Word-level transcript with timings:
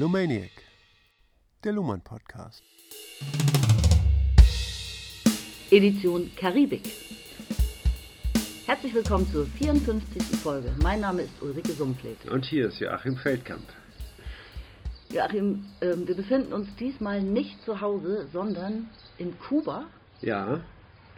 Lumaniac, 0.00 0.52
der 1.62 1.72
Luhmann 1.72 2.00
Podcast. 2.00 2.62
Edition 5.70 6.30
Karibik. 6.36 6.88
Herzlich 8.64 8.94
willkommen 8.94 9.30
zur 9.30 9.44
54. 9.44 10.22
Folge. 10.42 10.74
Mein 10.82 11.00
Name 11.02 11.20
ist 11.20 11.42
Ulrike 11.42 11.72
Sumpflet. 11.72 12.16
Und 12.30 12.46
hier 12.46 12.68
ist 12.68 12.80
Joachim 12.80 13.14
Feldkamp. 13.18 13.64
Joachim, 15.10 15.66
äh, 15.80 15.94
wir 15.94 16.16
befinden 16.16 16.54
uns 16.54 16.74
diesmal 16.76 17.20
nicht 17.20 17.62
zu 17.66 17.82
Hause, 17.82 18.26
sondern 18.32 18.88
in 19.18 19.38
Kuba. 19.38 19.84
Ja. 20.22 20.60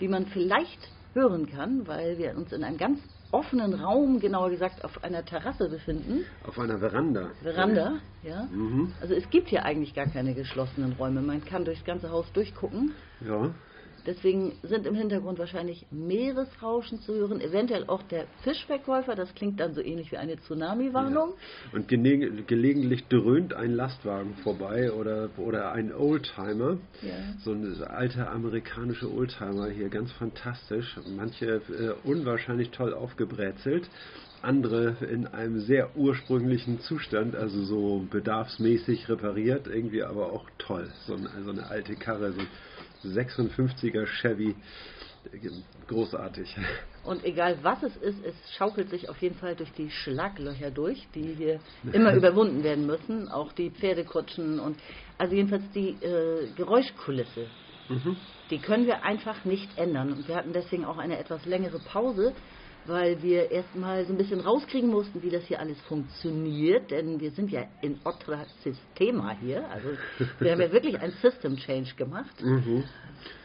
Wie 0.00 0.08
man 0.08 0.26
vielleicht 0.26 0.88
hören 1.14 1.48
kann, 1.48 1.86
weil 1.86 2.18
wir 2.18 2.36
uns 2.36 2.50
in 2.50 2.64
einem 2.64 2.78
ganz 2.78 2.98
offenen 3.32 3.74
Raum, 3.74 4.20
genauer 4.20 4.50
gesagt 4.50 4.84
auf 4.84 5.02
einer 5.02 5.24
Terrasse 5.24 5.68
befinden. 5.68 6.24
Auf 6.46 6.58
einer 6.58 6.78
Veranda. 6.78 7.30
Veranda, 7.42 7.94
ja. 8.22 8.44
Mhm. 8.52 8.92
Also 9.00 9.14
es 9.14 9.28
gibt 9.30 9.48
hier 9.48 9.64
eigentlich 9.64 9.94
gar 9.94 10.06
keine 10.06 10.34
geschlossenen 10.34 10.92
Räume. 10.92 11.22
Man 11.22 11.44
kann 11.44 11.64
durchs 11.64 11.84
ganze 11.84 12.10
Haus 12.10 12.30
durchgucken. 12.32 12.92
Ja. 13.26 13.50
Deswegen 14.06 14.52
sind 14.62 14.86
im 14.86 14.94
Hintergrund 14.94 15.38
wahrscheinlich 15.38 15.86
Meeresrauschen 15.90 17.00
zu 17.00 17.14
hören, 17.14 17.40
eventuell 17.40 17.84
auch 17.86 18.02
der 18.02 18.26
Fischverkäufer, 18.42 19.14
das 19.14 19.34
klingt 19.34 19.60
dann 19.60 19.74
so 19.74 19.80
ähnlich 19.80 20.10
wie 20.10 20.16
eine 20.16 20.36
Tsunami-Warnung. 20.38 21.30
Ja. 21.30 21.76
Und 21.76 21.88
gelegentlich 21.88 23.06
dröhnt 23.08 23.54
ein 23.54 23.74
Lastwagen 23.74 24.34
vorbei 24.42 24.92
oder, 24.92 25.30
oder 25.36 25.72
ein 25.72 25.94
Oldtimer. 25.94 26.78
Ja. 27.02 27.12
So 27.44 27.52
ein 27.52 27.82
alter 27.84 28.30
amerikanische 28.30 29.12
Oldtimer 29.12 29.68
hier, 29.68 29.88
ganz 29.88 30.10
fantastisch. 30.12 30.98
Manche 31.16 31.46
äh, 31.46 32.08
unwahrscheinlich 32.08 32.70
toll 32.70 32.92
aufgebrezelt 32.94 33.88
andere 34.42 34.96
in 35.08 35.26
einem 35.28 35.60
sehr 35.60 35.96
ursprünglichen 35.96 36.80
Zustand, 36.80 37.36
also 37.36 37.62
so 37.62 38.06
bedarfsmäßig 38.10 39.08
repariert, 39.08 39.66
irgendwie 39.66 40.02
aber 40.02 40.32
auch 40.32 40.46
toll. 40.58 40.88
So, 41.06 41.14
ein, 41.14 41.28
so 41.44 41.50
eine 41.50 41.68
alte 41.70 41.94
Karre, 41.94 42.32
so 42.32 42.40
56er 43.04 44.06
Chevy. 44.20 44.54
Großartig. 45.86 46.56
Und 47.04 47.24
egal 47.24 47.58
was 47.62 47.82
es 47.82 47.96
ist, 47.96 48.24
es 48.24 48.34
schaukelt 48.56 48.90
sich 48.90 49.08
auf 49.08 49.20
jeden 49.22 49.36
Fall 49.36 49.54
durch 49.54 49.72
die 49.72 49.90
Schlaglöcher 49.90 50.70
durch, 50.70 51.06
die 51.14 51.34
hier 51.34 51.60
immer 51.92 52.12
überwunden 52.16 52.64
werden 52.64 52.86
müssen. 52.86 53.28
Auch 53.28 53.52
die 53.52 53.70
Pferdekutschen 53.70 54.58
und 54.58 54.78
also 55.18 55.34
jedenfalls 55.34 55.70
die 55.74 55.90
äh, 55.90 56.48
Geräuschkulisse. 56.56 57.46
Mhm. 57.88 58.16
Die 58.50 58.58
können 58.58 58.86
wir 58.86 59.04
einfach 59.04 59.44
nicht 59.44 59.78
ändern. 59.78 60.12
Und 60.12 60.28
wir 60.28 60.34
hatten 60.34 60.52
deswegen 60.52 60.84
auch 60.84 60.98
eine 60.98 61.18
etwas 61.18 61.44
längere 61.46 61.78
Pause, 61.78 62.34
weil 62.86 63.22
wir 63.22 63.50
erstmal 63.50 64.04
so 64.04 64.12
ein 64.12 64.18
bisschen 64.18 64.40
rauskriegen 64.40 64.90
mussten, 64.90 65.22
wie 65.22 65.30
das 65.30 65.44
hier 65.44 65.60
alles 65.60 65.80
funktioniert, 65.82 66.90
denn 66.90 67.20
wir 67.20 67.30
sind 67.30 67.50
ja 67.50 67.64
in 67.80 68.00
Otra 68.04 68.44
Systema 68.62 69.36
hier, 69.40 69.68
also 69.70 69.90
wir 70.40 70.52
haben 70.52 70.60
ja 70.60 70.72
wirklich 70.72 70.98
ein 71.00 71.12
System 71.22 71.56
Change 71.56 71.94
gemacht. 71.94 72.42
Mhm. 72.42 72.84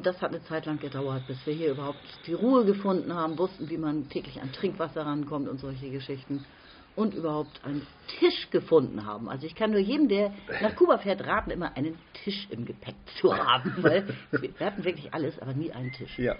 Das 0.02 0.20
hat 0.22 0.30
eine 0.30 0.44
Zeit 0.44 0.66
lang 0.66 0.80
gedauert, 0.80 1.28
bis 1.28 1.38
wir 1.46 1.54
hier 1.54 1.72
überhaupt 1.72 2.00
die 2.26 2.34
Ruhe 2.34 2.66
gefunden 2.66 3.14
haben, 3.14 3.38
wussten, 3.38 3.70
wie 3.70 3.78
man 3.78 4.10
täglich 4.10 4.42
an 4.42 4.52
Trinkwasser 4.52 5.06
rankommt 5.06 5.47
und 5.47 5.59
solche 5.59 5.92
Geschichten 5.92 6.44
und 6.97 7.14
überhaupt 7.14 7.64
einen 7.64 7.86
Tisch 8.20 8.50
gefunden 8.50 9.06
haben. 9.06 9.30
Also 9.30 9.46
ich 9.46 9.53
kann 9.53 9.70
nur 9.70 9.80
jedem, 9.80 10.09
der 10.09 10.34
nach 10.62 10.76
Kuba 10.76 10.97
fährt, 10.97 11.26
raten, 11.26 11.52
immer 11.52 11.78
einen 11.78 11.96
Tisch 12.24 12.47
im 12.50 12.66
Gepäck 12.66 12.96
zu 13.22 13.38
haben, 13.38 13.76
weil 13.84 14.08
wir 14.31 14.66
hatten 14.66 14.84
wirklich 14.84 15.14
alles, 15.14 15.38
aber 15.40 15.53
nie 15.53 15.72
einen 15.72 15.92
Tisch. 15.92 16.18
Ja. 16.18 16.36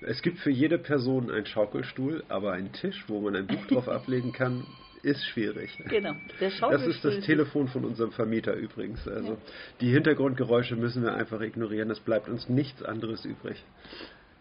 Es 0.00 0.22
gibt 0.22 0.38
für 0.38 0.50
jede 0.50 0.78
Person 0.78 1.30
einen 1.30 1.46
Schaukelstuhl, 1.46 2.24
aber 2.28 2.52
einen 2.52 2.72
Tisch, 2.72 3.04
wo 3.08 3.20
man 3.20 3.36
ein 3.36 3.46
Buch 3.46 3.66
drauf 3.66 3.88
ablegen 3.88 4.32
kann, 4.32 4.66
ist 5.02 5.24
schwierig. 5.26 5.76
Genau, 5.88 6.14
der 6.40 6.50
Das 6.50 6.86
ist 6.86 7.04
das 7.04 7.20
Telefon 7.24 7.68
von 7.68 7.84
unserem 7.84 8.10
Vermieter 8.12 8.54
übrigens. 8.54 9.06
Also 9.06 9.32
ja. 9.32 9.38
die 9.80 9.90
Hintergrundgeräusche 9.90 10.76
müssen 10.76 11.02
wir 11.02 11.14
einfach 11.14 11.40
ignorieren. 11.40 11.90
Es 11.90 12.00
bleibt 12.00 12.28
uns 12.28 12.48
nichts 12.48 12.82
anderes 12.82 13.24
übrig. 13.24 13.62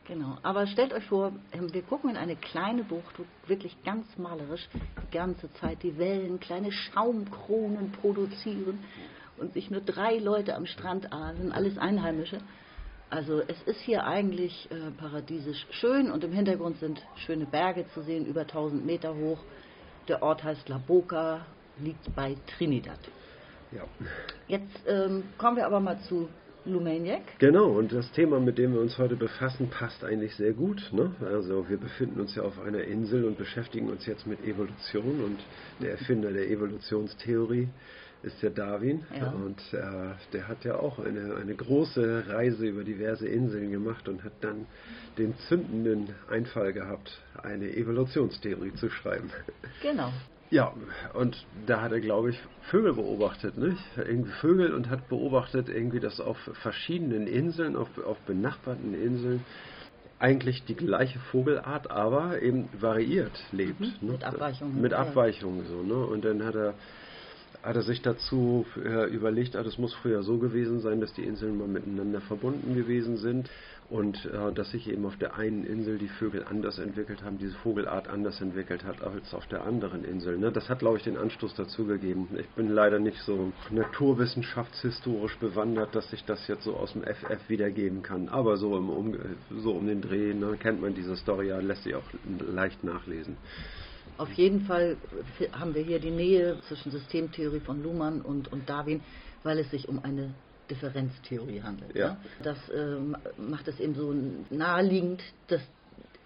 Genau, 0.05 0.37
aber 0.43 0.67
stellt 0.67 0.93
euch 0.93 1.05
vor, 1.05 1.31
ähm, 1.53 1.73
wir 1.73 1.81
gucken 1.81 2.09
in 2.09 2.17
eine 2.17 2.35
kleine 2.35 2.83
Bucht, 2.83 3.15
wirklich 3.47 3.75
ganz 3.83 4.05
malerisch 4.17 4.67
die 4.73 5.15
ganze 5.15 5.51
Zeit 5.53 5.81
die 5.81 5.97
Wellen, 5.97 6.41
kleine 6.41 6.73
Schaumkronen 6.73 7.91
produzieren 7.93 8.79
und 9.37 9.53
sich 9.53 9.71
nur 9.71 9.79
drei 9.79 10.17
Leute 10.17 10.55
am 10.55 10.65
Strand 10.65 11.13
ahnen, 11.13 11.53
alles 11.53 11.77
Einheimische. 11.77 12.39
Also 13.13 13.43
es 13.47 13.61
ist 13.67 13.79
hier 13.81 14.07
eigentlich 14.07 14.67
äh, 14.71 14.89
paradiesisch 14.99 15.67
schön 15.69 16.09
und 16.09 16.23
im 16.23 16.31
Hintergrund 16.31 16.79
sind 16.79 16.99
schöne 17.27 17.45
Berge 17.45 17.85
zu 17.93 18.01
sehen, 18.01 18.25
über 18.25 18.41
1000 18.41 18.83
Meter 18.83 19.13
hoch. 19.13 19.37
Der 20.07 20.23
Ort 20.23 20.43
heißt 20.43 20.67
La 20.67 20.79
Boca, 20.79 21.45
liegt 21.77 22.15
bei 22.15 22.35
Trinidad. 22.57 22.97
Ja. 23.71 23.83
Jetzt 24.47 24.79
ähm, 24.87 25.25
kommen 25.37 25.57
wir 25.57 25.67
aber 25.67 25.79
mal 25.79 25.99
zu 26.09 26.27
Lumaniac. 26.65 27.21
Genau, 27.37 27.67
und 27.67 27.91
das 27.91 28.11
Thema, 28.13 28.39
mit 28.39 28.57
dem 28.57 28.73
wir 28.73 28.81
uns 28.81 28.97
heute 28.97 29.15
befassen, 29.15 29.69
passt 29.69 30.03
eigentlich 30.03 30.35
sehr 30.35 30.53
gut. 30.53 30.81
Ne? 30.91 31.11
Also 31.23 31.69
wir 31.69 31.77
befinden 31.77 32.19
uns 32.19 32.33
ja 32.33 32.41
auf 32.41 32.59
einer 32.65 32.83
Insel 32.83 33.25
und 33.25 33.37
beschäftigen 33.37 33.91
uns 33.91 34.07
jetzt 34.07 34.25
mit 34.25 34.43
Evolution 34.43 35.23
und 35.23 35.39
der 35.79 35.91
Erfinder 35.91 36.31
der 36.31 36.49
Evolutionstheorie 36.49 37.67
ist 38.23 38.41
ja 38.41 38.49
Darwin 38.49 39.05
ja. 39.15 39.29
und 39.31 39.59
äh, 39.73 40.15
der 40.31 40.47
hat 40.47 40.63
ja 40.63 40.75
auch 40.75 40.99
eine, 40.99 41.35
eine 41.35 41.53
große 41.53 42.23
Reise 42.27 42.65
über 42.65 42.83
diverse 42.83 43.27
Inseln 43.27 43.71
gemacht 43.71 44.07
und 44.07 44.23
hat 44.23 44.33
dann 44.41 44.65
den 45.17 45.37
zündenden 45.49 46.15
Einfall 46.29 46.73
gehabt, 46.73 47.21
eine 47.41 47.75
Evolutionstheorie 47.75 48.73
zu 48.75 48.89
schreiben. 48.89 49.29
Genau. 49.81 50.11
Ja, 50.49 50.71
und 51.13 51.47
da 51.65 51.81
hat 51.81 51.91
er, 51.91 51.99
glaube 51.99 52.29
ich, 52.29 52.39
Vögel 52.69 52.93
beobachtet, 52.93 53.57
nicht? 53.57 53.81
Irgendwie 53.97 54.31
Vögel 54.33 54.73
und 54.73 54.89
hat 54.89 55.09
beobachtet, 55.09 55.67
irgendwie, 55.67 55.99
dass 55.99 56.19
auf 56.19 56.37
verschiedenen 56.61 57.25
Inseln, 57.25 57.75
auf, 57.75 57.89
auf 58.05 58.19
benachbarten 58.19 58.93
Inseln, 58.93 59.43
eigentlich 60.19 60.63
die 60.65 60.75
gleiche 60.75 61.19
Vogelart, 61.31 61.89
aber 61.89 62.41
eben 62.41 62.69
variiert 62.79 63.31
lebt. 63.51 63.79
Mhm, 63.79 63.87
ne? 64.01 64.11
Mit 64.13 64.23
Abweichungen. 64.23 64.81
Mit 64.81 64.93
Abweichungen, 64.93 65.65
so, 65.65 65.81
ne? 65.81 66.05
Und 66.05 66.23
dann 66.23 66.45
hat 66.45 66.55
er 66.55 66.75
hat 67.63 67.77
er 67.77 67.81
sich 67.81 68.01
dazu 68.01 68.65
äh, 68.75 69.09
überlegt, 69.09 69.55
ah, 69.55 69.63
das 69.63 69.77
muss 69.77 69.93
früher 69.93 70.21
so 70.21 70.37
gewesen 70.37 70.81
sein, 70.81 70.99
dass 70.99 71.13
die 71.13 71.23
Inseln 71.23 71.57
mal 71.57 71.67
miteinander 71.67 72.19
verbunden 72.21 72.75
gewesen 72.75 73.17
sind 73.17 73.49
und 73.89 74.25
äh, 74.25 74.51
dass 74.53 74.71
sich 74.71 74.89
eben 74.89 75.05
auf 75.05 75.15
der 75.17 75.35
einen 75.35 75.63
Insel 75.65 75.97
die 75.97 76.09
Vögel 76.09 76.43
anders 76.43 76.77
entwickelt 76.77 77.23
haben, 77.23 77.37
diese 77.37 77.55
Vogelart 77.55 78.09
anders 78.09 78.41
entwickelt 78.41 78.83
hat 78.83 79.01
als 79.01 79.33
auf 79.33 79.47
der 79.47 79.63
anderen 79.63 80.03
Insel. 80.03 80.37
Ne? 80.37 80.51
Das 80.51 80.67
hat, 80.67 80.79
glaube 80.79 80.97
ich, 80.97 81.03
den 81.03 81.17
Anstoß 81.17 81.55
dazu 81.55 81.85
gegeben. 81.85 82.27
Ich 82.37 82.49
bin 82.49 82.69
leider 82.69 82.99
nicht 82.99 83.19
so 83.19 83.53
naturwissenschaftshistorisch 83.69 85.37
bewandert, 85.37 85.95
dass 85.95 86.11
ich 86.11 86.25
das 86.25 86.45
jetzt 86.49 86.63
so 86.63 86.75
aus 86.75 86.91
dem 86.93 87.03
FF 87.03 87.47
wiedergeben 87.47 88.03
kann. 88.03 88.27
Aber 88.27 88.57
so, 88.57 88.75
im, 88.75 88.89
um, 88.89 89.15
so 89.57 89.71
um 89.71 89.87
den 89.87 90.01
Dreh 90.01 90.33
ne, 90.33 90.57
kennt 90.59 90.81
man 90.81 90.93
diese 90.95 91.15
Story 91.15 91.47
ja, 91.47 91.59
lässt 91.59 91.83
sich 91.83 91.95
auch 91.95 92.03
leicht 92.51 92.83
nachlesen. 92.83 93.37
Auf 94.17 94.31
jeden 94.33 94.61
Fall 94.61 94.97
haben 95.51 95.73
wir 95.73 95.83
hier 95.83 95.99
die 95.99 96.11
Nähe 96.11 96.59
zwischen 96.67 96.91
Systemtheorie 96.91 97.59
von 97.59 97.81
Luhmann 97.81 98.21
und, 98.21 98.51
und 98.51 98.69
Darwin, 98.69 99.01
weil 99.43 99.59
es 99.59 99.71
sich 99.71 99.89
um 99.89 100.03
eine 100.03 100.33
Differenztheorie 100.69 101.61
handelt. 101.61 101.95
Ja. 101.95 102.09
Ne? 102.09 102.17
Das 102.43 102.69
äh, 102.69 102.97
macht 103.37 103.67
es 103.67 103.79
eben 103.79 103.95
so 103.95 104.13
naheliegend, 104.55 105.21
dass 105.47 105.61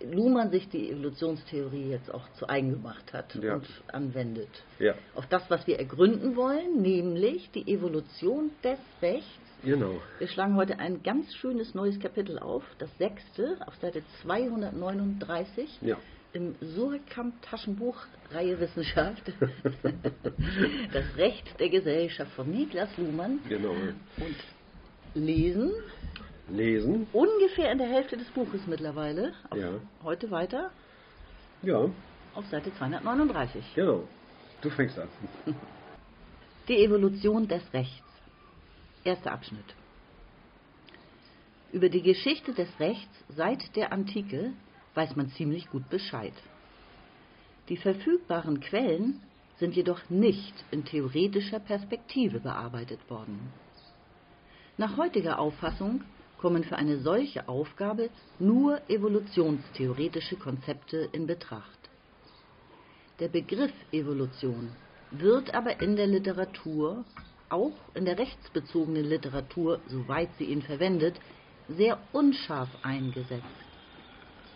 Luhmann 0.04 0.52
sich 0.52 0.70
die 0.70 0.92
Evolutionstheorie 0.92 1.90
jetzt 1.90 2.14
auch 2.14 2.30
zu 2.34 2.48
eigen 2.48 2.72
gemacht 2.72 3.14
hat 3.14 3.34
ja. 3.36 3.56
und 3.56 3.68
anwendet. 3.88 4.50
Ja. 4.80 4.94
Auf 5.16 5.26
das, 5.28 5.50
was 5.50 5.66
wir 5.66 5.80
ergründen 5.80 6.36
wollen, 6.36 6.82
nämlich 6.82 7.50
die 7.52 7.68
Evolution 7.68 8.52
des 8.64 8.80
Rechts. 9.02 9.26
Genau. 9.64 10.00
Wir 10.20 10.28
schlagen 10.28 10.56
heute 10.56 10.78
ein 10.78 11.02
ganz 11.02 11.34
schönes 11.34 11.74
neues 11.74 12.00
Kapitel 12.00 12.38
auf, 12.38 12.64
das 12.78 12.96
sechste, 13.00 13.58
auf 13.66 13.76
Seite 13.78 14.04
239. 14.22 15.80
Ja 15.82 15.98
im 16.34 16.56
Surkamp 16.62 17.42
Taschenbuch 17.42 17.98
Reihe 18.32 18.60
Wissenschaft 18.60 19.24
das 20.94 21.06
Recht 21.16 21.60
der 21.60 21.70
Gesellschaft 21.70 22.32
von 22.34 22.50
Niklas 22.52 22.90
Luhmann 22.98 23.40
genau. 23.48 23.72
und 23.72 24.36
lesen. 25.14 25.72
Lesen. 26.50 27.08
Ungefähr 27.14 27.72
in 27.72 27.78
der 27.78 27.88
Hälfte 27.88 28.18
des 28.18 28.28
Buches 28.30 28.62
mittlerweile. 28.68 29.34
Ja. 29.56 29.80
heute 30.04 30.32
weiter. 30.32 30.72
Ja. 31.62 31.90
Auf 32.36 32.46
Seite 32.48 32.74
239 32.76 33.64
genau. 33.76 34.08
Du 34.62 34.70
fängst 34.70 34.98
an. 35.00 35.08
Die 36.68 36.84
Evolution 36.84 37.48
des 37.48 37.62
Rechts. 37.74 38.04
Erster 39.04 39.32
Abschnitt. 39.32 39.76
Über 41.72 41.90
die 41.90 42.02
Geschichte 42.02 42.54
des 42.54 42.68
Rechts 42.80 43.24
seit 43.30 43.76
der 43.76 43.92
Antike 43.92 44.54
weiß 44.98 45.16
man 45.16 45.30
ziemlich 45.30 45.70
gut 45.70 45.88
Bescheid. 45.90 46.34
Die 47.70 47.78
verfügbaren 47.78 48.60
Quellen 48.60 49.22
sind 49.60 49.76
jedoch 49.76 50.10
nicht 50.10 50.56
in 50.72 50.84
theoretischer 50.86 51.60
Perspektive 51.60 52.40
bearbeitet 52.40 53.00
worden. 53.10 53.40
Nach 54.78 54.98
heutiger 54.98 55.40
Auffassung 55.40 56.04
kommen 56.40 56.64
für 56.64 56.78
eine 56.78 57.00
solche 57.00 57.48
Aufgabe 57.48 58.10
nur 58.40 58.82
evolutionstheoretische 58.90 60.38
Konzepte 60.38 61.10
in 61.12 61.28
Betracht. 61.28 61.90
Der 63.20 63.28
Begriff 63.28 63.74
Evolution 63.92 64.70
wird 65.12 65.54
aber 65.54 65.80
in 65.82 65.96
der 65.96 66.08
Literatur 66.08 67.06
auch 67.50 67.78
in 67.96 68.06
der 68.06 68.18
rechtsbezogenen 68.20 69.06
Literatur, 69.06 69.80
soweit 69.88 70.30
sie 70.38 70.46
ihn 70.46 70.62
verwendet, 70.62 71.20
sehr 71.68 72.00
unscharf 72.14 72.70
eingesetzt 72.84 73.67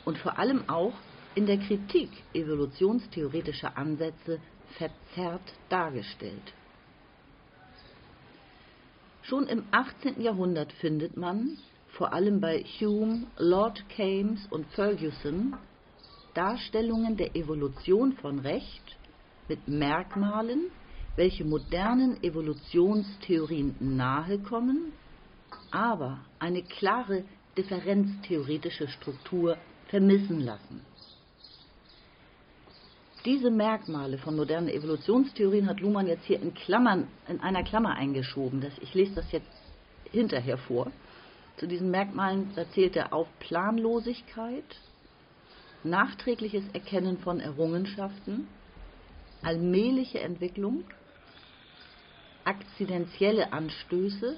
und 0.06 0.18
vor 0.18 0.38
allem 0.38 0.68
auch 0.70 0.94
in 1.36 1.46
der 1.46 1.58
Kritik 1.58 2.24
evolutionstheoretischer 2.34 3.78
Ansätze 3.78 4.40
verzerrt 4.78 5.54
dargestellt. 5.70 6.54
Schon 9.22 9.48
im 9.48 9.64
18. 9.72 10.22
Jahrhundert 10.22 10.74
findet 10.74 11.16
man, 11.16 11.58
vor 11.88 12.14
allem 12.14 12.42
bei 12.42 12.64
Hume, 12.64 13.28
Lord 13.38 13.88
Keynes 13.90 14.46
und 14.50 14.66
Ferguson, 14.74 15.56
Darstellungen 16.34 17.18
der 17.18 17.36
Evolution 17.36 18.14
von 18.14 18.40
Recht 18.40 18.98
mit 19.48 19.68
Merkmalen, 19.68 20.72
welche 21.16 21.44
modernen 21.44 22.24
Evolutionstheorien 22.24 23.76
nahekommen, 23.80 24.94
aber 25.72 26.26
eine 26.40 26.64
klare 26.64 27.26
differenztheoretische 27.58 28.88
Struktur 28.88 29.58
vermissen 29.92 30.40
lassen. 30.40 30.82
Diese 33.26 33.52
Merkmale 33.52 34.18
von 34.18 34.36
modernen 34.36 34.70
Evolutionstheorien 34.70 35.68
hat 35.68 35.80
Luhmann 35.80 36.08
jetzt 36.08 36.26
hier 36.26 36.42
in 36.42 36.56
Klammern, 36.56 37.08
in 37.28 37.40
einer 37.42 37.64
Klammer 37.64 37.92
eingeschoben. 37.92 38.62
Das, 38.62 38.74
ich 38.80 38.96
lese 38.96 39.14
das 39.14 39.32
jetzt 39.32 39.52
hinterher 40.12 40.58
vor. 40.58 40.92
Zu 41.58 41.68
diesen 41.68 41.92
Merkmalen 41.92 42.50
zählt 42.74 42.96
er 42.96 43.14
auf 43.14 43.28
Planlosigkeit, 43.40 44.64
nachträgliches 45.84 46.64
Erkennen 46.74 47.20
von 47.20 47.40
Errungenschaften, 47.40 48.48
allmähliche 49.44 50.22
Entwicklung, 50.22 50.86
akzidentielle 52.46 53.54
Anstöße, 53.54 54.38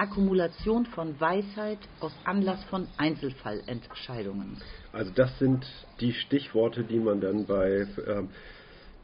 Akkumulation 0.00 0.86
von 0.86 1.20
Weisheit 1.20 1.78
aus 2.00 2.12
Anlass 2.24 2.64
von 2.64 2.88
Einzelfallentscheidungen. 2.96 4.56
Also 4.94 5.12
das 5.14 5.38
sind 5.38 5.66
die 6.00 6.14
Stichworte, 6.14 6.84
die 6.84 6.98
man 6.98 7.20
dann 7.20 7.44
bei 7.44 7.86
ähm, 8.06 8.30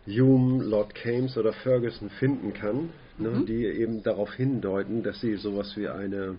Hume, 0.07 0.65
Lord 0.65 0.95
Keynes 0.95 1.37
oder 1.37 1.53
Ferguson 1.53 2.09
finden 2.09 2.55
kann, 2.55 2.89
ne, 3.19 3.29
mhm. 3.29 3.47
die 3.47 3.67
eben 3.67 4.03
darauf 4.03 4.33
hindeuten, 4.33 5.03
dass 5.03 5.21
sie 5.21 5.37
sowas 5.37 5.77
wie 5.77 5.87
eine 5.87 6.39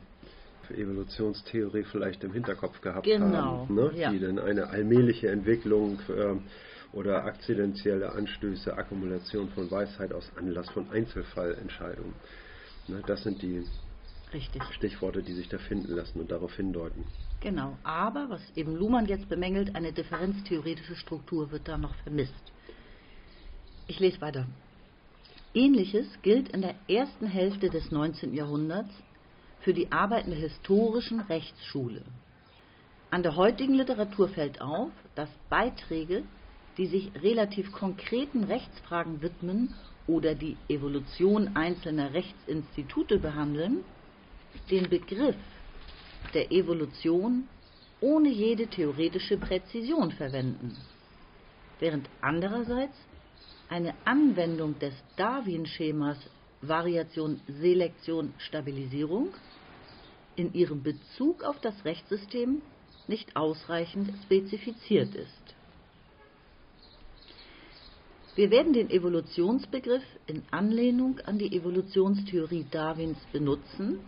Evolutionstheorie 0.76 1.84
vielleicht 1.84 2.24
im 2.24 2.34
Hinterkopf 2.34 2.82
gehabt 2.82 3.06
genau. 3.06 3.68
haben, 3.68 3.76
ne, 3.76 3.92
ja. 3.94 4.12
die 4.12 4.20
dann 4.20 4.40
eine 4.40 4.70
allmähliche 4.70 5.30
Entwicklung 5.30 6.00
ähm, 6.10 6.42
oder 6.94 7.26
akzidentielle 7.26 8.12
Anstöße, 8.12 8.76
Akkumulation 8.76 9.50
von 9.50 9.70
Weisheit 9.70 10.14
aus 10.14 10.32
Anlass 10.36 10.68
von 10.72 10.90
Einzelfallentscheidungen. 10.90 12.14
Ne, 12.88 13.04
das 13.06 13.22
sind 13.22 13.44
die 13.44 13.64
Richtig. 14.34 14.62
Stichworte, 14.74 15.24
die 15.24 15.34
sich 15.34 15.48
da 15.48 15.58
finden 15.58 15.94
lassen 15.94 16.20
und 16.20 16.32
darauf 16.32 16.56
hindeuten. 16.56 17.04
Genau, 17.40 17.78
aber 17.84 18.30
was 18.30 18.42
eben 18.56 18.76
Luhmann 18.76 19.06
jetzt 19.06 19.30
bemängelt, 19.30 19.76
eine 19.76 19.94
differenztheoretische 19.94 20.96
Struktur 20.96 21.52
wird 21.52 21.68
da 21.68 21.78
noch 21.78 21.96
vermisst. 21.96 22.52
Ich 23.88 24.00
lese 24.00 24.20
weiter. 24.20 24.48
Ähnliches 25.54 26.08
gilt 26.24 26.50
in 26.50 26.62
der 26.62 26.76
ersten 26.88 27.26
Hälfte 27.26 27.70
des 27.70 27.90
19. 27.92 28.34
Jahrhunderts 28.34 28.94
für 29.62 29.74
die 29.74 29.92
Arbeiten 29.92 30.32
der 30.32 30.40
historischen 30.40 31.20
Rechtsschule. 31.22 32.04
An 33.10 33.24
der 33.24 33.36
heutigen 33.36 33.74
Literatur 33.74 34.28
fällt 34.30 34.62
auf, 34.62 34.92
dass 35.16 35.30
Beiträge, 35.50 36.24
die 36.78 36.88
sich 36.88 37.12
relativ 37.22 37.72
konkreten 37.72 38.44
Rechtsfragen 38.44 39.22
widmen 39.22 39.74
oder 40.06 40.36
die 40.36 40.58
Evolution 40.68 41.56
einzelner 41.56 42.14
Rechtsinstitute 42.14 43.20
behandeln, 43.20 43.84
den 44.70 44.90
Begriff 44.90 45.36
der 46.34 46.52
Evolution 46.52 47.48
ohne 48.00 48.30
jede 48.30 48.68
theoretische 48.68 49.38
Präzision 49.38 50.12
verwenden, 50.12 50.76
während 51.80 52.10
andererseits 52.22 52.96
eine 53.70 53.94
Anwendung 54.06 54.78
des 54.80 54.94
Darwin-Schemas 55.16 56.18
Variation, 56.62 57.40
Selektion, 57.48 58.34
Stabilisierung 58.38 59.36
in 60.36 60.54
ihrem 60.54 60.82
Bezug 60.84 61.44
auf 61.44 61.60
das 61.62 61.86
Rechtssystem 61.86 62.62
nicht 63.08 63.36
ausreichend 63.36 64.12
spezifiziert 64.26 65.14
ist. 65.16 65.56
Wir 68.36 68.52
werden 68.52 68.74
den 68.74 68.90
Evolutionsbegriff 68.92 70.04
in 70.28 70.44
Anlehnung 70.52 71.20
an 71.26 71.40
die 71.40 71.56
Evolutionstheorie 71.56 72.66
Darwins 72.70 73.18
benutzen, 73.32 74.00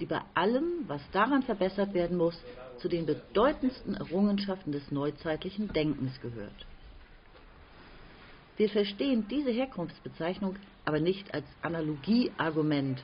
die 0.00 0.06
bei 0.06 0.20
allem, 0.34 0.84
was 0.86 1.02
daran 1.12 1.42
verbessert 1.42 1.94
werden 1.94 2.16
muss, 2.16 2.40
zu 2.78 2.88
den 2.88 3.06
bedeutendsten 3.06 3.94
Errungenschaften 3.94 4.72
des 4.72 4.90
neuzeitlichen 4.90 5.72
Denkens 5.72 6.18
gehört. 6.20 6.66
Wir 8.56 8.68
verstehen 8.68 9.26
diese 9.28 9.50
Herkunftsbezeichnung 9.50 10.56
aber 10.84 11.00
nicht 11.00 11.32
als 11.34 11.46
Analogieargument, 11.62 13.02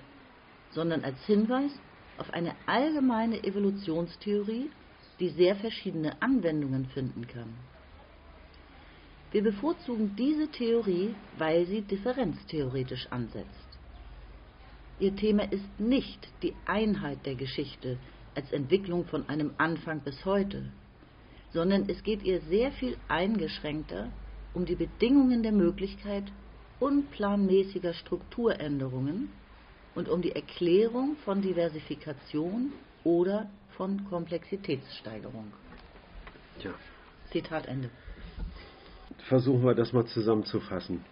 sondern 0.71 1.05
als 1.05 1.19
Hinweis 1.27 1.71
auf 2.19 2.33
eine 2.33 2.55
allgemeine 2.67 3.43
Evolutionstheorie, 3.45 4.71
die 5.21 5.29
sehr 5.31 5.57
verschiedene 5.57 6.21
Anwendungen 6.21 6.87
finden 6.87 7.27
kann. 7.27 7.55
Wir 9.33 9.43
bevorzugen 9.43 10.15
diese 10.17 10.49
Theorie, 10.49 11.15
weil 11.39 11.67
sie 11.67 11.83
differenztheoretisch 11.83 13.07
ansetzt. 13.11 13.66
Ihr 14.99 15.15
Thema 15.15 15.45
ist 15.53 15.79
nicht 15.79 16.27
die 16.43 16.55
Einheit 16.65 17.27
der 17.27 17.35
Geschichte 17.35 17.99
als 18.35 18.51
Entwicklung 18.53 19.05
von 19.05 19.29
einem 19.29 19.53
Anfang 19.59 20.01
bis 20.01 20.25
heute, 20.25 20.71
sondern 21.53 21.89
es 21.89 22.03
geht 22.03 22.23
ihr 22.23 22.41
sehr 22.43 22.73
viel 22.73 22.97
eingeschränkter 23.09 24.11
um 24.55 24.65
die 24.65 24.75
Bedingungen 24.75 25.43
der 25.43 25.53
Möglichkeit 25.53 26.25
unplanmäßiger 26.81 27.93
Strukturänderungen 27.93 29.29
und 29.95 30.09
um 30.09 30.23
die 30.23 30.33
Erklärung 30.33 31.17
von 31.25 31.43
Diversifikation 31.43 32.73
oder 33.05 33.51
von 33.77 34.05
Komplexitätssteigerung. 34.09 35.53
Ja. 36.63 36.73
Zitat 37.31 37.67
Ende. 37.67 37.91
Versuchen 39.29 39.65
wir 39.65 39.75
das 39.75 39.93
mal 39.93 40.07
zusammenzufassen. 40.07 41.05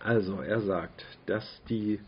Also, 0.00 0.40
er 0.40 0.60
sagt, 0.60 1.04
dass 1.26 1.62
die 1.68 2.00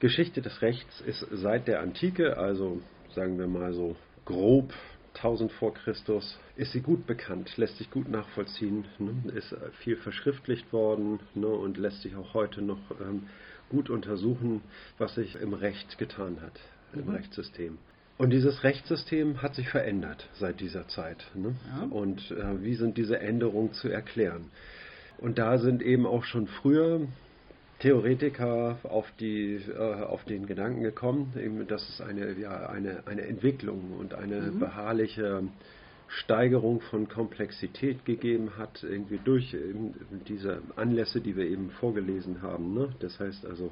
Geschichte 0.00 0.40
des 0.40 0.62
Rechts 0.62 1.02
ist 1.02 1.26
seit 1.30 1.68
der 1.68 1.80
Antike, 1.80 2.38
also 2.38 2.80
sagen 3.14 3.38
wir 3.38 3.46
mal 3.46 3.72
so 3.74 3.96
grob 4.24 4.72
1000 5.14 5.52
vor 5.52 5.74
Christus, 5.74 6.38
ist 6.56 6.72
sie 6.72 6.80
gut 6.80 7.06
bekannt, 7.06 7.56
lässt 7.56 7.76
sich 7.76 7.90
gut 7.90 8.08
nachvollziehen, 8.08 8.86
ne, 8.98 9.30
ist 9.34 9.54
viel 9.80 9.96
verschriftlicht 9.96 10.72
worden 10.72 11.20
ne, 11.34 11.48
und 11.48 11.76
lässt 11.76 12.02
sich 12.02 12.16
auch 12.16 12.32
heute 12.32 12.62
noch 12.62 12.78
ähm, 13.00 13.26
gut 13.68 13.90
untersuchen, 13.90 14.62
was 14.98 15.16
sich 15.16 15.36
im 15.36 15.52
Recht 15.52 15.98
getan 15.98 16.38
hat, 16.40 16.58
im 16.94 17.04
mhm. 17.04 17.16
Rechtssystem. 17.16 17.78
Und 18.16 18.30
dieses 18.30 18.64
Rechtssystem 18.64 19.42
hat 19.42 19.54
sich 19.54 19.68
verändert 19.68 20.28
seit 20.34 20.60
dieser 20.60 20.86
Zeit. 20.88 21.24
Ne? 21.34 21.54
Ja. 21.68 21.84
Und 21.84 22.30
äh, 22.30 22.62
wie 22.62 22.74
sind 22.74 22.96
diese 22.96 23.18
Änderungen 23.18 23.72
zu 23.72 23.88
erklären? 23.88 24.50
Und 25.18 25.38
da 25.38 25.58
sind 25.58 25.82
eben 25.82 26.06
auch 26.06 26.24
schon 26.24 26.46
früher 26.46 27.00
Theoretiker 27.80 28.78
auf, 28.82 29.06
die, 29.18 29.56
äh, 29.56 29.78
auf 29.78 30.24
den 30.24 30.46
Gedanken 30.46 30.82
gekommen, 30.82 31.32
eben, 31.42 31.66
dass 31.66 31.86
es 31.88 32.00
eine, 32.00 32.34
ja, 32.38 32.68
eine, 32.68 33.06
eine 33.06 33.22
Entwicklung 33.22 33.96
und 33.98 34.14
eine 34.14 34.52
mhm. 34.52 34.60
beharrliche 34.60 35.42
Steigerung 36.08 36.80
von 36.82 37.08
Komplexität 37.08 38.04
gegeben 38.04 38.52
hat, 38.58 38.82
irgendwie 38.82 39.20
durch 39.24 39.56
diese 40.28 40.60
Anlässe, 40.76 41.20
die 41.20 41.36
wir 41.36 41.46
eben 41.46 41.70
vorgelesen 41.70 42.42
haben. 42.42 42.74
Ne? 42.74 42.88
Das 42.98 43.18
heißt 43.20 43.46
also 43.46 43.70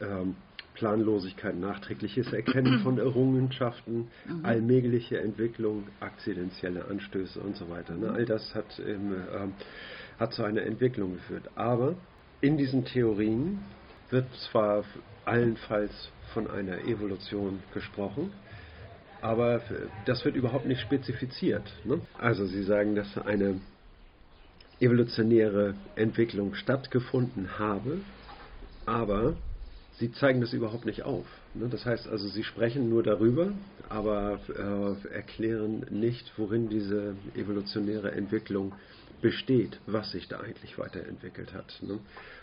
ähm, 0.00 0.36
Planlosigkeit, 0.74 1.58
nachträgliches 1.58 2.32
Erkennen 2.32 2.80
von 2.80 2.98
Errungenschaften, 2.98 4.08
mhm. 4.26 4.44
allmähliche 4.44 5.20
Entwicklung, 5.20 5.86
akzidentielle 6.00 6.86
Anstöße 6.86 7.38
und 7.40 7.56
so 7.56 7.68
weiter. 7.68 7.94
Ne? 7.94 8.10
All 8.10 8.24
das 8.24 8.54
hat, 8.54 8.78
eben, 8.78 9.14
ähm, 9.34 9.52
hat 10.18 10.32
zu 10.32 10.42
einer 10.42 10.62
Entwicklung 10.62 11.14
geführt. 11.14 11.50
Aber 11.54 11.96
in 12.40 12.56
diesen 12.56 12.84
Theorien 12.84 13.60
wird 14.10 14.26
zwar 14.50 14.84
allenfalls 15.24 15.92
von 16.32 16.50
einer 16.50 16.84
Evolution 16.84 17.62
gesprochen, 17.74 18.32
aber 19.20 19.60
das 20.06 20.24
wird 20.24 20.36
überhaupt 20.36 20.66
nicht 20.66 20.80
spezifiziert. 20.80 21.70
Ne? 21.84 22.00
Also 22.18 22.46
Sie 22.46 22.62
sagen, 22.62 22.94
dass 22.94 23.18
eine 23.18 23.60
evolutionäre 24.80 25.74
Entwicklung 25.94 26.54
stattgefunden 26.54 27.58
habe, 27.58 27.98
aber 28.86 29.34
Sie 29.98 30.10
zeigen 30.12 30.40
das 30.40 30.54
überhaupt 30.54 30.86
nicht 30.86 31.02
auf. 31.02 31.26
Ne? 31.52 31.68
Das 31.68 31.84
heißt 31.84 32.08
also, 32.08 32.28
Sie 32.28 32.44
sprechen 32.44 32.88
nur 32.88 33.02
darüber, 33.02 33.52
aber 33.90 34.40
äh, 34.48 35.14
erklären 35.14 35.84
nicht, 35.90 36.32
worin 36.38 36.70
diese 36.70 37.14
evolutionäre 37.36 38.12
Entwicklung 38.12 38.72
besteht, 39.20 39.78
was 39.86 40.10
sich 40.12 40.28
da 40.28 40.40
eigentlich 40.40 40.78
weiterentwickelt 40.78 41.52
hat. 41.54 41.78
Ne? 41.82 41.98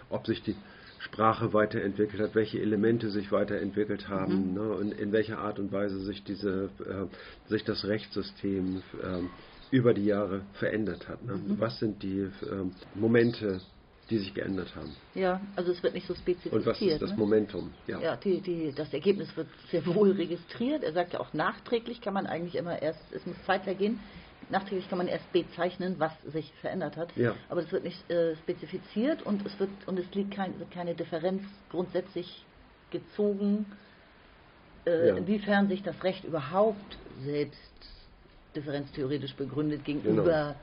Ob 0.10 0.26
sich 0.26 0.42
die 0.44 0.56
Sprache 1.00 1.54
weiterentwickelt 1.54 2.22
hat, 2.22 2.36
welche 2.36 2.60
Elemente 2.60 3.10
sich 3.12 3.32
weiterentwickelt 3.32 4.10
haben 4.10 4.50
Mhm. 4.50 4.54
ne, 4.56 4.70
und 4.74 4.92
in 4.94 5.12
welcher 5.12 5.38
Art 5.40 5.60
und 5.60 5.72
Weise 5.72 6.00
sich 6.00 6.24
diese 6.24 6.70
äh, 6.80 7.50
sich 7.50 7.64
das 7.64 7.86
Rechtssystem 7.86 8.82
ähm, 9.04 9.30
über 9.70 9.94
die 9.94 10.06
Jahre 10.06 10.42
verändert 10.54 11.08
hat. 11.08 11.24
Ne? 11.24 11.34
Mhm. 11.34 11.60
Was 11.60 11.78
sind 11.80 12.02
die 12.02 12.28
ähm, 12.50 12.72
Momente, 12.96 13.62
die 14.10 14.18
sich 14.18 14.34
geändert 14.34 14.76
haben? 14.76 14.96
Ja, 15.14 15.42
also 15.56 15.72
es 15.72 15.84
wird 15.84 15.94
nicht 15.94 16.08
so 16.08 16.16
spezifiziert. 16.16 16.54
Und 16.54 16.66
was 16.66 16.82
ist 16.82 17.02
das 17.02 17.12
ne? 17.12 17.18
Momentum? 17.18 17.72
Ja, 17.86 18.16
die, 18.16 18.40
die, 18.42 18.74
das 18.76 18.92
Ergebnis 18.94 19.36
wird 19.36 19.50
sehr 19.70 19.86
wohl 19.86 20.12
registriert. 20.12 20.84
Er 20.84 20.94
sagt 20.94 21.14
ja 21.14 21.20
auch, 21.20 21.34
nachträglich 21.34 22.02
kann 22.02 22.14
man 22.14 22.26
eigentlich 22.26 22.56
immer 22.56 22.82
erst, 22.82 23.02
es 23.12 23.26
muss 23.26 23.36
Zeit 23.46 23.66
vergehen, 23.66 24.00
nachträglich 24.50 24.88
kann 24.90 24.98
man 24.98 25.08
erst 25.08 25.32
bezeichnen, 25.32 25.96
was 26.00 26.12
sich 26.24 26.54
verändert 26.62 26.98
hat. 26.98 27.16
Ja. 27.18 27.36
Aber 27.50 27.62
das 27.62 27.72
wird 27.72 27.84
nicht 27.84 28.10
äh, 28.10 28.36
spezifiziert 28.38 29.22
und 29.22 29.46
es 29.46 29.60
wird 29.60 29.88
und 29.88 30.00
es 30.00 30.10
liegt 30.14 30.34
kein, 30.34 30.70
keine 30.70 30.96
Differenz 30.96 31.44
grundsätzlich 31.70 32.46
gezogen, 32.90 33.68
äh, 34.86 35.10
Ja. 35.10 35.16
inwiefern 35.18 35.68
sich 35.68 35.84
das 35.84 36.04
Recht 36.04 36.24
überhaupt 36.24 36.98
selbst 37.24 37.90
differenztheoretisch 38.56 39.36
begründet 39.36 39.84
gegenüber 39.84 40.24
Genau. 40.24 40.56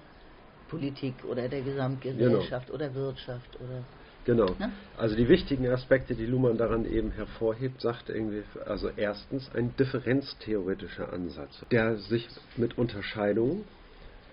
Politik 0.68 1.24
oder 1.24 1.48
der 1.48 1.62
Gesamtgesellschaft 1.62 2.70
oder 2.70 2.94
Wirtschaft 2.94 3.60
oder 3.60 3.84
Genau. 4.24 4.46
Ne? 4.58 4.72
Also 4.96 5.16
die 5.16 5.28
wichtigen 5.28 5.66
Aspekte, 5.68 6.14
die 6.14 6.26
Luhmann 6.26 6.56
daran 6.56 6.86
eben 6.86 7.10
hervorhebt, 7.10 7.80
sagt 7.80 8.08
irgendwie, 8.08 8.42
also 8.64 8.90
erstens 8.96 9.50
ein 9.54 9.74
differenztheoretischer 9.76 11.12
Ansatz, 11.12 11.64
der 11.70 11.96
sich 11.96 12.28
mit 12.56 12.78
Unterscheidungen, 12.78 13.64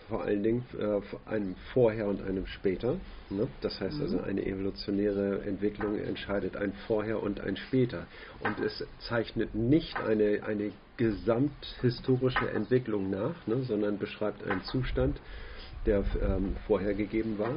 vor 0.08 0.24
allen 0.24 0.44
Dingen 0.44 0.66
äh, 0.78 1.30
einem 1.30 1.56
Vorher 1.74 2.08
und 2.08 2.22
einem 2.22 2.46
Später, 2.46 2.98
ne? 3.30 3.48
das 3.62 3.80
heißt 3.80 4.02
also 4.02 4.20
eine 4.22 4.46
evolutionäre 4.46 5.42
Entwicklung 5.44 5.98
entscheidet 6.00 6.58
ein 6.58 6.74
Vorher 6.86 7.24
und 7.24 7.40
ein 7.40 7.56
Später. 7.56 8.08
Und 8.42 8.60
es 8.60 8.86
zeichnet 9.00 9.56
nicht 9.56 9.96
eine, 9.98 10.44
eine 10.46 10.72
gesamthistorische 10.98 12.50
Entwicklung 12.52 13.10
nach, 13.10 13.48
ne? 13.48 13.64
sondern 13.64 13.98
beschreibt 14.00 14.46
einen 14.46 14.64
Zustand, 14.64 15.18
der 15.86 16.04
ähm, 16.22 16.58
vorher 16.68 16.94
gegeben 16.94 17.40
war 17.40 17.56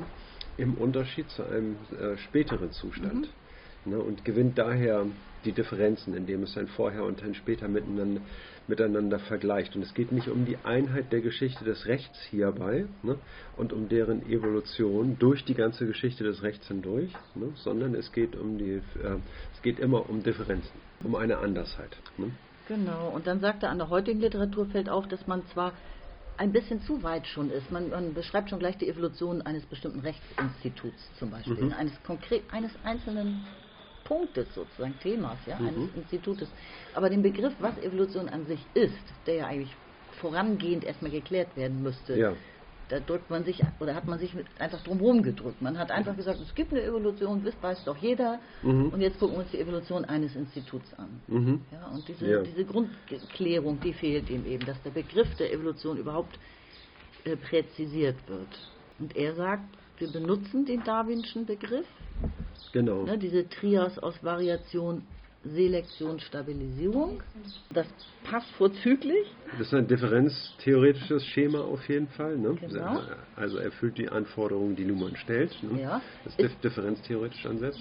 im 0.56 0.74
Unterschied 0.74 1.28
zu 1.30 1.44
einem 1.44 1.76
äh, 1.98 2.16
späteren 2.18 2.72
Zustand. 2.72 3.28
Ne, 3.86 3.98
und 3.98 4.24
gewinnt 4.24 4.56
daher 4.56 5.04
die 5.44 5.52
Differenzen, 5.52 6.14
indem 6.14 6.42
es 6.44 6.56
ein 6.56 6.68
Vorher 6.68 7.04
und 7.04 7.22
ein 7.22 7.34
Später 7.34 7.68
miteinander, 7.68 8.22
miteinander 8.66 9.18
vergleicht. 9.18 9.76
Und 9.76 9.82
es 9.82 9.92
geht 9.92 10.10
nicht 10.10 10.28
um 10.28 10.46
die 10.46 10.56
Einheit 10.64 11.12
der 11.12 11.20
Geschichte 11.20 11.64
des 11.64 11.84
Rechts 11.84 12.18
hierbei 12.30 12.86
ne, 13.02 13.18
und 13.58 13.74
um 13.74 13.90
deren 13.90 14.24
Evolution 14.30 15.16
durch 15.18 15.44
die 15.44 15.54
ganze 15.54 15.86
Geschichte 15.86 16.24
des 16.24 16.42
Rechts 16.42 16.68
hindurch, 16.68 17.12
ne, 17.34 17.48
sondern 17.56 17.94
es 17.94 18.10
geht 18.12 18.36
um 18.36 18.56
die, 18.56 18.80
äh, 19.02 19.18
es 19.54 19.62
geht 19.62 19.78
immer 19.78 20.08
um 20.08 20.22
Differenzen, 20.22 20.80
um 21.02 21.14
eine 21.14 21.38
Andersheit. 21.38 21.94
Ne. 22.16 22.30
Genau, 22.66 23.10
und 23.14 23.26
dann 23.26 23.40
sagt 23.40 23.62
er, 23.62 23.70
an 23.70 23.76
der 23.76 23.90
heutigen 23.90 24.20
Literatur 24.20 24.64
fällt 24.66 24.88
auf, 24.88 25.06
dass 25.08 25.26
man 25.26 25.44
zwar 25.48 25.74
ein 26.36 26.52
bisschen 26.52 26.80
zu 26.80 27.02
weit 27.02 27.26
schon 27.26 27.50
ist. 27.50 27.70
Man, 27.70 27.90
man 27.90 28.14
beschreibt 28.14 28.50
schon 28.50 28.58
gleich 28.58 28.76
die 28.78 28.88
Evolution 28.88 29.42
eines 29.42 29.66
bestimmten 29.66 30.00
Rechtsinstituts 30.00 31.14
zum 31.14 31.30
Beispiel, 31.30 31.64
Mhm. 31.64 31.72
eines 31.72 32.02
konkret, 32.02 32.44
eines 32.52 32.72
einzelnen 32.84 33.46
Punktes 34.04 34.52
sozusagen, 34.54 34.98
Themas, 34.98 35.38
ja, 35.46 35.58
Mhm. 35.58 35.66
eines 35.66 35.94
Institutes. 35.94 36.52
Aber 36.92 37.08
den 37.08 37.22
Begriff, 37.22 37.54
was 37.58 37.78
Evolution 37.78 38.28
an 38.28 38.46
sich 38.46 38.68
ist, 38.74 39.26
der 39.26 39.34
ja 39.34 39.46
eigentlich 39.46 39.76
vorangehend 40.10 40.84
erstmal 40.84 41.10
geklärt 41.10 41.56
werden 41.56 41.82
müsste, 41.82 42.18
Ja. 42.18 42.36
Da 42.88 43.00
drückt 43.00 43.30
man 43.30 43.44
sich 43.44 43.62
oder 43.80 43.94
hat 43.94 44.06
man 44.06 44.18
sich 44.18 44.34
einfach 44.58 44.82
drumherum 44.82 45.22
gedrückt. 45.22 45.62
Man 45.62 45.78
hat 45.78 45.90
einfach 45.90 46.16
gesagt, 46.16 46.38
es 46.40 46.54
gibt 46.54 46.72
eine 46.72 46.82
Evolution, 46.82 47.42
das 47.44 47.54
weiß 47.62 47.84
doch 47.84 47.96
jeder. 47.96 48.38
Mhm. 48.62 48.88
Und 48.90 49.00
jetzt 49.00 49.18
gucken 49.18 49.36
wir 49.36 49.42
uns 49.42 49.50
die 49.50 49.58
Evolution 49.60 50.04
eines 50.04 50.36
Instituts 50.36 50.92
an. 50.94 51.20
Mhm. 51.28 51.60
Ja, 51.72 51.86
und 51.88 52.06
diese, 52.06 52.26
Ja. 52.30 52.42
diese 52.42 52.64
Grundklärung, 52.64 53.80
die 53.80 53.92
fehlt 53.92 54.28
ihm 54.30 54.44
eben, 54.46 54.66
dass 54.66 54.80
der 54.82 54.90
Begriff 54.90 55.34
der 55.36 55.52
Evolution 55.52 55.96
überhaupt 55.96 56.38
äh, 57.24 57.36
präzisiert 57.36 58.16
wird. 58.28 58.48
Und 58.98 59.16
er 59.16 59.34
sagt, 59.34 59.64
wir 59.98 60.10
benutzen 60.12 60.66
den 60.66 60.84
Darwinschen 60.84 61.46
Begriff, 61.46 61.86
Genau. 62.72 63.04
ne, 63.04 63.16
diese 63.18 63.48
Trias 63.48 63.98
aus 63.98 64.14
Variation, 64.22 65.02
Selektion, 65.44 66.18
Stabilisierung. 66.20 67.22
Das 67.72 67.86
passt 68.22 68.50
vorzüglich. 68.52 69.26
Das 69.58 69.68
ist 69.68 69.74
ein 69.74 69.86
differenztheoretisches 69.86 71.24
Schema 71.26 71.60
auf 71.60 71.86
jeden 71.88 72.08
Fall. 72.08 72.36
Ne? 72.38 72.54
Genau. 72.54 73.00
Also 73.36 73.58
erfüllt 73.58 73.98
die 73.98 74.08
Anforderungen, 74.08 74.74
die 74.76 74.84
Luhmann 74.84 75.16
stellt. 75.16 75.62
Ne? 75.62 75.80
Ja. 75.80 76.02
Das 76.24 76.36
ist 76.36 76.64
differenztheoretisch 76.64 77.44
ansetzt. 77.46 77.80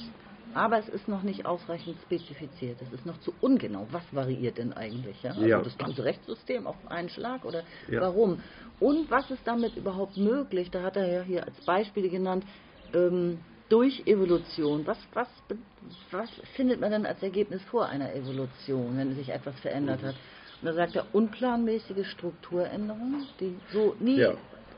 Aber 0.53 0.77
es 0.77 0.87
ist 0.87 1.07
noch 1.07 1.23
nicht 1.23 1.45
ausreichend 1.47 1.99
spezifiziert. 2.01 2.79
Es 2.81 2.91
ist 2.93 3.05
noch 3.07 3.17
zu 3.19 3.33
ungenau. 3.41 3.87
Was 3.91 4.03
variiert 4.13 4.59
denn 4.59 4.71
eigentlich? 4.73 5.23
Ja? 5.23 5.31
Also 5.31 5.47
Ja. 5.47 5.61
das 5.61 5.77
ganze 5.77 6.03
Rechtssystem 6.03 6.67
auf 6.67 6.75
einen 6.87 7.09
Schlag 7.09 7.43
oder 7.45 7.63
Ja. 7.89 8.01
warum? 8.01 8.39
Und 8.79 9.09
was 9.09 9.31
ist 9.31 9.47
damit 9.47 9.75
überhaupt 9.75 10.17
möglich? 10.17 10.69
Da 10.69 10.83
hat 10.83 10.95
er 10.95 11.07
ja 11.07 11.21
hier 11.23 11.45
als 11.45 11.59
Beispiele 11.61 12.09
genannt, 12.09 12.45
ähm, 12.93 13.39
durch 13.73 14.03
Evolution. 14.05 14.85
Was, 14.85 14.99
was, 15.15 15.27
was 16.11 16.29
findet 16.55 16.79
man 16.79 16.91
denn 16.91 17.07
als 17.07 17.23
Ergebnis 17.23 17.59
vor 17.63 17.87
einer 17.87 18.13
Evolution, 18.13 18.95
wenn 18.97 19.15
sich 19.15 19.29
etwas 19.29 19.59
verändert 19.61 20.03
hat? 20.03 20.13
Und 20.61 20.67
da 20.67 20.73
sagt 20.73 20.95
er, 20.95 21.07
unplanmäßige 21.11 22.05
Strukturänderungen, 22.07 23.25
die 23.39 23.55
so 23.71 23.95
nie 23.99 24.19
Ja. 24.19 24.33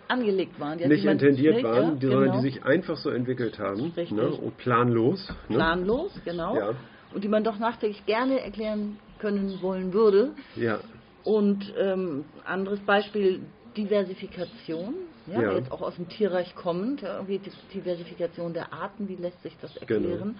angelegt 0.07 0.57
waren. 0.61 0.77
Nicht 0.77 1.01
die 1.01 1.05
man- 1.07 1.19
intendiert 1.19 1.55
nicht, 1.55 1.65
waren, 1.65 1.83
ja, 1.83 1.91
die, 1.95 2.07
sondern 2.07 2.23
genau. 2.31 2.41
die 2.41 2.51
sich 2.51 2.63
einfach 2.63 2.95
so 2.95 3.09
entwickelt 3.09 3.59
haben. 3.59 3.91
Ne? 4.11 4.27
Und 4.29 4.55
planlos. 4.57 5.27
Ne? 5.49 5.57
planlos, 5.57 6.11
genau, 6.23 6.55
Ja. 6.55 6.69
und 7.13 7.21
die 7.21 7.27
man 7.27 7.43
doch 7.43 7.59
nachträglich 7.59 8.05
gerne 8.05 8.39
erklären 8.39 8.97
können 9.19 9.61
wollen 9.61 9.91
würde. 9.91 10.31
Ja. 10.55 10.79
Und 11.25 11.73
ähm, 11.77 12.23
anderes 12.45 12.79
Beispiel, 12.79 13.41
Diversifikation, 13.75 14.93
ja, 15.27 15.41
Ja. 15.41 15.57
jetzt 15.57 15.71
auch 15.71 15.81
aus 15.81 15.95
dem 15.95 16.07
Tierreich 16.09 16.55
kommend, 16.55 17.03
irgendwie 17.03 17.39
die 17.39 17.51
Diversifikation 17.73 18.53
der 18.53 18.73
Arten, 18.73 19.07
wie 19.07 19.15
lässt 19.15 19.41
sich 19.41 19.57
das 19.57 19.75
erklären? 19.77 20.37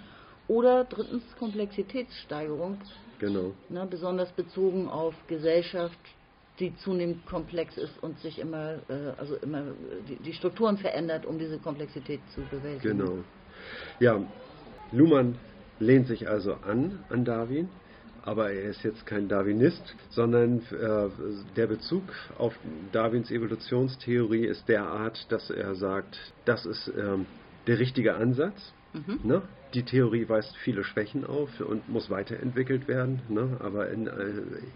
Oder 0.47 0.83
drittens 0.85 1.23
Komplexitätssteigerung, 1.37 2.83
Genau. 3.19 3.53
ne, 3.69 3.87
besonders 3.89 4.31
bezogen 4.33 4.87
auf 4.89 5.15
Gesellschaft, 5.27 5.97
die 6.59 6.75
zunehmend 6.77 7.25
komplex 7.25 7.77
ist 7.77 8.01
und 8.03 8.19
sich 8.19 8.39
immer, 8.39 8.79
äh, 8.89 9.13
also 9.17 9.35
immer 9.37 9.59
äh, 9.59 10.03
die, 10.07 10.15
die 10.17 10.33
Strukturen 10.33 10.77
verändert, 10.77 11.25
um 11.25 11.39
diese 11.39 11.57
Komplexität 11.59 12.21
zu 12.33 12.41
bewältigen. 12.45 12.97
Genau. 12.97 13.17
Ja, 13.99 14.21
Luhmann 14.91 15.37
lehnt 15.79 16.07
sich 16.07 16.27
also 16.29 16.53
an 16.53 17.03
an 17.09 17.25
Darwin, 17.25 17.69
aber 18.25 18.51
er 18.51 18.71
ist 18.71 18.83
jetzt 18.83 19.05
kein 19.05 19.27
Darwinist, 19.27 19.95
sondern 20.09 20.59
äh, 20.71 21.09
der 21.55 21.67
Bezug 21.67 22.03
auf 22.37 22.53
Darwins 22.91 23.31
Evolutionstheorie 23.31 24.45
ist 24.45 24.67
derart, 24.67 25.31
dass 25.31 25.49
er 25.49 25.75
sagt, 25.75 26.17
das 26.45 26.65
ist 26.65 26.91
ähm, 26.97 27.27
der 27.67 27.79
richtige 27.79 28.15
Ansatz. 28.15 28.73
Ne? 29.23 29.41
Die 29.73 29.83
Theorie 29.83 30.27
weist 30.29 30.55
viele 30.57 30.85
Schwächen 30.85 31.25
auf 31.25 31.49
und 31.59 31.89
muss 31.89 32.09
weiterentwickelt 32.09 32.87
werden, 32.87 33.21
ne? 33.27 33.57
aber 33.59 33.89
in, 33.89 34.07
äh, 34.07 34.11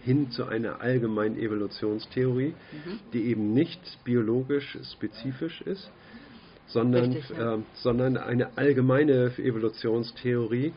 hin 0.02 0.30
zu 0.30 0.44
einer 0.44 0.82
allgemeinen 0.82 1.38
Evolutionstheorie, 1.38 2.54
die 3.14 3.24
eben 3.24 3.54
nicht 3.54 3.80
biologisch 4.04 4.76
spezifisch 4.92 5.62
ist, 5.62 5.90
sondern, 6.66 7.12
Richtig, 7.12 7.36
ja. 7.36 7.54
äh, 7.56 7.58
sondern 7.74 8.16
eine 8.18 8.58
allgemeine 8.58 9.32
Evolutionstheorie, 9.38 10.72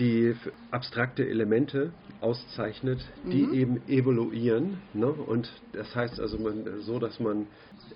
die 0.00 0.34
abstrakte 0.70 1.28
Elemente 1.28 1.92
auszeichnet, 2.20 3.00
die 3.24 3.42
Mhm. 3.46 3.52
eben 3.54 3.88
evoluieren. 3.88 4.78
Ne? 4.94 5.06
Und 5.06 5.50
das 5.72 5.94
heißt 5.94 6.18
also 6.18 6.38
man, 6.38 6.80
so, 6.80 6.98
dass 6.98 7.20
man 7.20 7.42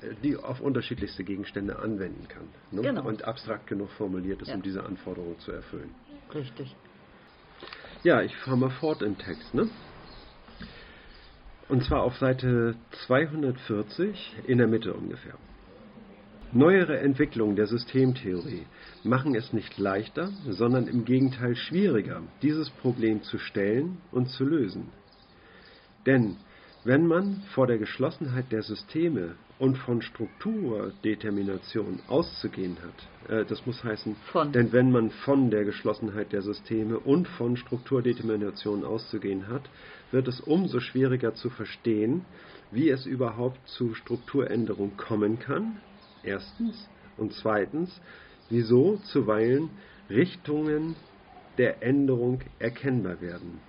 äh, 0.03 0.15
die 0.23 0.37
auf 0.37 0.61
unterschiedlichste 0.61 1.25
Gegenstände 1.25 1.79
anwenden 1.79 2.29
kann. 2.29 2.49
Ne? 2.71 2.83
Genau. 2.83 3.05
Und 3.07 3.25
abstrakt 3.25 3.67
genug 3.67 3.91
formuliert 3.93 4.43
ist, 4.43 4.49
Ja. 4.49 4.55
um 4.55 4.63
diese 4.63 4.85
Anforderung 4.85 5.39
zu 5.41 5.51
erfüllen. 5.53 5.91
Richtig. 6.35 6.77
Ja, 8.03 8.23
ich 8.23 8.37
fahre 8.37 8.59
mal 8.59 8.71
fort 8.71 9.03
im 9.03 9.17
Text. 9.19 9.55
Ne? 9.55 9.69
Und 11.69 11.83
zwar 11.85 12.03
auf 12.03 12.17
Seite 12.19 12.77
240 13.07 14.37
in 14.47 14.59
der 14.59 14.67
Mitte 14.67 14.93
ungefähr. 14.93 15.35
Neuere 16.57 17.01
Entwicklungen 17.01 17.57
der 17.57 17.67
Systemtheorie 17.67 18.65
machen 19.03 19.35
es 19.35 19.53
nicht 19.53 19.77
leichter, 19.77 20.31
sondern 20.51 20.87
im 20.87 21.05
Gegenteil 21.05 21.57
schwieriger, 21.57 22.23
dieses 22.43 22.71
Problem 22.71 23.25
zu 23.25 23.39
stellen 23.39 23.97
und 24.13 24.29
zu 24.29 24.45
lösen. 24.45 24.87
Denn 26.07 26.37
wenn 26.85 27.09
man 27.09 27.43
vor 27.55 27.67
der 27.67 27.79
Geschlossenheit 27.79 28.53
der 28.53 28.63
Systeme 28.63 29.35
und 29.59 29.77
von 29.79 30.01
Strukturdetermination 30.01 31.99
auszugehen 32.07 32.77
hat, 32.85 33.31
äh, 33.33 33.45
das 33.47 33.67
muss 33.67 33.83
heißen, 33.83 34.15
Von. 34.31 34.53
denn 34.53 34.73
wenn 34.73 34.93
man 34.93 35.11
von 35.11 35.51
der 35.51 35.65
Geschlossenheit 35.65 36.33
der 36.33 36.43
Systeme 36.43 37.01
und 37.01 37.27
von 37.27 37.57
Strukturdetermination 37.57 38.85
auszugehen 38.85 39.49
hat, 39.49 39.69
wird 40.13 40.29
es 40.29 40.39
umso 40.41 40.79
schwieriger 40.79 41.35
zu 41.35 41.51
verstehen, 41.51 42.25
wie 42.71 42.91
es 42.91 43.07
überhaupt 43.07 43.67
zu 43.67 43.93
Strukturänderung 43.95 44.97
kommen 44.97 45.41
kann, 45.41 45.81
erstens, 46.25 46.89
und 47.17 47.33
zweitens, 47.35 48.01
wieso 48.49 48.97
zuweilen 49.13 49.71
Richtungen 50.11 50.97
der 51.59 51.83
Änderung 51.83 52.41
erkennbar 52.59 53.21
werden, 53.21 53.61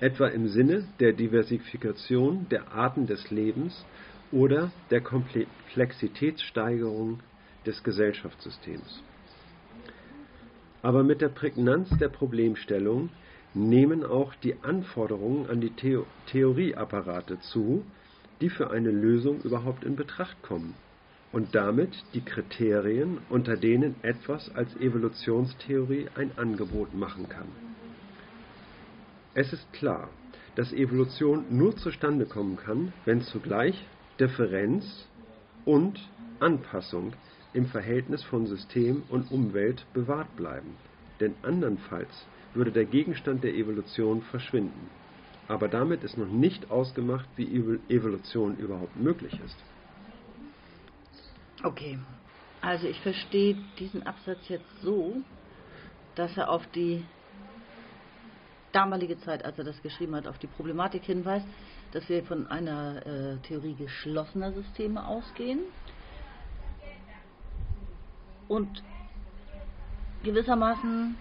etwa 0.00 0.26
im 0.28 0.48
Sinne 0.48 0.84
der 1.00 1.12
Diversifikation 1.12 2.48
der 2.48 2.72
Arten 2.72 3.06
des 3.06 3.30
Lebens 3.30 3.86
oder 4.30 4.70
der 4.90 5.00
Komplexitätssteigerung 5.00 7.20
des 7.66 7.82
Gesellschaftssystems. 7.82 9.02
Aber 10.82 11.04
mit 11.04 11.20
der 11.20 11.28
Prägnanz 11.28 11.88
der 11.98 12.08
Problemstellung 12.08 13.10
nehmen 13.54 14.04
auch 14.04 14.34
die 14.36 14.54
Anforderungen 14.62 15.48
an 15.48 15.60
die 15.60 15.76
Theo 15.76 16.06
Theorieapparate 16.26 17.38
zu, 17.40 17.84
die 18.40 18.50
für 18.50 18.70
eine 18.70 18.90
Lösung 18.90 19.40
überhaupt 19.42 19.84
in 19.84 19.94
Betracht 19.94 20.42
kommen 20.42 20.74
und 21.32 21.54
damit 21.54 21.90
die 22.14 22.20
Kriterien, 22.20 23.18
unter 23.30 23.56
denen 23.56 23.94
etwas 24.02 24.54
als 24.54 24.74
Evolutionstheorie 24.76 26.08
ein 26.14 26.36
Angebot 26.36 26.94
machen 26.94 27.28
kann. 27.28 27.48
Es 29.34 29.52
ist 29.52 29.72
klar, 29.72 30.10
dass 30.56 30.72
Evolution 30.72 31.44
nur 31.50 31.74
zustande 31.76 32.26
kommen 32.26 32.56
kann, 32.56 32.92
wenn 33.06 33.22
zugleich 33.22 33.82
Differenz 34.20 34.84
und 35.64 35.98
Anpassung 36.38 37.14
im 37.54 37.66
Verhältnis 37.66 38.22
von 38.24 38.46
System 38.46 39.02
und 39.08 39.30
Umwelt 39.30 39.86
bewahrt 39.94 40.36
bleiben, 40.36 40.76
denn 41.20 41.34
andernfalls 41.42 42.26
würde 42.54 42.72
der 42.72 42.84
Gegenstand 42.84 43.42
der 43.42 43.54
Evolution 43.54 44.20
verschwinden. 44.22 44.90
Aber 45.48 45.68
damit 45.68 46.04
ist 46.04 46.18
noch 46.18 46.28
nicht 46.28 46.70
ausgemacht, 46.70 47.28
wie 47.36 47.56
Evolution 47.88 48.56
überhaupt 48.56 48.96
möglich 48.96 49.38
ist. 49.44 49.71
Okay, 51.64 51.96
also 52.60 52.88
ich 52.88 53.00
verstehe 53.02 53.56
diesen 53.78 54.04
Absatz 54.04 54.48
jetzt 54.48 54.80
so, 54.82 55.22
dass 56.16 56.36
er 56.36 56.50
auf 56.50 56.66
die 56.68 57.04
damalige 58.72 59.18
Zeit, 59.20 59.44
als 59.44 59.58
er 59.58 59.64
das 59.64 59.80
geschrieben 59.80 60.16
hat, 60.16 60.26
auf 60.26 60.38
die 60.38 60.48
Problematik 60.48 61.04
hinweist, 61.04 61.46
dass 61.92 62.08
wir 62.08 62.24
von 62.24 62.48
einer 62.48 63.06
äh, 63.06 63.36
Theorie 63.46 63.74
geschlossener 63.74 64.52
Systeme 64.52 65.06
ausgehen 65.06 65.60
und 68.48 68.82
gewissermaßen 70.24 71.14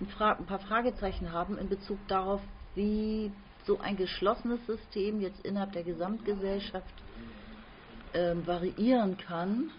ein, 0.00 0.08
ein, 0.18 0.46
paar 0.46 0.58
Fragezeichen 0.58 1.32
haben 1.32 1.56
in 1.56 1.70
Bezug 1.70 1.98
darauf, 2.06 2.42
wie 2.74 3.32
so 3.64 3.80
ein 3.80 3.96
geschlossenes 3.96 4.64
System 4.66 5.22
jetzt 5.22 5.40
innerhalb 5.44 5.72
der 5.72 5.84
Gesamtgesellschaft 5.84 6.94
äh, 8.12 8.34
variieren 8.44 9.16
kann 9.16 9.70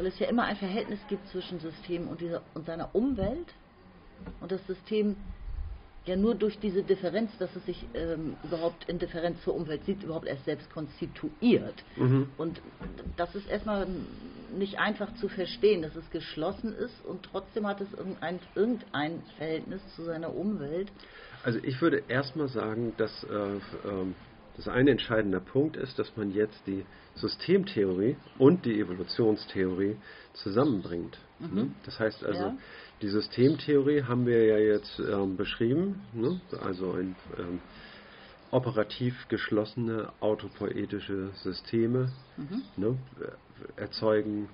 weil 0.00 0.06
es 0.06 0.18
ja 0.18 0.28
immer 0.28 0.44
ein 0.44 0.56
Verhältnis 0.56 0.98
gibt 1.08 1.28
zwischen 1.28 1.60
System 1.60 2.08
und, 2.08 2.22
dieser, 2.22 2.40
und 2.54 2.64
seiner 2.64 2.94
Umwelt 2.94 3.52
und 4.40 4.50
das 4.50 4.66
System 4.66 5.14
ja 6.06 6.16
nur 6.16 6.34
durch 6.34 6.58
diese 6.58 6.82
Differenz, 6.82 7.36
dass 7.36 7.54
es 7.54 7.66
sich 7.66 7.84
ähm, 7.92 8.34
überhaupt 8.42 8.88
in 8.88 8.98
Differenz 8.98 9.42
zur 9.42 9.54
Umwelt 9.54 9.84
sieht, 9.84 10.02
überhaupt 10.02 10.26
erst 10.26 10.46
selbst 10.46 10.72
konstituiert. 10.72 11.84
Mhm. 11.96 12.30
Und 12.38 12.62
das 13.18 13.34
ist 13.34 13.46
erstmal 13.46 13.86
nicht 14.56 14.78
einfach 14.78 15.14
zu 15.16 15.28
verstehen, 15.28 15.82
dass 15.82 15.94
es 15.96 16.08
geschlossen 16.08 16.74
ist 16.74 17.04
und 17.04 17.28
trotzdem 17.30 17.66
hat 17.66 17.82
es 17.82 17.92
irgendein, 17.92 18.40
irgendein 18.54 19.22
Verhältnis 19.36 19.82
zu 19.94 20.04
seiner 20.04 20.34
Umwelt. 20.34 20.90
Also 21.44 21.58
ich 21.62 21.78
würde 21.82 22.04
erstmal 22.08 22.48
sagen, 22.48 22.94
dass 22.96 23.22
äh, 23.24 23.56
äh, 23.56 23.60
das 24.60 24.68
eine 24.68 24.90
entscheidende 24.90 25.40
Punkt 25.40 25.78
ist, 25.78 25.98
dass 25.98 26.14
man 26.18 26.32
jetzt 26.32 26.60
die 26.66 26.84
Systemtheorie 27.14 28.16
und 28.38 28.66
die 28.66 28.78
Evolutionstheorie 28.78 29.96
zusammenbringt. 30.34 31.18
Mhm. 31.38 31.54
Ne? 31.54 31.70
Das 31.86 31.98
heißt 31.98 32.22
also, 32.22 32.42
ja. 32.42 32.56
die 33.00 33.08
Systemtheorie 33.08 34.02
haben 34.02 34.26
wir 34.26 34.44
ja 34.44 34.58
jetzt 34.58 35.00
ähm, 35.00 35.38
beschrieben, 35.38 36.02
ne? 36.12 36.42
also 36.60 36.92
ein 36.92 37.16
ähm, 37.38 37.60
operativ 38.50 39.28
geschlossene 39.28 40.12
autopoetische 40.20 41.30
Systeme 41.42 42.12
mhm. 42.36 42.62
ne? 42.76 42.98
erzeugen 43.76 44.50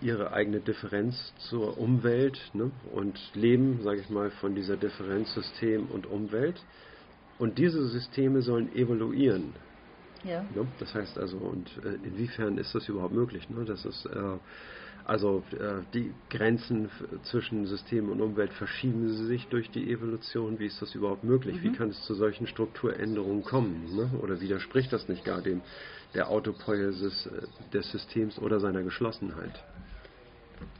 ihre 0.00 0.32
eigene 0.32 0.60
Differenz 0.60 1.34
zur 1.50 1.76
Umwelt 1.76 2.40
ne? 2.54 2.70
und 2.90 3.20
leben, 3.34 3.82
sage 3.82 4.00
ich 4.00 4.08
mal, 4.08 4.30
von 4.30 4.54
dieser 4.54 4.78
Differenz 4.78 5.34
System 5.34 5.88
und 5.88 6.06
Umwelt. 6.06 6.64
Und 7.38 7.58
diese 7.58 7.86
Systeme 7.88 8.42
sollen 8.42 8.74
evoluieren. 8.74 9.52
Ja. 10.24 10.42
Ne? 10.54 10.66
Das 10.78 10.94
heißt 10.94 11.18
also, 11.18 11.36
und 11.36 11.68
äh, 11.84 11.94
inwiefern 12.06 12.58
ist 12.58 12.74
das 12.74 12.88
überhaupt 12.88 13.14
möglich? 13.14 13.48
Ne? 13.50 13.64
Das 13.64 13.84
ist, 13.84 14.06
äh, 14.06 14.38
also 15.04 15.42
äh, 15.52 15.82
die 15.92 16.12
Grenzen 16.30 16.88
zwischen 17.24 17.66
System 17.66 18.10
und 18.10 18.20
Umwelt 18.22 18.52
verschieben 18.52 19.08
sie 19.08 19.26
sich 19.26 19.46
durch 19.48 19.70
die 19.70 19.90
Evolution. 19.90 20.58
Wie 20.58 20.66
ist 20.66 20.80
das 20.80 20.94
überhaupt 20.94 21.24
möglich? 21.24 21.56
Mhm. 21.56 21.62
Wie 21.62 21.72
kann 21.72 21.90
es 21.90 22.02
zu 22.04 22.14
solchen 22.14 22.46
Strukturänderungen 22.46 23.44
kommen? 23.44 23.94
Ne? 23.94 24.10
Oder 24.22 24.40
widerspricht 24.40 24.92
das 24.92 25.08
nicht 25.08 25.24
gar 25.24 25.42
dem 25.42 25.60
der 26.14 26.30
Autopoiesis 26.30 27.26
äh, 27.26 27.42
des 27.72 27.90
Systems 27.90 28.38
oder 28.38 28.60
seiner 28.60 28.82
Geschlossenheit? 28.82 29.62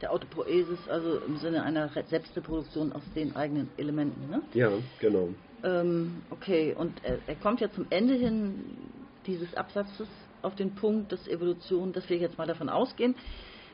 Der 0.01 0.11
Autopoiesis, 0.11 0.79
also 0.89 1.19
im 1.19 1.37
Sinne 1.37 1.63
einer 1.63 1.89
Selbstreproduktion 1.89 2.93
aus 2.93 3.03
den 3.15 3.35
eigenen 3.35 3.69
Elementen, 3.77 4.29
ne? 4.29 4.41
Ja, 4.53 4.69
genau. 4.99 5.29
Ähm, 5.63 6.21
okay, 6.29 6.75
und 6.77 7.03
er, 7.03 7.19
er, 7.27 7.35
kommt 7.35 7.61
ja 7.61 7.71
zum 7.71 7.87
Ende 7.89 8.13
hin 8.13 8.77
dieses 9.25 9.55
Absatzes 9.55 10.07
auf 10.41 10.55
den 10.55 10.75
Punkt, 10.75 11.11
dass 11.11 11.27
Evolution, 11.27 11.91
dass 11.91 12.07
wir 12.09 12.17
jetzt 12.17 12.37
mal 12.37 12.45
davon 12.45 12.69
ausgehen, 12.69 13.15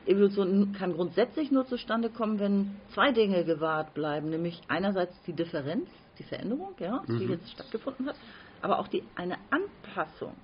Evolution 0.06 0.74
kann 0.74 0.94
grundsätzlich 0.94 1.52
nur 1.52 1.68
zustande 1.68 2.10
kommen, 2.10 2.40
wenn 2.40 2.76
zwei 2.94 3.12
Dinge 3.12 3.44
gewahrt 3.44 3.94
bleiben, 3.94 4.30
nämlich 4.30 4.62
einerseits 4.68 5.14
die 5.24 5.34
Differenz, 5.34 5.90
die 6.18 6.24
Veränderung, 6.24 6.74
ja, 6.80 7.04
mhm. 7.06 7.20
die 7.20 7.26
jetzt 7.26 7.52
stattgefunden 7.52 8.08
hat, 8.08 8.16
aber 8.62 8.80
auch 8.80 8.88
die, 8.88 9.04
eine 9.16 9.38
Anpassung, 9.52 10.36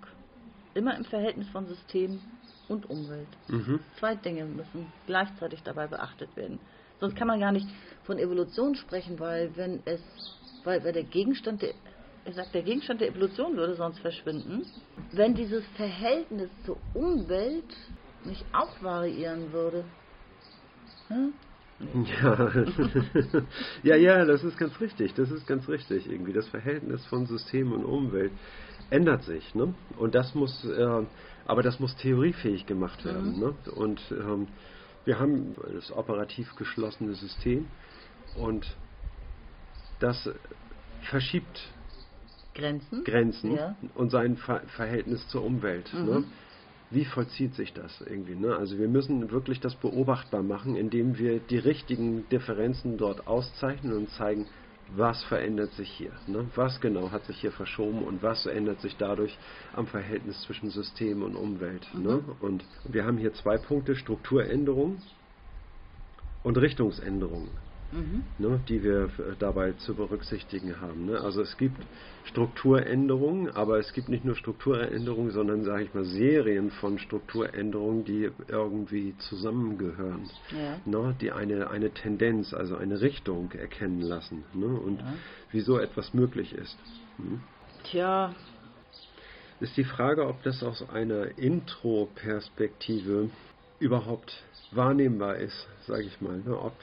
immer 0.74 0.96
im 0.96 1.06
Verhältnis 1.06 1.48
von 1.50 1.66
System 1.66 2.20
und 2.68 2.90
Umwelt. 2.90 3.28
Mhm. 3.48 3.80
Zwei 4.00 4.16
Dinge 4.16 4.46
müssen 4.46 4.92
gleichzeitig 5.06 5.64
dabei 5.64 5.88
beachtet 5.88 6.36
werden. 6.36 6.60
Sonst 7.00 7.16
kann 7.16 7.28
man 7.28 7.40
gar 7.40 7.52
nicht 7.52 7.68
von 8.04 8.18
Evolution 8.18 8.76
sprechen, 8.76 9.20
weil 9.20 9.56
wenn 9.56 9.82
es 9.86 10.02
weil, 10.64 10.84
weil 10.84 10.92
der 10.92 11.04
Gegenstand 11.04 11.62
der, 11.62 11.74
er 12.26 12.34
sagt, 12.34 12.54
der 12.54 12.64
Gegenstand 12.64 13.00
der 13.00 13.10
Evolution 13.10 13.56
würde 13.56 13.76
sonst 13.76 14.00
verschwinden, 14.00 14.66
wenn 15.14 15.34
dieses 15.34 15.66
Verhältnis 15.78 16.50
zur 16.66 16.78
Umwelt 16.94 17.74
nicht 18.26 18.44
auch 18.54 18.82
variieren 18.84 19.54
würde. 19.54 19.86
Hm? 21.08 21.34
Ja. 22.22 22.52
ja, 23.84 23.96
ja, 23.96 24.26
das 24.26 24.44
ist 24.44 24.58
ganz 24.58 24.80
richtig. 24.82 25.14
Das 25.14 25.32
ist 25.32 25.48
ganz 25.48 25.70
richtig. 25.70 26.10
Irgendwie 26.10 26.34
das 26.34 26.48
Verhältnis 26.50 27.06
von 27.06 27.28
System 27.28 27.72
und 27.72 27.86
Umwelt 27.86 28.32
ändert 28.90 29.24
sich, 29.24 29.54
ne? 29.54 29.74
Und 29.98 30.16
das 30.16 30.34
muss, 30.34 30.66
äh, 30.66 31.06
aber 31.48 31.64
das 31.64 31.80
muss 31.80 31.96
theoriefähig 31.96 32.66
gemacht 32.66 33.04
werden, 33.06 33.36
mhm. 33.36 33.40
ne? 33.40 33.54
Und 33.74 34.02
ähm, 34.12 34.48
wir 35.06 35.20
haben 35.20 35.56
das 35.74 35.92
operativ 35.92 36.54
geschlossene 36.56 37.14
System 37.14 37.66
und 38.36 38.76
das 40.00 40.30
verschiebt 41.04 41.72
Grenzen, 42.54 43.04
Grenzen 43.04 43.56
ja. 43.56 43.76
und 43.96 44.10
sein 44.10 44.36
Ver 44.36 44.62
Verhältnis 44.76 45.28
zur 45.30 45.44
Umwelt. 45.44 45.92
Mhm. 45.94 46.06
Ne? 46.06 46.24
Wie 46.90 47.06
vollzieht 47.06 47.54
sich 47.56 47.74
das 47.74 48.02
irgendwie? 48.02 48.36
Ne? 48.36 48.56
Also 48.56 48.78
wir 48.78 48.88
müssen 48.88 49.32
wirklich 49.32 49.60
das 49.60 49.76
beobachtbar 49.76 50.44
machen, 50.44 50.76
indem 50.76 51.18
wir 51.18 51.40
die 51.40 51.58
richtigen 51.58 52.28
Differenzen 52.30 52.98
dort 52.98 53.28
auszeichnen 53.28 53.94
und 53.94 54.10
zeigen, 54.12 54.48
was 54.96 55.24
verändert 55.26 55.72
sich 55.74 55.90
hier, 55.90 56.12
ne? 56.28 56.46
was 56.56 56.80
genau 56.80 57.12
hat 57.12 57.26
sich 57.26 57.40
hier 57.40 57.52
verschoben 57.52 58.04
und 58.04 58.24
was 58.24 58.46
ändert 58.46 58.80
sich 58.82 58.96
dadurch 58.98 59.38
am 59.74 59.88
Verhältnis 59.88 60.42
zwischen 60.44 60.70
System 60.70 61.24
und 61.24 61.36
Umwelt. 61.36 61.88
Mhm. 61.94 62.04
Ne? 62.04 62.24
Und 62.40 62.64
wir 62.86 63.06
haben 63.06 63.18
hier 63.18 63.34
zwei 63.34 63.58
Punkte, 63.58 63.96
Strukturänderung 63.96 65.02
und 66.44 66.58
Richtungsänderung 66.58 67.50
mhm. 67.92 68.24
ne, 68.38 68.60
die 68.68 68.84
wir 68.84 69.10
dabei 69.40 69.74
zu 69.74 69.96
berücksichtigen 69.96 70.80
haben. 70.82 71.06
Ne? 71.06 71.20
Also 71.20 71.42
es 71.42 71.58
gibt 71.58 71.82
Strukturänderungen, 72.26 73.50
aber 73.52 73.80
es 73.80 73.94
gibt 73.94 74.10
nicht 74.10 74.26
nur 74.26 74.36
Strukturänderungen, 74.36 75.32
sondern, 75.32 75.64
sage 75.64 75.84
ich 75.84 75.94
mal, 75.94 76.04
Serien 76.04 76.72
von 76.72 77.00
Strukturänderungen, 77.00 78.04
die 78.06 78.30
irgendwie 78.48 79.16
zusammengehören, 79.18 80.30
ja. 80.52 80.80
ne? 80.86 81.16
die 81.22 81.32
eine, 81.32 81.70
eine 81.70 81.92
Tendenz, 81.92 82.54
also 82.54 82.76
eine 82.76 83.02
Richtung 83.02 83.52
erkennen 83.52 84.02
lassen 84.02 84.44
ne? 84.54 84.68
und 84.68 85.00
ja. 85.00 85.14
wieso 85.52 85.80
etwas 85.80 86.14
möglich 86.14 86.54
ist. 86.54 86.78
Hm? 87.18 87.42
Tja, 87.84 88.34
ist 89.60 89.76
die 89.78 89.86
Frage, 89.86 90.28
ob 90.28 90.44
das 90.44 90.62
aus 90.62 90.88
einer 90.90 91.38
Intro-Perspektive 91.38 93.30
überhaupt 93.80 94.44
wahrnehmbar 94.72 95.38
ist, 95.38 95.68
sage 95.86 96.04
ich 96.04 96.22
mal, 96.22 96.38
ne, 96.40 96.58
ob 96.58 96.74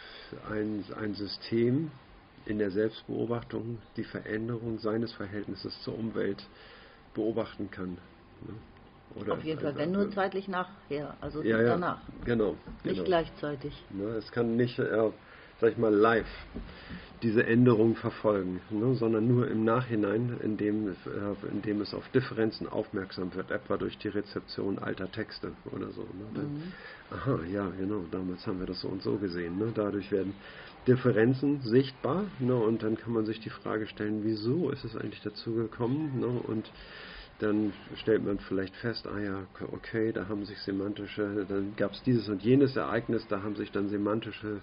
ein, 0.50 0.84
ein 0.98 1.14
System 1.14 1.90
in 2.46 2.58
der 2.58 2.70
Selbstbeobachtung 2.70 3.78
die 3.96 4.04
Veränderung 4.04 4.78
seines 4.78 5.12
Verhältnisses 5.12 5.80
zur 5.82 5.98
Umwelt 5.98 6.44
beobachten 7.14 7.70
kann. 7.70 7.98
Ne? 8.42 8.54
Oder, 9.20 9.34
Auf 9.34 9.44
jeden 9.44 9.60
Fall, 9.60 9.76
wenn 9.76 9.92
nur 9.92 10.10
zeitlich 10.10 10.48
nachher, 10.48 11.16
also 11.20 11.42
ja, 11.42 11.60
ja, 11.60 11.68
danach. 11.68 12.00
Genau, 12.24 12.56
Nicht 12.82 12.96
genau. 12.96 13.04
gleichzeitig. 13.04 13.72
Ne, 13.90 14.04
es 14.16 14.30
kann 14.32 14.56
nicht, 14.56 14.78
äh, 14.78 15.10
sag 15.60 15.72
ich 15.72 15.78
mal, 15.78 15.94
live 15.94 16.26
diese 17.24 17.46
Änderung 17.46 17.96
verfolgen, 17.96 18.60
ne, 18.68 18.94
sondern 18.96 19.26
nur 19.26 19.48
im 19.48 19.64
Nachhinein, 19.64 20.38
indem, 20.42 20.88
äh, 20.88 20.92
indem 21.50 21.80
es 21.80 21.94
auf 21.94 22.06
Differenzen 22.10 22.68
aufmerksam 22.68 23.34
wird, 23.34 23.50
etwa 23.50 23.78
durch 23.78 23.96
die 23.96 24.08
Rezeption 24.08 24.78
alter 24.78 25.10
Texte 25.10 25.52
oder 25.72 25.90
so. 25.90 26.02
Ne. 26.02 26.26
Dann, 26.34 26.44
mhm. 26.44 26.72
Aha, 27.10 27.38
ja, 27.50 27.70
genau, 27.78 28.04
damals 28.10 28.46
haben 28.46 28.58
wir 28.58 28.66
das 28.66 28.82
so 28.82 28.88
und 28.88 29.02
so 29.02 29.16
gesehen. 29.16 29.58
Ne. 29.58 29.72
Dadurch 29.74 30.12
werden 30.12 30.34
Differenzen 30.86 31.62
sichtbar 31.62 32.24
ne, 32.40 32.54
und 32.54 32.82
dann 32.82 32.98
kann 32.98 33.14
man 33.14 33.24
sich 33.24 33.40
die 33.40 33.50
Frage 33.50 33.86
stellen, 33.86 34.20
wieso 34.22 34.68
ist 34.70 34.84
es 34.84 34.94
eigentlich 34.94 35.22
dazu 35.22 35.54
gekommen 35.54 36.20
ne, 36.20 36.26
und 36.26 36.70
dann 37.38 37.72
stellt 37.96 38.22
man 38.22 38.38
vielleicht 38.38 38.76
fest, 38.76 39.06
ah 39.06 39.18
ja, 39.18 39.46
okay, 39.72 40.12
da 40.12 40.28
haben 40.28 40.44
sich 40.44 40.58
semantische, 40.58 41.46
dann 41.48 41.74
gab 41.76 41.92
es 41.92 42.02
dieses 42.02 42.28
und 42.28 42.42
jenes 42.42 42.76
Ereignis, 42.76 43.26
da 43.28 43.42
haben 43.42 43.56
sich 43.56 43.72
dann 43.72 43.88
semantische 43.88 44.60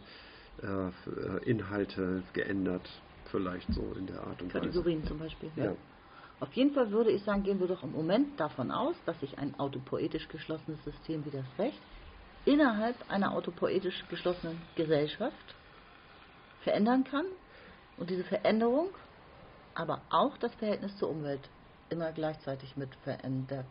äh, 0.63 1.49
Inhalte 1.49 2.23
geändert, 2.33 2.87
vielleicht 3.25 3.71
so 3.73 3.93
in 3.97 4.07
der 4.07 4.21
Art 4.21 4.41
und 4.41 4.53
Weise. 4.53 4.65
Kategorien 4.65 5.03
zum 5.05 5.19
Beispiel. 5.19 5.51
Ja. 5.55 5.75
Auf 6.39 6.53
jeden 6.53 6.73
Fall 6.73 6.91
würde 6.91 7.11
ich 7.11 7.23
sagen, 7.23 7.43
gehen 7.43 7.59
wir 7.59 7.67
doch 7.67 7.83
im 7.83 7.91
Moment 7.91 8.39
davon 8.39 8.71
aus, 8.71 8.95
dass 9.05 9.19
sich 9.19 9.37
ein 9.37 9.59
autopoetisch 9.59 10.27
geschlossenes 10.27 10.83
System 10.83 11.23
wie 11.25 11.29
das 11.29 11.45
Recht 11.59 11.79
innerhalb 12.45 12.95
einer 13.09 13.33
autopoetisch 13.33 14.05
geschlossenen 14.09 14.59
Gesellschaft 14.75 15.55
verändern 16.63 17.03
kann 17.03 17.25
und 17.97 18.09
diese 18.09 18.23
Veränderung 18.23 18.87
aber 19.73 20.01
auch 20.09 20.37
das 20.37 20.53
Verhältnis 20.55 20.95
zur 20.97 21.09
Umwelt 21.09 21.49
immer 21.89 22.11
gleichzeitig 22.11 22.75
mit 22.75 22.93
verändert. 23.03 23.65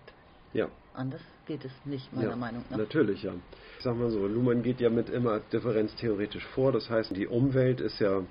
Ja. 0.52 0.68
Anders 0.94 1.20
geht 1.46 1.64
es 1.64 1.72
nicht, 1.84 2.12
meiner 2.12 2.30
ja, 2.30 2.36
Meinung 2.36 2.64
nach. 2.70 2.78
Natürlich, 2.78 3.22
ja. 3.22 3.32
Ich 3.78 3.84
sag 3.84 3.96
mal 3.96 4.10
so, 4.10 4.26
Luhmann 4.26 4.62
geht 4.62 4.80
ja 4.80 4.90
mit 4.90 5.08
immer 5.08 5.40
differenztheoretisch 5.52 6.46
vor. 6.48 6.72
Das 6.72 6.90
heißt, 6.90 7.16
die 7.16 7.26
Umwelt 7.26 7.80
ist 7.80 8.00
ja 8.00 8.22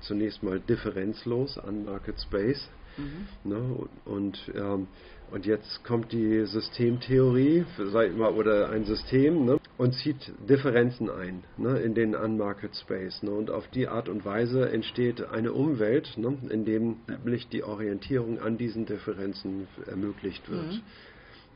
zunächst 0.00 0.42
mal 0.42 0.60
differenzlos 0.60 1.58
an 1.58 1.84
Market 1.84 2.20
Space. 2.20 2.68
Mhm. 2.96 3.50
Ne? 3.50 3.88
Und, 4.04 4.38
ähm, 4.54 4.88
und 5.30 5.46
jetzt 5.46 5.84
kommt 5.84 6.10
die 6.12 6.46
Systemtheorie 6.46 7.66
sag 7.92 8.16
mal, 8.16 8.32
oder 8.32 8.70
ein 8.70 8.84
System 8.86 9.44
ne? 9.44 9.58
und 9.76 9.92
zieht 9.92 10.32
Differenzen 10.48 11.10
ein 11.10 11.44
ne? 11.58 11.78
in 11.80 11.94
den 11.94 12.14
Unmarket 12.14 12.74
Space. 12.76 13.22
Ne? 13.22 13.30
Und 13.30 13.50
auf 13.50 13.68
die 13.68 13.88
Art 13.88 14.08
und 14.08 14.24
Weise 14.24 14.70
entsteht 14.70 15.22
eine 15.22 15.52
Umwelt, 15.52 16.16
ne? 16.16 16.36
in 16.48 16.64
dem 16.64 16.96
nämlich 17.06 17.48
die 17.48 17.62
Orientierung 17.62 18.40
an 18.40 18.56
diesen 18.58 18.86
Differenzen 18.86 19.68
ermöglicht 19.86 20.50
wird. 20.50 20.72
Mhm. 20.72 20.80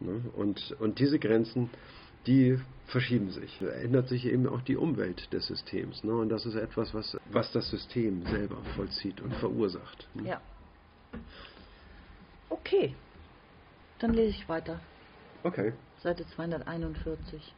Ne? 0.05 0.21
Und, 0.37 0.77
und 0.81 0.99
diese 0.99 1.19
Grenzen, 1.19 1.71
die 2.27 2.59
verschieben 2.87 3.31
sich. 3.31 3.59
Da 3.61 3.69
ändert 3.69 4.09
sich 4.09 4.27
eben 4.27 4.47
auch 4.47 4.63
die 4.63 4.77
Umwelt 4.77 5.33
des 5.33 5.47
Systems. 5.47 6.05
Ne? 6.05 6.15
Und 6.15 6.29
das 6.29 6.47
ist 6.47 6.55
etwas, 6.55 6.93
was, 6.95 7.17
was 7.31 7.51
das 7.53 7.69
System 7.71 8.25
selber 8.27 8.59
vollzieht 8.77 9.21
und 9.21 9.35
verursacht. 9.35 10.09
Ne? 10.15 10.29
Ja. 10.29 10.41
Okay. 12.49 12.95
Dann 13.99 14.15
lese 14.15 14.31
ich 14.31 14.49
weiter. 14.49 14.81
Okay. 15.43 15.73
Seite 16.03 16.27
241. 16.35 17.55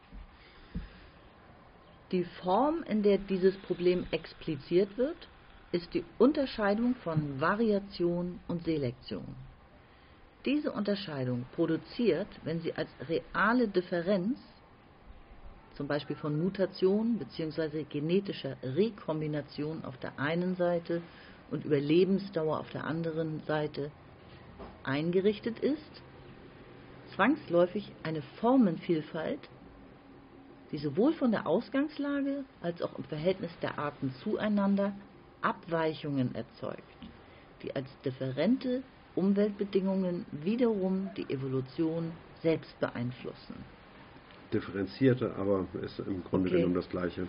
Die 2.11 2.23
Form, 2.23 2.83
in 2.83 3.03
der 3.03 3.17
dieses 3.17 3.57
Problem 3.57 4.05
expliziert 4.11 4.97
wird, 4.97 5.27
ist 5.71 5.93
die 5.93 6.05
Unterscheidung 6.17 6.95
von 7.03 7.41
Variation 7.41 8.39
und 8.47 8.63
Selektion. 8.63 9.25
Diese 10.45 10.71
Unterscheidung 10.71 11.45
produziert, 11.51 12.27
wenn 12.43 12.59
sie 12.59 12.75
als 12.75 12.89
reale 13.09 13.67
Differenz 13.67 14.39
zum 15.73 15.87
Beispiel 15.87 16.15
von 16.15 16.39
Mutation 16.39 17.17
bzw. 17.17 17.83
genetischer 17.83 18.55
Rekombination 18.63 19.83
auf 19.83 19.97
der 19.97 20.17
einen 20.19 20.55
Seite 20.55 21.01
und 21.49 21.65
Überlebensdauer 21.65 22.59
auf 22.59 22.69
der 22.69 22.85
anderen 22.85 23.41
Seite 23.41 23.91
eingerichtet 24.83 25.59
ist, 25.59 26.03
zwangsläufig 27.15 27.91
eine 28.03 28.21
Formenvielfalt, 28.39 29.49
die 30.71 30.77
sowohl 30.77 31.13
von 31.13 31.31
der 31.31 31.47
Ausgangslage 31.47 32.45
als 32.61 32.81
auch 32.81 32.97
im 32.97 33.03
Verhältnis 33.03 33.51
der 33.61 33.77
Arten 33.79 34.11
zueinander 34.23 34.93
Abweichungen 35.41 36.33
erzeugt, 36.35 36.95
die 37.63 37.75
als 37.75 37.89
differente 38.01 38.83
Umweltbedingungen 39.15 40.25
wiederum 40.31 41.09
die 41.17 41.29
Evolution 41.33 42.11
selbst 42.41 42.79
beeinflussen. 42.79 43.55
Differenzierte, 44.53 45.33
aber 45.35 45.65
ist 45.81 45.99
im 45.99 46.23
Grunde 46.23 46.49
okay. 46.49 46.57
genommen 46.57 46.75
das 46.75 46.89
Gleiche. 46.89 47.27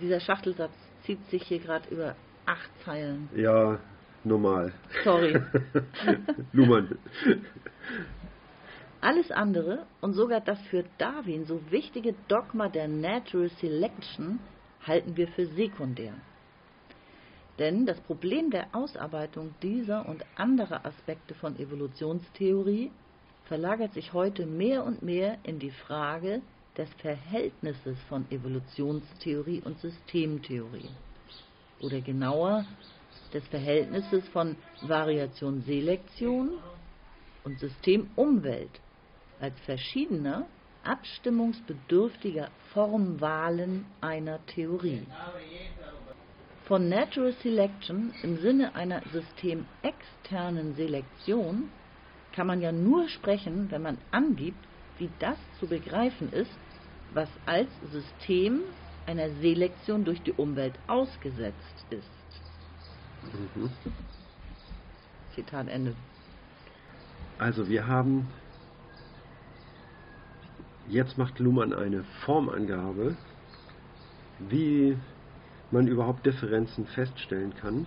Dieser 0.00 0.20
Schachtelsatz 0.20 0.72
zieht 1.04 1.24
sich 1.30 1.42
hier 1.44 1.58
gerade 1.58 1.88
über 1.90 2.16
acht 2.46 2.70
Zeilen. 2.84 3.28
Ja, 3.34 3.78
normal. 4.24 4.72
Sorry. 5.02 5.40
Luhmann. 6.52 6.98
Alles 9.00 9.30
andere 9.30 9.86
und 10.00 10.14
sogar 10.14 10.40
das 10.40 10.60
für 10.68 10.84
Darwin 10.98 11.44
so 11.44 11.60
wichtige 11.70 12.14
Dogma 12.28 12.68
der 12.68 12.88
Natural 12.88 13.50
Selection 13.60 14.40
halten 14.86 15.16
wir 15.16 15.28
für 15.28 15.46
sekundär. 15.46 16.14
Denn 17.58 17.86
das 17.86 18.00
Problem 18.00 18.50
der 18.50 18.74
Ausarbeitung 18.74 19.54
dieser 19.62 20.08
und 20.08 20.24
anderer 20.34 20.84
Aspekte 20.84 21.34
von 21.34 21.56
Evolutionstheorie 21.56 22.90
verlagert 23.44 23.92
sich 23.94 24.12
heute 24.12 24.46
mehr 24.46 24.84
und 24.84 25.02
mehr 25.02 25.38
in 25.44 25.58
die 25.60 25.70
Frage 25.70 26.42
des 26.76 26.92
Verhältnisses 26.94 27.96
von 28.08 28.28
Evolutionstheorie 28.30 29.62
und 29.62 29.78
Systemtheorie. 29.78 30.88
Oder 31.80 32.00
genauer 32.00 32.66
des 33.32 33.46
Verhältnisses 33.48 34.26
von 34.28 34.56
Variation-Selektion 34.80 36.50
und 37.44 37.58
System-Umwelt 37.60 38.80
als 39.40 39.58
verschiedener, 39.60 40.46
abstimmungsbedürftiger 40.82 42.50
Formwahlen 42.72 43.84
einer 44.00 44.44
Theorie. 44.46 45.06
Von 46.64 46.88
Natural 46.88 47.32
Selection 47.42 48.14
im 48.22 48.38
Sinne 48.38 48.74
einer 48.74 49.02
systemexternen 49.12 50.74
Selektion 50.74 51.70
kann 52.32 52.46
man 52.46 52.62
ja 52.62 52.72
nur 52.72 53.08
sprechen, 53.08 53.70
wenn 53.70 53.82
man 53.82 53.98
angibt, 54.10 54.66
wie 54.96 55.10
das 55.18 55.36
zu 55.58 55.66
begreifen 55.66 56.32
ist, 56.32 56.58
was 57.10 57.28
als 57.44 57.68
System 57.80 58.62
einer 59.04 59.28
Selektion 59.30 60.06
durch 60.06 60.22
die 60.22 60.32
Umwelt 60.32 60.78
ausgesetzt 60.86 61.84
ist. 61.90 62.10
Mhm. 63.22 63.70
Zitat 65.34 65.68
Ende. 65.68 65.94
Also 67.36 67.68
wir 67.68 67.86
haben, 67.86 68.32
jetzt 70.88 71.18
macht 71.18 71.38
Luhmann 71.40 71.74
eine 71.74 72.04
Formangabe, 72.24 73.16
wie 74.38 74.96
man 75.74 75.88
überhaupt 75.88 76.24
Differenzen 76.24 76.86
feststellen 76.86 77.54
kann. 77.56 77.86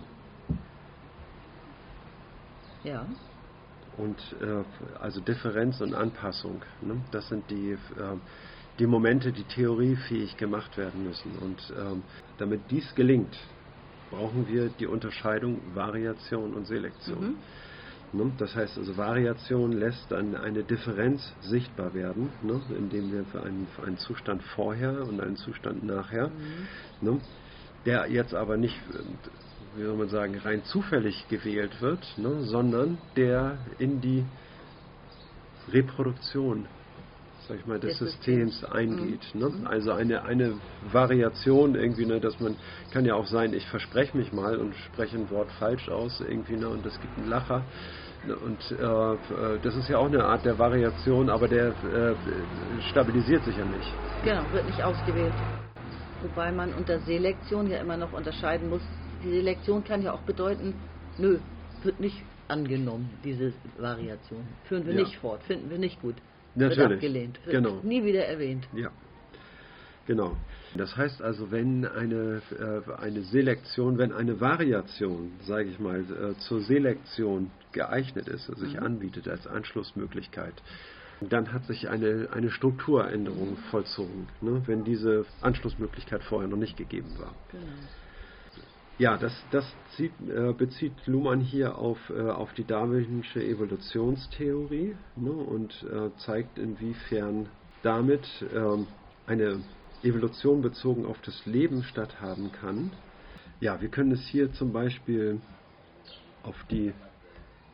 Ja. 2.84 3.04
Und 3.96 4.16
äh, 4.40 4.62
also 5.00 5.20
Differenz 5.20 5.80
und 5.80 5.94
Anpassung, 5.94 6.62
ne? 6.82 7.00
das 7.10 7.28
sind 7.28 7.50
die, 7.50 7.72
äh, 7.72 7.76
die 8.78 8.86
Momente, 8.86 9.32
die 9.32 9.42
theoriefähig 9.42 10.36
gemacht 10.36 10.76
werden 10.76 11.02
müssen. 11.02 11.32
Und 11.40 11.72
ähm, 11.76 12.02
damit 12.38 12.60
dies 12.70 12.94
gelingt, 12.94 13.36
brauchen 14.10 14.46
wir 14.46 14.68
die 14.78 14.86
Unterscheidung 14.86 15.60
Variation 15.74 16.54
und 16.54 16.66
Selektion. 16.66 17.36
Mhm. 18.12 18.20
Ne? 18.20 18.32
Das 18.38 18.54
heißt 18.54 18.78
also, 18.78 18.96
Variation 18.96 19.72
lässt 19.72 20.10
dann 20.10 20.36
eine 20.36 20.62
Differenz 20.62 21.34
sichtbar 21.40 21.92
werden, 21.94 22.30
ne? 22.42 22.60
indem 22.76 23.10
wir 23.12 23.24
für 23.24 23.42
einen, 23.42 23.66
für 23.74 23.82
einen 23.82 23.98
Zustand 23.98 24.42
vorher 24.54 25.02
und 25.08 25.20
einen 25.20 25.36
Zustand 25.36 25.82
nachher 25.82 26.28
mhm. 26.28 26.68
ne? 27.00 27.20
Der 27.88 28.10
jetzt 28.10 28.34
aber 28.34 28.58
nicht, 28.58 28.76
wie 29.76 29.82
soll 29.82 29.96
man 29.96 30.08
sagen, 30.08 30.38
rein 30.44 30.62
zufällig 30.64 31.26
gewählt 31.28 31.80
wird, 31.80 32.04
ne, 32.18 32.42
sondern 32.42 32.98
der 33.16 33.56
in 33.78 34.00
die 34.02 34.24
Reproduktion 35.72 36.66
sag 37.48 37.58
ich 37.60 37.66
mal, 37.66 37.80
des 37.80 37.96
Systems 37.96 38.62
eingeht. 38.62 39.22
Mhm. 39.32 39.40
Ne? 39.40 39.48
Mhm. 39.48 39.66
Also 39.66 39.92
eine, 39.92 40.22
eine 40.24 40.56
Variation 40.92 41.76
irgendwie, 41.76 42.04
ne, 42.04 42.20
dass 42.20 42.38
man, 42.40 42.56
kann 42.92 43.06
ja 43.06 43.14
auch 43.14 43.26
sein, 43.26 43.54
ich 43.54 43.66
verspreche 43.68 44.14
mich 44.18 44.34
mal 44.34 44.58
und 44.58 44.74
spreche 44.92 45.16
ein 45.16 45.30
Wort 45.30 45.50
falsch 45.52 45.88
aus 45.88 46.20
irgendwie, 46.20 46.56
ne, 46.56 46.68
und 46.68 46.84
es 46.84 47.00
gibt 47.00 47.16
einen 47.16 47.28
Lacher. 47.28 47.62
Ne, 48.26 48.36
und 48.36 48.58
äh, 48.70 49.54
äh, 49.54 49.58
das 49.62 49.76
ist 49.76 49.88
ja 49.88 49.96
auch 49.96 50.08
eine 50.08 50.24
Art 50.24 50.44
der 50.44 50.58
Variation, 50.58 51.30
aber 51.30 51.48
der 51.48 51.68
äh, 51.68 52.14
stabilisiert 52.90 53.44
sich 53.44 53.56
ja 53.56 53.64
nicht. 53.64 53.94
Genau, 54.24 54.42
wird 54.52 54.66
nicht 54.66 54.82
ausgewählt. 54.82 55.32
Wobei 56.22 56.52
man 56.52 56.74
unter 56.74 57.00
Selektion 57.00 57.70
ja 57.70 57.78
immer 57.78 57.96
noch 57.96 58.12
unterscheiden 58.12 58.68
muss. 58.68 58.82
Die 59.24 59.30
Selektion 59.30 59.84
kann 59.84 60.02
ja 60.02 60.12
auch 60.12 60.22
bedeuten, 60.22 60.74
nö, 61.16 61.38
wird 61.82 62.00
nicht 62.00 62.22
angenommen, 62.48 63.10
diese 63.24 63.52
Variation. 63.78 64.46
Führen 64.64 64.86
wir 64.86 64.94
ja. 64.94 65.00
nicht 65.00 65.16
fort, 65.16 65.42
finden 65.44 65.70
wir 65.70 65.78
nicht 65.78 66.00
gut. 66.00 66.16
Natürlich. 66.54 66.78
Wird 66.78 66.92
abgelehnt, 66.92 67.46
wird 67.46 67.56
genau. 67.56 67.80
nie 67.82 68.04
wieder 68.04 68.24
erwähnt. 68.24 68.66
Ja. 68.74 68.90
Genau. 70.06 70.36
Das 70.74 70.96
heißt 70.96 71.22
also, 71.22 71.50
wenn 71.50 71.86
eine, 71.86 72.40
äh, 72.58 73.00
eine 73.00 73.22
Selektion, 73.22 73.98
wenn 73.98 74.12
eine 74.12 74.40
Variation, 74.40 75.32
sage 75.42 75.68
ich 75.68 75.78
mal, 75.78 76.00
äh, 76.00 76.38
zur 76.40 76.62
Selektion 76.62 77.50
geeignet 77.72 78.26
ist, 78.28 78.48
also 78.48 78.64
sich 78.64 78.74
mhm. 78.74 78.82
anbietet 78.82 79.28
als 79.28 79.46
Anschlussmöglichkeit, 79.46 80.54
dann 81.20 81.52
hat 81.52 81.64
sich 81.64 81.88
eine, 81.88 82.28
eine 82.32 82.50
Strukturänderung 82.50 83.56
vollzogen, 83.70 84.28
ne, 84.40 84.62
wenn 84.66 84.84
diese 84.84 85.26
Anschlussmöglichkeit 85.40 86.22
vorher 86.24 86.48
noch 86.48 86.56
nicht 86.56 86.76
gegeben 86.76 87.18
war. 87.18 87.34
Genau. 87.50 87.64
Ja, 88.98 89.16
das, 89.16 89.32
das 89.52 89.64
zieht, 89.96 90.12
äh, 90.28 90.52
bezieht 90.52 91.06
Luhmann 91.06 91.40
hier 91.40 91.78
auf, 91.78 91.98
äh, 92.10 92.20
auf 92.20 92.52
die 92.54 92.64
darwinsche 92.64 93.40
Evolutionstheorie 93.40 94.96
ne, 95.16 95.30
und 95.30 95.72
äh, 95.84 96.10
zeigt, 96.18 96.58
inwiefern 96.58 97.48
damit 97.82 98.26
ähm, 98.52 98.88
eine 99.26 99.60
Evolution 100.02 100.62
bezogen 100.62 101.06
auf 101.06 101.20
das 101.22 101.46
Leben 101.46 101.84
statthaben 101.84 102.50
kann. 102.50 102.90
Ja, 103.60 103.80
wir 103.80 103.88
können 103.88 104.12
es 104.12 104.26
hier 104.26 104.52
zum 104.52 104.72
Beispiel 104.72 105.40
auf 106.42 106.56
die 106.70 106.92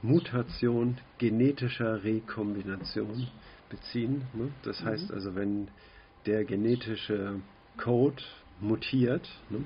Mutation 0.05 0.99
genetischer 1.17 2.05
Rekombination 2.05 3.27
beziehen. 3.71 4.23
Ne? 4.35 4.51
Das 4.63 4.83
mhm. 4.83 4.87
heißt 4.87 5.11
also, 5.11 5.35
wenn 5.35 5.69
der 6.27 6.45
genetische 6.45 7.41
Code 7.79 8.23
mutiert, 8.61 9.27
ne, 9.49 9.65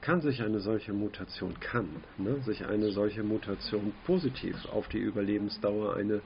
kann 0.00 0.20
sich 0.20 0.40
eine 0.40 0.60
solche 0.60 0.92
Mutation, 0.92 1.58
kann 1.58 1.88
ne, 2.16 2.40
sich 2.42 2.64
eine 2.64 2.92
solche 2.92 3.24
Mutation 3.24 3.92
positiv 4.06 4.56
auf 4.66 4.86
die 4.86 4.98
Überlebensdauer 4.98 5.96
einer 5.96 6.20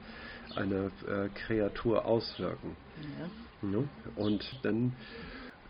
eine, 0.55 0.91
äh, 1.07 1.29
Kreatur 1.29 2.05
auswirken. 2.05 2.75
Ja. 3.19 3.67
Ne? 3.67 3.89
Und 4.15 4.45
dann 4.61 4.93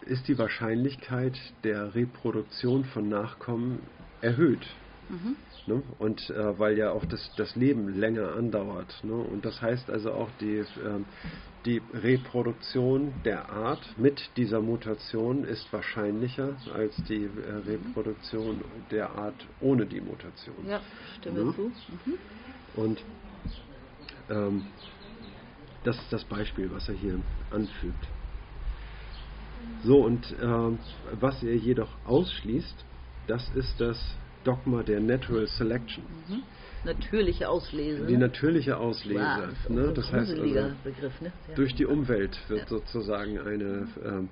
ist 0.05 0.27
die 0.27 0.37
Wahrscheinlichkeit 0.37 1.37
der 1.63 1.95
Reproduktion 1.95 2.83
von 2.83 3.07
Nachkommen 3.07 3.79
erhöht. 4.21 4.65
Mhm. 5.09 5.35
Ne? 5.67 5.83
Und 5.99 6.29
äh, 6.29 6.59
weil 6.59 6.77
ja 6.77 6.91
auch 6.91 7.05
das, 7.05 7.31
das 7.35 7.55
Leben 7.55 7.89
länger 7.89 8.35
andauert. 8.35 9.03
Ne? 9.03 9.13
Und 9.13 9.45
das 9.45 9.61
heißt 9.61 9.89
also 9.89 10.11
auch 10.13 10.29
die, 10.39 10.57
äh, 10.57 10.65
die 11.65 11.81
Reproduktion 11.93 13.13
der 13.25 13.49
Art 13.49 13.81
mit 13.97 14.29
dieser 14.37 14.61
Mutation 14.61 15.43
ist 15.43 15.71
wahrscheinlicher 15.73 16.55
als 16.73 16.95
die 17.09 17.25
äh, 17.25 17.69
Reproduktion 17.69 18.63
der 18.91 19.11
Art 19.11 19.45
ohne 19.59 19.85
die 19.85 20.01
Mutation. 20.01 20.67
Ja, 20.67 20.81
stimme 21.19 21.45
ne? 21.45 21.53
zu. 21.53 21.61
Mhm. 21.63 22.17
Und 22.75 23.03
ähm, 24.29 24.63
das 25.83 25.97
ist 25.97 26.11
das 26.11 26.23
Beispiel, 26.23 26.71
was 26.71 26.87
er 26.89 26.95
hier 26.95 27.19
anfügt. 27.51 28.07
So, 29.83 30.03
und 30.03 30.31
äh, 30.39 30.77
was 31.19 31.43
er 31.43 31.55
jedoch 31.55 31.89
ausschließt, 32.05 32.85
das 33.27 33.49
ist 33.55 33.79
das 33.79 33.97
Dogma 34.47 34.81
der 34.81 35.01
Natural 35.01 35.45
Selection. 35.45 36.03
Mhm. 36.29 36.43
Natürliche 36.85 37.49
Auslese. 37.49 38.05
Die 38.05 38.15
natürliche 38.15 38.77
Auslese. 38.77 39.19
Wow, 39.19 39.69
ne? 39.69 39.91
Das 39.93 40.11
heißt 40.11 40.31
also, 40.31 40.43
Begriff, 40.83 41.21
ne? 41.21 41.33
ja. 41.49 41.55
durch 41.55 41.75
die 41.75 41.85
Umwelt 41.85 42.39
wird 42.47 42.61
ja. 42.61 42.67
sozusagen 42.67 43.39
eine, 43.39 43.87
ähm, 44.05 44.29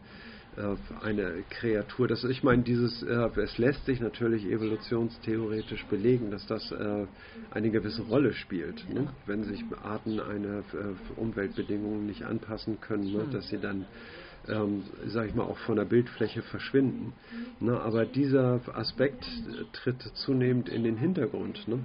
äh, 0.55 1.05
eine 1.05 1.43
Kreatur. 1.49 2.07
Das, 2.07 2.23
ich 2.23 2.43
meine, 2.43 2.63
dieses, 2.63 3.03
äh, 3.03 3.29
es 3.41 3.57
lässt 3.57 3.85
sich 3.85 3.99
natürlich 3.99 4.45
evolutionstheoretisch 4.45 5.85
belegen, 5.87 6.31
dass 6.31 6.47
das 6.47 6.71
äh, 6.71 7.07
eine 7.51 7.71
gewisse 7.71 8.03
Rolle 8.03 8.33
spielt. 8.33 8.87
Ne? 8.87 8.95
Ja. 8.95 9.01
Ne? 9.01 9.07
Wenn 9.25 9.43
sich 9.43 9.61
Arten 9.83 10.21
eine 10.21 10.59
äh, 10.59 11.19
Umweltbedingungen 11.19 12.05
nicht 12.05 12.23
anpassen 12.23 12.79
können, 12.79 13.11
ne? 13.11 13.23
Hm. 13.23 13.31
dass 13.31 13.49
sie 13.49 13.57
dann 13.57 13.85
ähm, 14.49 14.83
sage 15.07 15.29
ich 15.29 15.35
mal, 15.35 15.43
auch 15.43 15.57
von 15.59 15.75
der 15.75 15.85
Bildfläche 15.85 16.41
verschwinden. 16.41 17.13
Ne? 17.59 17.79
Aber 17.79 18.05
dieser 18.05 18.61
Aspekt 18.73 19.25
tritt 19.73 20.01
zunehmend 20.01 20.69
in 20.69 20.83
den 20.83 20.97
Hintergrund. 20.97 21.67
Ne? 21.67 21.79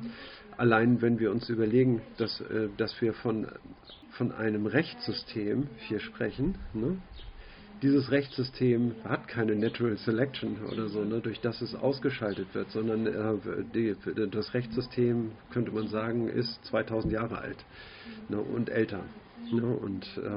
Allein 0.56 1.00
wenn 1.02 1.18
wir 1.18 1.30
uns 1.30 1.48
überlegen, 1.48 2.02
dass, 2.18 2.40
äh, 2.40 2.68
dass 2.76 3.00
wir 3.00 3.14
von, 3.14 3.48
von 4.12 4.32
einem 4.32 4.66
Rechtssystem 4.66 5.68
hier 5.78 6.00
sprechen, 6.00 6.56
ne? 6.74 6.98
dieses 7.82 8.10
Rechtssystem 8.10 8.94
hat 9.04 9.26
keine 9.26 9.56
Natural 9.56 9.96
Selection 9.96 10.58
oder 10.70 10.88
so, 10.88 11.02
ne, 11.02 11.20
durch 11.20 11.40
das 11.40 11.62
es 11.62 11.74
ausgeschaltet 11.74 12.48
wird, 12.52 12.70
sondern 12.70 13.06
äh, 13.06 13.34
die, 13.74 13.96
das 14.30 14.52
Rechtssystem, 14.52 15.32
könnte 15.50 15.70
man 15.70 15.88
sagen, 15.88 16.28
ist 16.28 16.62
2000 16.66 17.12
Jahre 17.12 17.38
alt 17.38 17.64
ne, 18.28 18.38
und 18.38 18.68
älter. 18.68 19.04
Ne, 19.50 19.64
und 19.64 20.04
äh, 20.18 20.28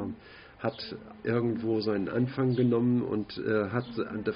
hat 0.63 0.95
irgendwo 1.25 1.81
seinen 1.81 2.07
Anfang 2.07 2.55
genommen 2.55 3.01
und 3.01 3.37
äh, 3.37 3.69
hat 3.69 3.85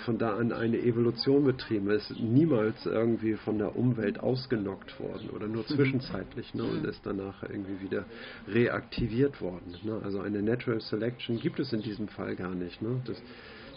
von 0.06 0.18
da 0.18 0.36
an 0.36 0.52
eine 0.52 0.78
Evolution 0.78 1.46
betrieben. 1.46 1.88
Er 1.88 1.96
ist 1.96 2.20
niemals 2.20 2.86
irgendwie 2.86 3.36
von 3.36 3.58
der 3.58 3.78
Umwelt 3.78 4.20
ausgenockt 4.20 5.00
worden 5.00 5.30
oder 5.30 5.48
nur 5.48 5.64
mhm. 5.64 5.76
zwischenzeitlich 5.76 6.54
ne, 6.54 6.64
und 6.64 6.86
ist 6.86 7.00
danach 7.06 7.44
irgendwie 7.44 7.82
wieder 7.82 8.04
reaktiviert 8.46 9.40
worden. 9.42 9.74
Ne. 9.84 10.02
Also 10.04 10.20
eine 10.20 10.42
Natural 10.42 10.82
Selection 10.82 11.40
gibt 11.40 11.62
es 11.62 11.72
in 11.72 11.82
diesem 11.82 12.10
Fall 12.10 12.36
gar 12.36 12.54
nicht. 12.54 12.82
Ne. 12.82 13.02
Das, 13.06 13.22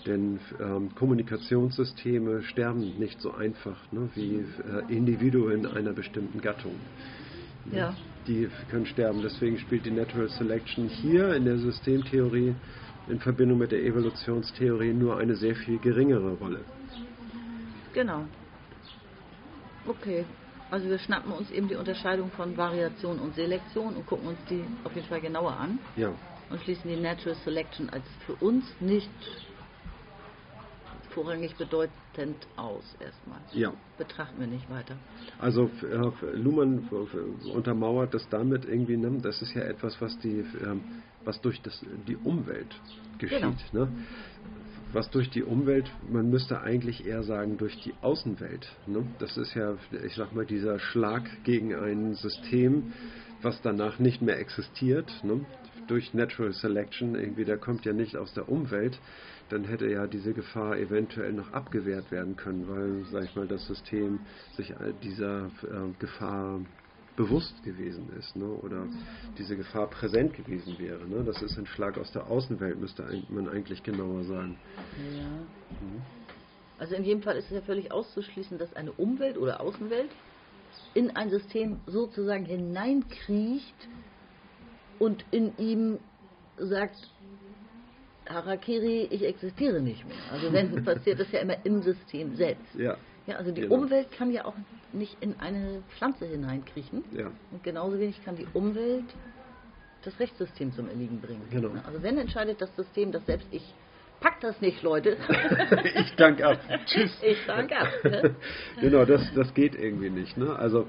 denn 0.04 0.40
ähm, 0.60 0.92
Kommunikationssysteme 0.96 2.42
sterben 2.42 2.98
nicht 2.98 3.20
so 3.20 3.32
einfach 3.32 3.78
ne, 3.92 4.08
wie 4.16 4.38
äh, 4.38 4.92
Individuen 4.92 5.66
einer 5.66 5.92
bestimmten 5.92 6.40
Gattung. 6.40 6.74
Ja 7.70 7.94
die 8.26 8.48
können 8.70 8.86
sterben. 8.86 9.22
Deswegen 9.22 9.58
spielt 9.58 9.86
die 9.86 9.90
Natural 9.90 10.28
Selection 10.28 10.88
hier 10.88 11.34
in 11.34 11.44
der 11.44 11.58
Systemtheorie 11.58 12.54
in 13.08 13.18
Verbindung 13.20 13.58
mit 13.58 13.72
der 13.72 13.82
Evolutionstheorie 13.82 14.92
nur 14.92 15.18
eine 15.18 15.34
sehr 15.34 15.56
viel 15.56 15.78
geringere 15.78 16.32
Rolle. 16.34 16.60
Genau. 17.92 18.24
Okay. 19.86 20.24
Also 20.70 20.88
wir 20.88 20.98
schnappen 20.98 21.32
uns 21.32 21.50
eben 21.50 21.66
die 21.66 21.74
Unterscheidung 21.74 22.30
von 22.30 22.56
Variation 22.56 23.18
und 23.18 23.34
Selektion 23.34 23.96
und 23.96 24.06
gucken 24.06 24.28
uns 24.28 24.38
die 24.48 24.64
auf 24.84 24.94
jeden 24.94 25.08
Fall 25.08 25.20
genauer 25.20 25.56
an. 25.56 25.80
Ja. 25.96 26.12
Und 26.48 26.60
schließen 26.62 26.88
die 26.88 26.96
Natural 26.96 27.36
Selection 27.44 27.90
als 27.90 28.04
für 28.26 28.34
uns 28.34 28.64
nicht 28.80 29.10
vorrangig 31.10 31.56
bedeutend 31.56 32.46
aus 32.56 32.84
erstmal. 33.00 33.40
Ja. 33.52 33.72
Betrachten 33.98 34.40
wir 34.40 34.46
nicht 34.46 34.68
weiter. 34.70 34.96
Also 35.38 35.70
Luhmann 36.34 36.88
untermauert 37.52 38.14
das 38.14 38.28
damit 38.28 38.64
irgendwie, 38.64 38.96
ne? 38.96 39.18
das 39.22 39.42
ist 39.42 39.54
ja 39.54 39.62
etwas, 39.62 40.00
was 40.00 40.18
die, 40.20 40.44
ähm, 40.64 40.82
was 41.24 41.40
durch 41.40 41.60
das, 41.62 41.84
die 42.06 42.16
Umwelt 42.16 42.74
geschieht. 43.18 43.40
Genau. 43.40 43.84
Ne? 43.84 43.88
was 44.92 45.10
durch 45.10 45.30
die 45.30 45.42
Umwelt, 45.42 45.90
man 46.10 46.30
müsste 46.30 46.60
eigentlich 46.62 47.06
eher 47.06 47.22
sagen 47.22 47.56
durch 47.58 47.80
die 47.82 47.94
Außenwelt. 48.02 48.66
Ne? 48.86 49.04
Das 49.18 49.36
ist 49.36 49.54
ja, 49.54 49.76
ich 50.04 50.14
sag 50.14 50.34
mal, 50.34 50.46
dieser 50.46 50.78
Schlag 50.78 51.22
gegen 51.44 51.74
ein 51.74 52.14
System, 52.14 52.92
was 53.42 53.60
danach 53.62 53.98
nicht 53.98 54.22
mehr 54.22 54.38
existiert. 54.38 55.08
Ne? 55.22 55.44
Durch 55.86 56.12
Natural 56.14 56.52
Selection, 56.52 57.14
irgendwie, 57.14 57.44
der 57.44 57.58
kommt 57.58 57.84
ja 57.84 57.92
nicht 57.92 58.16
aus 58.16 58.34
der 58.34 58.48
Umwelt, 58.48 58.98
dann 59.50 59.64
hätte 59.64 59.86
ja 59.90 60.06
diese 60.06 60.32
Gefahr 60.32 60.78
eventuell 60.78 61.32
noch 61.32 61.52
abgewehrt 61.52 62.10
werden 62.10 62.36
können, 62.36 62.68
weil, 62.68 63.04
sag 63.10 63.24
ich 63.24 63.36
mal, 63.36 63.46
das 63.46 63.66
System 63.66 64.20
sich 64.56 64.74
dieser 65.02 65.46
äh, 65.46 65.92
Gefahr 65.98 66.60
bewusst 67.16 67.62
gewesen 67.64 68.08
ist 68.18 68.34
ne? 68.36 68.46
oder 68.46 68.86
diese 69.36 69.56
Gefahr 69.56 69.88
präsent 69.88 70.34
gewesen 70.34 70.78
wäre. 70.78 71.06
Ne? 71.06 71.22
Das 71.24 71.42
ist 71.42 71.58
ein 71.58 71.66
Schlag 71.66 71.98
aus 71.98 72.10
der 72.12 72.26
Außenwelt, 72.28 72.80
müsste 72.80 73.04
man 73.28 73.48
eigentlich 73.48 73.82
genauer 73.82 74.24
sagen. 74.24 74.56
Ja. 75.18 75.24
Mhm. 75.24 76.00
Also 76.78 76.94
in 76.94 77.04
jedem 77.04 77.22
Fall 77.22 77.36
ist 77.36 77.46
es 77.46 77.50
ja 77.50 77.60
völlig 77.60 77.92
auszuschließen, 77.92 78.56
dass 78.56 78.72
eine 78.74 78.92
Umwelt 78.92 79.36
oder 79.36 79.60
Außenwelt 79.60 80.08
in 80.94 81.14
ein 81.14 81.28
System 81.28 81.78
sozusagen 81.86 82.46
hineinkriecht 82.46 83.88
und 84.98 85.24
in 85.30 85.52
ihm 85.58 85.98
sagt, 86.56 87.10
Harakiri, 88.30 89.08
ich 89.10 89.24
existiere 89.24 89.80
nicht 89.80 90.06
mehr. 90.06 90.16
Also 90.32 90.52
wenn 90.52 90.84
passiert 90.84 91.20
das 91.20 91.30
ja 91.32 91.40
immer 91.40 91.56
im 91.64 91.82
System 91.82 92.34
selbst. 92.36 92.74
Ja. 92.74 92.96
Ja, 93.26 93.36
also 93.36 93.52
die 93.52 93.60
genau. 93.62 93.76
Umwelt 93.76 94.10
kann 94.12 94.32
ja 94.32 94.44
auch 94.44 94.54
nicht 94.92 95.16
in 95.20 95.38
eine 95.38 95.82
Pflanze 95.96 96.26
hineinkriechen. 96.26 97.04
Ja. 97.12 97.30
Und 97.52 97.62
genauso 97.62 97.98
wenig 97.98 98.24
kann 98.24 98.36
die 98.36 98.46
Umwelt 98.54 99.04
das 100.02 100.18
Rechtssystem 100.18 100.72
zum 100.72 100.88
Erliegen 100.88 101.20
bringen. 101.20 101.42
Genau. 101.50 101.70
Also 101.86 102.02
wenn 102.02 102.18
entscheidet 102.18 102.60
das 102.60 102.74
System, 102.74 103.12
dass 103.12 103.24
selbst 103.26 103.46
ich 103.50 103.62
pack 104.20 104.40
das 104.40 104.60
nicht, 104.60 104.82
Leute. 104.82 105.16
ich 105.94 106.14
danke 106.16 106.46
ab. 106.46 106.58
Tschüss. 106.86 107.10
Ich 107.22 107.38
danke 107.46 107.78
ab. 107.78 107.88
Ne? 108.04 108.34
genau, 108.80 109.04
das, 109.04 109.22
das 109.34 109.52
geht 109.54 109.74
irgendwie 109.74 110.10
nicht. 110.10 110.36
Ne? 110.36 110.56
Also 110.56 110.86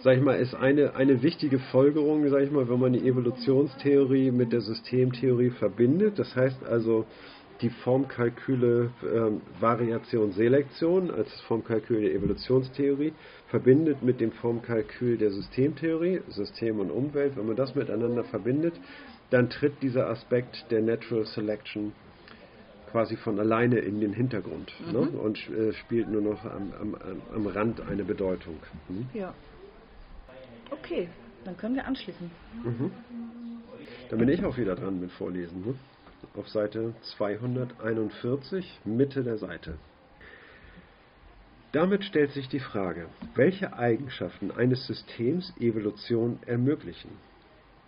sag 0.00 0.16
ich 0.16 0.22
mal, 0.22 0.34
ist 0.38 0.54
eine, 0.54 0.94
eine 0.94 1.22
wichtige 1.22 1.58
Folgerung, 1.58 2.28
sag 2.28 2.42
ich 2.42 2.50
mal, 2.50 2.68
wenn 2.68 2.80
man 2.80 2.92
die 2.92 3.06
Evolutionstheorie 3.06 4.30
mit 4.30 4.52
der 4.52 4.60
Systemtheorie 4.60 5.50
verbindet. 5.50 6.18
Das 6.18 6.34
heißt 6.36 6.64
also, 6.64 7.04
die 7.60 7.70
Formkalküle 7.70 8.90
ähm, 9.02 9.40
Variation 9.58 10.30
Selektion 10.32 11.10
als 11.10 11.28
Formkalkül 11.48 12.02
der 12.02 12.14
Evolutionstheorie 12.14 13.12
verbindet 13.48 14.02
mit 14.02 14.20
dem 14.20 14.30
Formkalkül 14.30 15.16
der 15.18 15.32
Systemtheorie, 15.32 16.20
System 16.28 16.78
und 16.78 16.90
Umwelt. 16.92 17.36
Wenn 17.36 17.46
man 17.46 17.56
das 17.56 17.74
miteinander 17.74 18.22
verbindet, 18.22 18.74
dann 19.30 19.50
tritt 19.50 19.82
dieser 19.82 20.08
Aspekt 20.08 20.66
der 20.70 20.82
Natural 20.82 21.26
Selection 21.26 21.92
quasi 22.92 23.16
von 23.16 23.38
alleine 23.38 23.80
in 23.80 24.00
den 24.00 24.12
Hintergrund 24.12 24.72
Mhm. 24.86 24.92
ne? 24.92 25.00
und 25.20 25.38
äh, 25.50 25.72
spielt 25.72 26.08
nur 26.08 26.22
noch 26.22 26.44
am, 26.44 26.72
am, 26.80 26.96
am 27.34 27.46
Rand 27.48 27.80
eine 27.80 28.04
Bedeutung. 28.04 28.56
Hm? 28.86 29.06
Ja. 29.12 29.34
Okay, 30.70 31.08
dann 31.44 31.56
können 31.56 31.74
wir 31.74 31.86
anschließen. 31.86 32.30
Dann 34.10 34.18
bin 34.18 34.28
ich 34.28 34.44
auch 34.44 34.56
wieder 34.56 34.74
dran 34.74 35.00
mit 35.00 35.10
Vorlesen. 35.12 35.64
Ne? 35.64 35.74
Auf 36.36 36.48
Seite 36.48 36.94
241, 37.16 38.80
Mitte 38.84 39.22
der 39.22 39.38
Seite. 39.38 39.78
Damit 41.72 42.04
stellt 42.04 42.32
sich 42.32 42.48
die 42.48 42.60
Frage, 42.60 43.06
welche 43.34 43.74
Eigenschaften 43.74 44.50
eines 44.50 44.86
Systems 44.86 45.52
Evolution 45.60 46.38
ermöglichen. 46.46 47.10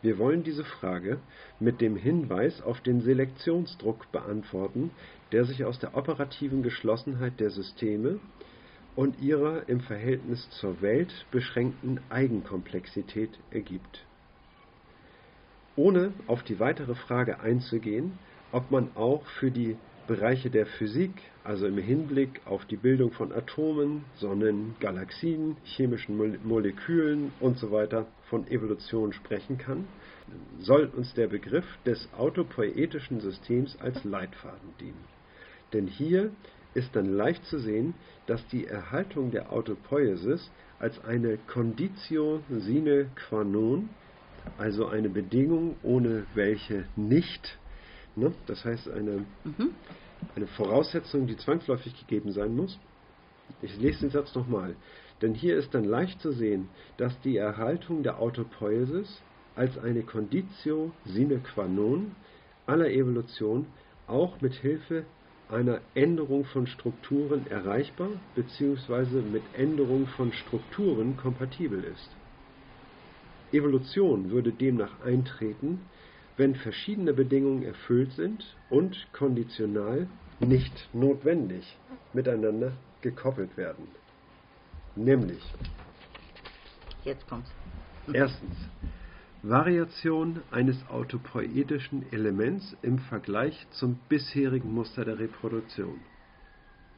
Wir 0.02 0.18
wollen 0.18 0.42
diese 0.42 0.64
Frage 0.64 1.18
mit 1.58 1.80
dem 1.80 1.96
Hinweis 1.96 2.62
auf 2.62 2.80
den 2.80 3.00
Selektionsdruck 3.00 4.10
beantworten, 4.12 4.90
der 5.32 5.44
sich 5.44 5.64
aus 5.64 5.78
der 5.78 5.96
operativen 5.96 6.62
Geschlossenheit 6.62 7.40
der 7.40 7.50
Systeme 7.50 8.20
und 9.00 9.18
ihrer 9.22 9.66
im 9.66 9.80
Verhältnis 9.80 10.46
zur 10.60 10.82
Welt 10.82 11.24
beschränkten 11.30 12.00
Eigenkomplexität 12.10 13.30
ergibt. 13.50 14.04
Ohne 15.74 16.12
auf 16.26 16.42
die 16.42 16.60
weitere 16.60 16.94
Frage 16.94 17.40
einzugehen, 17.40 18.12
ob 18.52 18.70
man 18.70 18.94
auch 18.96 19.24
für 19.38 19.50
die 19.50 19.78
Bereiche 20.06 20.50
der 20.50 20.66
Physik, 20.66 21.12
also 21.44 21.66
im 21.66 21.78
Hinblick 21.78 22.42
auf 22.44 22.66
die 22.66 22.76
Bildung 22.76 23.12
von 23.12 23.32
Atomen, 23.32 24.04
Sonnen, 24.18 24.74
Galaxien, 24.80 25.56
chemischen 25.64 26.18
Mole- 26.18 26.38
Molekülen 26.44 27.32
usw. 27.40 28.04
von 28.28 28.46
Evolution 28.48 29.14
sprechen 29.14 29.56
kann, 29.56 29.86
soll 30.60 30.90
uns 30.94 31.14
der 31.14 31.28
Begriff 31.28 31.64
des 31.86 32.06
autopoietischen 32.18 33.20
Systems 33.20 33.78
als 33.80 34.04
Leitfaden 34.04 34.74
dienen. 34.78 35.04
Denn 35.72 35.86
hier 35.86 36.32
ist 36.74 36.94
dann 36.94 37.06
leicht 37.06 37.44
zu 37.46 37.58
sehen, 37.58 37.94
dass 38.26 38.46
die 38.48 38.66
Erhaltung 38.66 39.30
der 39.30 39.52
Autopoiesis 39.52 40.50
als 40.78 41.02
eine 41.04 41.36
Conditio 41.36 42.40
sine 42.48 43.10
qua 43.14 43.44
non, 43.44 43.88
also 44.56 44.86
eine 44.86 45.08
Bedingung, 45.08 45.76
ohne 45.82 46.24
welche 46.34 46.84
nicht, 46.96 47.58
ne, 48.16 48.32
das 48.46 48.64
heißt 48.64 48.88
eine, 48.90 49.24
eine 50.36 50.46
Voraussetzung, 50.46 51.26
die 51.26 51.36
zwangsläufig 51.36 51.98
gegeben 51.98 52.32
sein 52.32 52.56
muss. 52.56 52.78
Ich 53.62 53.76
lese 53.78 54.00
den 54.00 54.10
Satz 54.10 54.34
nochmal. 54.34 54.76
Denn 55.22 55.34
hier 55.34 55.56
ist 55.56 55.74
dann 55.74 55.84
leicht 55.84 56.20
zu 56.20 56.32
sehen, 56.32 56.68
dass 56.96 57.18
die 57.20 57.36
Erhaltung 57.36 58.02
der 58.02 58.20
Autopoiesis 58.20 59.20
als 59.54 59.76
eine 59.78 60.02
Conditio 60.02 60.92
sine 61.04 61.40
qua 61.40 61.66
non 61.66 62.14
aller 62.66 62.90
Evolution 62.90 63.66
auch 64.06 64.40
mit 64.40 64.54
Hilfe 64.54 65.04
einer 65.52 65.80
Änderung 65.94 66.44
von 66.44 66.66
Strukturen 66.66 67.46
erreichbar 67.46 68.10
bzw. 68.34 69.22
mit 69.22 69.42
Änderung 69.54 70.06
von 70.06 70.32
Strukturen 70.32 71.16
kompatibel 71.16 71.82
ist. 71.82 72.16
Evolution 73.52 74.30
würde 74.30 74.52
demnach 74.52 75.00
eintreten, 75.00 75.80
wenn 76.36 76.54
verschiedene 76.54 77.12
Bedingungen 77.12 77.62
erfüllt 77.64 78.12
sind 78.12 78.56
und 78.70 78.96
konditional 79.12 80.08
nicht 80.38 80.88
notwendig 80.94 81.76
miteinander 82.12 82.72
gekoppelt 83.02 83.56
werden. 83.56 83.86
Nämlich 84.96 85.42
Jetzt 87.04 87.28
kommt's. 87.28 87.50
erstens 88.12 88.54
Variation 89.42 90.40
eines 90.50 90.76
autopoietischen 90.90 92.04
Elements 92.12 92.76
im 92.82 92.98
Vergleich 92.98 93.66
zum 93.70 93.96
bisherigen 94.10 94.70
Muster 94.70 95.06
der 95.06 95.18
Reproduktion. 95.18 95.98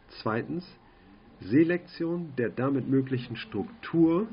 Zweitens 0.09 0.67
Selektion 1.41 2.35
der 2.37 2.51
damit 2.51 2.89
möglichen 2.89 3.37
Struktur 3.37 4.27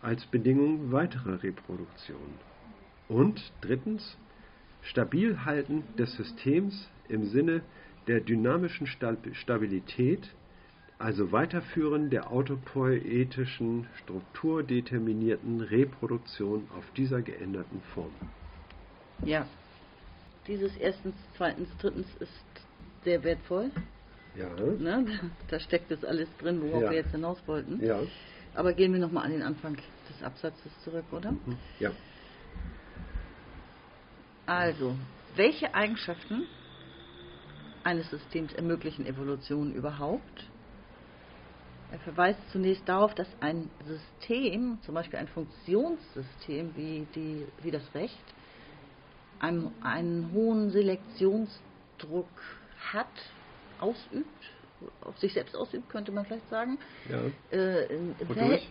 als 0.00 0.26
Bedingung 0.26 0.90
weiterer 0.90 1.44
Reproduktion. 1.44 2.40
Und 3.08 3.40
drittens 3.60 4.16
Stabilhalten 4.82 5.84
des 5.96 6.12
Systems 6.16 6.88
im 7.08 7.26
Sinne 7.26 7.62
der 8.08 8.20
dynamischen 8.20 8.88
Stab- 8.88 9.32
Stabilität, 9.32 10.28
also 11.02 11.32
Weiterführen 11.32 12.10
der 12.10 12.30
autopoietischen 12.30 13.86
strukturdeterminierten 14.02 15.60
Reproduktion 15.60 16.68
auf 16.78 16.84
dieser 16.96 17.22
geänderten 17.22 17.80
Form. 17.94 18.12
Ja. 19.24 19.46
Dieses 20.46 20.76
erstens, 20.76 21.14
zweitens, 21.36 21.68
drittens 21.80 22.06
ist 22.20 22.30
sehr 23.04 23.22
wertvoll. 23.24 23.70
Ja, 24.36 24.48
Ne? 24.78 25.04
Da 25.48 25.58
steckt 25.60 25.90
das 25.90 26.04
alles 26.04 26.28
drin, 26.38 26.62
worauf 26.62 26.82
Ja. 26.82 26.90
wir 26.90 26.98
jetzt 26.98 27.10
hinaus 27.12 27.38
wollten. 27.46 27.84
ja, 27.84 27.98
Aber 28.54 28.72
gehen 28.72 28.92
wir 28.92 29.00
nochmal 29.00 29.24
an 29.26 29.32
den 29.32 29.42
Anfang 29.42 29.74
des 30.08 30.22
Absatzes 30.22 30.72
zurück, 30.84 31.04
oder? 31.12 31.34
ja. 31.80 31.90
Also, 34.46 34.94
welche 35.36 35.74
Eigenschaften 35.74 36.42
eines 37.84 38.08
Systems 38.10 38.52
ermöglichen 38.52 39.06
Evolution 39.06 39.72
überhaupt? 39.72 40.48
Er 41.92 41.98
verweist 41.98 42.40
zunächst 42.50 42.88
darauf, 42.88 43.14
dass 43.14 43.28
ein 43.40 43.68
System, 43.84 44.78
zum 44.80 44.94
Beispiel 44.94 45.18
ein 45.18 45.28
Funktionssystem 45.28 46.74
wie, 46.74 47.06
die, 47.14 47.46
wie 47.62 47.70
das 47.70 47.82
Recht, 47.94 48.34
einen, 49.38 49.70
einen 49.82 50.32
hohen 50.32 50.70
Selektionsdruck 50.70 52.30
hat, 52.92 53.06
ausübt, 53.78 54.26
auf 55.02 55.18
sich 55.18 55.34
selbst 55.34 55.54
ausübt, 55.54 55.90
könnte 55.90 56.12
man 56.12 56.24
vielleicht 56.24 56.48
sagen. 56.48 56.78
ja. 57.10 57.20
Äh, 57.56 57.94
im, 57.94 58.14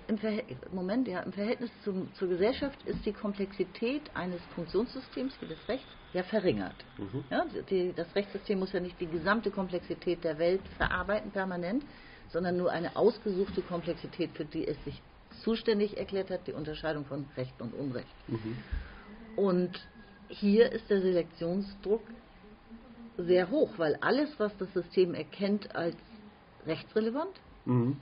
im, 0.07 0.45
Moment, 0.71 1.07
ja, 1.07 1.19
im 1.19 1.31
Verhältnis 1.31 1.69
zum, 1.83 2.11
zur 2.15 2.27
Gesellschaft 2.27 2.81
ist 2.85 3.05
die 3.05 3.13
Komplexität 3.13 4.01
eines 4.15 4.41
Funktionssystems 4.55 5.35
wie 5.41 5.47
das 5.47 5.69
Recht 5.69 5.85
ja 6.13 6.23
verringert. 6.23 6.75
Mhm. 6.97 7.23
Ja, 7.29 7.45
die, 7.69 7.93
das 7.93 8.13
Rechtssystem 8.15 8.57
muss 8.57 8.71
ja 8.73 8.79
nicht 8.79 8.99
die 8.99 9.07
gesamte 9.07 9.51
Komplexität 9.51 10.23
der 10.23 10.39
Welt 10.39 10.61
verarbeiten 10.77 11.31
permanent, 11.31 11.83
sondern 12.31 12.57
nur 12.57 12.71
eine 12.71 12.95
ausgesuchte 12.95 13.61
Komplexität, 13.61 14.31
für 14.31 14.45
die 14.45 14.67
es 14.67 14.77
sich 14.85 15.01
zuständig 15.43 15.97
erklärt 15.97 16.29
hat, 16.29 16.47
die 16.47 16.53
Unterscheidung 16.53 17.05
von 17.05 17.25
Recht 17.37 17.61
und 17.61 17.73
Unrecht. 17.73 18.07
Mhm. 18.27 18.57
Und 19.35 19.79
hier 20.29 20.71
ist 20.71 20.89
der 20.89 21.01
Selektionsdruck 21.01 22.01
sehr 23.17 23.49
hoch, 23.49 23.69
weil 23.77 23.95
alles, 24.01 24.29
was 24.37 24.55
das 24.57 24.71
System 24.73 25.13
erkennt 25.13 25.75
als 25.75 25.97
rechtsrelevant, 26.65 27.39
Mhm. 27.65 27.97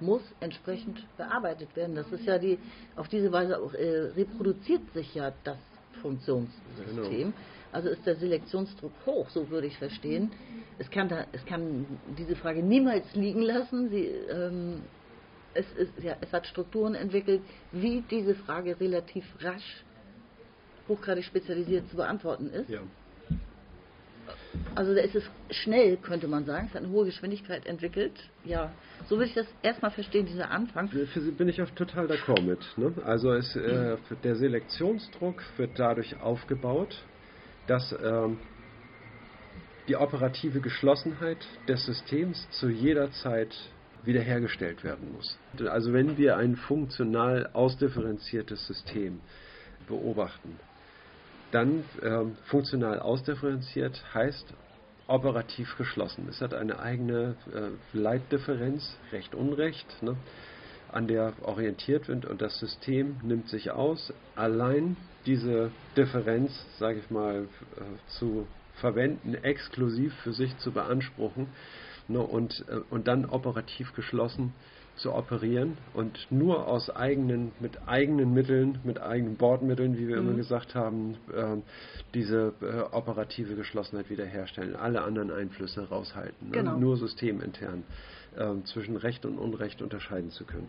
muss 0.00 0.22
entsprechend 0.40 1.00
bearbeitet 1.16 1.74
werden. 1.76 1.94
Das 1.94 2.10
ist 2.12 2.26
ja 2.26 2.38
die, 2.38 2.58
auf 2.96 3.08
diese 3.08 3.30
Weise 3.32 3.60
auch, 3.60 3.72
äh, 3.72 4.10
reproduziert 4.16 4.92
sich 4.92 5.14
ja 5.14 5.32
das 5.44 5.58
Funktionssystem. 6.00 7.30
Genau. 7.30 7.32
Also 7.70 7.88
ist 7.88 8.04
der 8.04 8.16
Selektionsdruck 8.16 8.92
hoch, 9.06 9.30
so 9.30 9.48
würde 9.48 9.68
ich 9.68 9.78
verstehen. 9.78 10.32
Es 10.78 10.90
kann, 10.90 11.08
da, 11.08 11.26
es 11.32 11.44
kann 11.46 11.86
diese 12.18 12.36
Frage 12.36 12.62
niemals 12.62 13.14
liegen 13.14 13.42
lassen. 13.42 13.90
Sie, 13.90 14.06
ähm, 14.06 14.82
es, 15.54 15.66
ist, 15.72 15.92
ja, 16.02 16.16
es 16.20 16.32
hat 16.32 16.46
Strukturen 16.46 16.94
entwickelt, 16.94 17.42
wie 17.72 18.02
diese 18.10 18.34
Frage 18.34 18.78
relativ 18.80 19.24
rasch, 19.40 19.84
hochgradig 20.88 21.24
spezialisiert 21.24 21.88
zu 21.90 21.96
beantworten 21.96 22.48
ist. 22.48 22.70
Ja. 22.70 22.80
Also 24.74 24.94
da 24.94 25.00
ist 25.00 25.14
es 25.14 25.24
schnell, 25.50 25.96
könnte 25.96 26.28
man 26.28 26.44
sagen. 26.44 26.66
Es 26.68 26.74
hat 26.74 26.82
eine 26.82 26.92
hohe 26.92 27.06
Geschwindigkeit 27.06 27.66
entwickelt. 27.66 28.12
Ja, 28.44 28.72
so 29.06 29.16
würde 29.16 29.28
ich 29.28 29.34
das 29.34 29.46
erstmal 29.62 29.90
verstehen, 29.90 30.26
dieser 30.26 30.50
Anfang. 30.50 30.88
Für 30.88 31.20
Sie 31.20 31.30
bin 31.30 31.48
ich 31.48 31.60
auch 31.62 31.70
total 31.70 32.06
d'accord 32.06 32.42
mit. 32.42 32.60
Ne? 32.76 32.92
Also 33.04 33.32
es, 33.32 33.54
äh, 33.56 33.96
der 34.22 34.36
Selektionsdruck 34.36 35.42
wird 35.56 35.78
dadurch 35.78 36.20
aufgebaut, 36.20 36.96
dass 37.66 37.94
ähm, 38.02 38.38
die 39.88 39.96
operative 39.96 40.60
Geschlossenheit 40.60 41.46
des 41.68 41.84
Systems 41.86 42.48
zu 42.50 42.68
jeder 42.68 43.10
Zeit 43.12 43.54
wiederhergestellt 44.04 44.84
werden 44.84 45.12
muss. 45.12 45.38
Also 45.68 45.92
wenn 45.92 46.18
wir 46.18 46.36
ein 46.36 46.56
funktional 46.56 47.50
ausdifferenziertes 47.52 48.66
System 48.66 49.20
beobachten, 49.86 50.58
dann 51.50 51.84
ähm, 52.02 52.36
funktional 52.44 52.98
ausdifferenziert 52.98 54.02
heißt 54.14 54.54
operativ 55.06 55.76
geschlossen. 55.76 56.26
Es 56.28 56.40
hat 56.40 56.54
eine 56.54 56.78
eigene 56.78 57.36
äh, 57.52 57.96
Leitdifferenz, 57.96 58.96
Recht 59.12 59.34
Unrecht, 59.34 60.02
ne, 60.02 60.16
an 60.90 61.06
der 61.08 61.32
orientiert 61.42 62.08
wird 62.08 62.24
und 62.24 62.40
das 62.40 62.58
System 62.58 63.16
nimmt 63.22 63.48
sich 63.48 63.70
aus, 63.70 64.12
allein 64.36 64.96
diese 65.26 65.70
Differenz, 65.96 66.52
sage 66.78 67.00
ich 67.00 67.10
mal, 67.10 67.46
äh, 67.76 68.18
zu 68.18 68.46
verwenden, 68.82 69.34
exklusiv 69.34 70.12
für 70.22 70.32
sich 70.32 70.58
zu 70.58 70.72
beanspruchen 70.72 71.46
ne, 72.08 72.20
und, 72.20 72.64
äh, 72.68 72.80
und 72.90 73.08
dann 73.08 73.24
operativ 73.24 73.94
geschlossen 73.94 74.52
zu 74.96 75.14
operieren 75.14 75.78
und 75.94 76.26
nur 76.30 76.68
aus 76.68 76.90
eigenen, 76.90 77.52
mit 77.60 77.88
eigenen 77.88 78.34
Mitteln, 78.34 78.78
mit 78.84 79.00
eigenen 79.00 79.36
Bordmitteln, 79.36 79.96
wie 79.96 80.06
wir 80.06 80.20
mhm. 80.20 80.28
immer 80.28 80.36
gesagt 80.36 80.74
haben, 80.74 81.14
äh, 81.34 81.56
diese 82.12 82.52
äh, 82.60 82.94
operative 82.94 83.54
Geschlossenheit 83.54 84.10
wiederherstellen, 84.10 84.76
alle 84.76 85.02
anderen 85.02 85.30
Einflüsse 85.30 85.88
raushalten, 85.88 86.50
ne? 86.50 86.58
genau. 86.58 86.76
nur 86.76 86.98
systemintern 86.98 87.84
äh, 88.36 88.62
zwischen 88.64 88.96
Recht 88.96 89.24
und 89.24 89.38
Unrecht 89.38 89.80
unterscheiden 89.80 90.30
zu 90.30 90.44
können. 90.44 90.68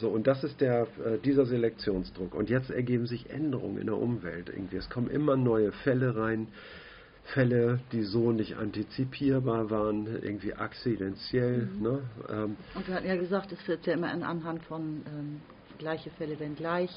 So, 0.00 0.08
und 0.08 0.26
das 0.26 0.44
ist 0.44 0.60
der, 0.60 0.82
äh, 1.04 1.18
dieser 1.24 1.44
Selektionsdruck. 1.44 2.34
Und 2.34 2.50
jetzt 2.50 2.70
ergeben 2.70 3.06
sich 3.06 3.30
Änderungen 3.30 3.78
in 3.78 3.86
der 3.86 3.96
Umwelt 3.96 4.48
irgendwie. 4.48 4.76
Es 4.76 4.88
kommen 4.88 5.10
immer 5.10 5.36
neue 5.36 5.72
Fälle 5.72 6.16
rein, 6.16 6.48
Fälle, 7.34 7.80
die 7.92 8.04
so 8.04 8.32
nicht 8.32 8.56
antizipierbar 8.56 9.70
waren, 9.70 10.06
irgendwie 10.22 10.54
akzidentiell. 10.54 11.66
Mhm. 11.66 11.82
Ne? 11.82 12.02
Ähm, 12.30 12.56
und 12.74 12.88
wir 12.88 12.94
hatten 12.94 13.06
ja 13.06 13.16
gesagt, 13.16 13.52
es 13.52 13.66
wird 13.68 13.86
ja 13.86 13.94
immer 13.94 14.10
anhand 14.10 14.62
von 14.64 15.02
ähm, 15.06 15.40
gleiche 15.78 16.10
Fälle 16.10 16.38
werden 16.38 16.56
gleich, 16.56 16.90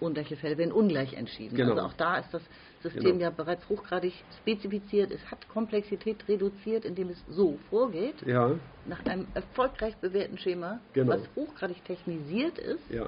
ungleiche 0.00 0.36
Fälle 0.36 0.58
werden 0.58 0.72
ungleich 0.72 1.14
entschieden. 1.14 1.56
Genau. 1.56 1.72
Also 1.72 1.82
auch 1.82 1.92
da 1.94 2.18
ist 2.18 2.32
das 2.32 2.42
System 2.82 3.18
genau. 3.18 3.22
ja 3.22 3.30
bereits 3.30 3.68
hochgradig 3.68 4.14
spezifiziert. 4.40 5.10
Es 5.10 5.30
hat 5.30 5.48
Komplexität 5.48 6.26
reduziert, 6.28 6.84
indem 6.84 7.10
es 7.10 7.22
so 7.28 7.58
vorgeht, 7.68 8.22
ja. 8.26 8.52
nach 8.86 9.04
einem 9.04 9.26
erfolgreich 9.34 9.96
bewährten 9.96 10.38
Schema, 10.38 10.80
genau. 10.92 11.12
was 11.12 11.22
hochgradig 11.36 11.84
technisiert 11.84 12.58
ist. 12.58 12.90
Ja. 12.90 13.06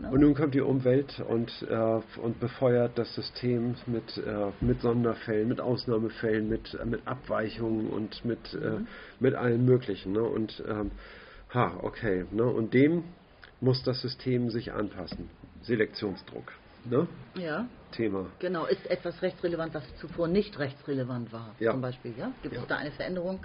Ne? 0.00 0.10
Und 0.10 0.20
nun 0.20 0.34
kommt 0.34 0.54
die 0.54 0.60
Umwelt 0.60 1.20
und, 1.28 1.50
äh, 1.68 2.20
und 2.20 2.40
befeuert 2.40 2.96
das 2.96 3.14
System 3.14 3.74
mit, 3.86 4.16
äh, 4.18 4.50
mit 4.60 4.80
Sonderfällen, 4.80 5.48
mit 5.48 5.60
Ausnahmefällen, 5.60 6.48
mit, 6.48 6.74
äh, 6.74 6.84
mit 6.84 7.06
Abweichungen 7.06 7.88
und 7.88 8.24
mit, 8.24 8.54
äh, 8.54 8.78
mhm. 8.78 8.86
mit 9.20 9.34
allem 9.34 9.64
Möglichen. 9.64 10.12
Ne? 10.12 10.22
Und 10.22 10.62
ähm, 10.68 10.90
ha, 11.52 11.78
okay. 11.82 12.24
Ne? 12.30 12.44
Und 12.44 12.74
dem 12.74 13.04
muss 13.60 13.82
das 13.82 14.00
System 14.00 14.50
sich 14.50 14.72
anpassen. 14.72 15.30
Selektionsdruck. 15.64 16.52
Ne? 16.84 17.06
Ja. 17.34 17.66
Thema. 17.92 18.26
Genau, 18.40 18.66
ist 18.66 18.86
etwas 18.90 19.22
rechtsrelevant, 19.22 19.74
was 19.74 19.84
zuvor 19.96 20.28
nicht 20.28 20.58
rechtsrelevant 20.58 21.32
war, 21.32 21.54
ja. 21.58 21.72
zum 21.72 21.80
Beispiel. 21.80 22.12
Ja? 22.18 22.32
Gibt 22.42 22.54
ja. 22.54 22.62
es 22.62 22.66
da 22.66 22.76
eine 22.76 22.90
Veränderung? 22.90 23.40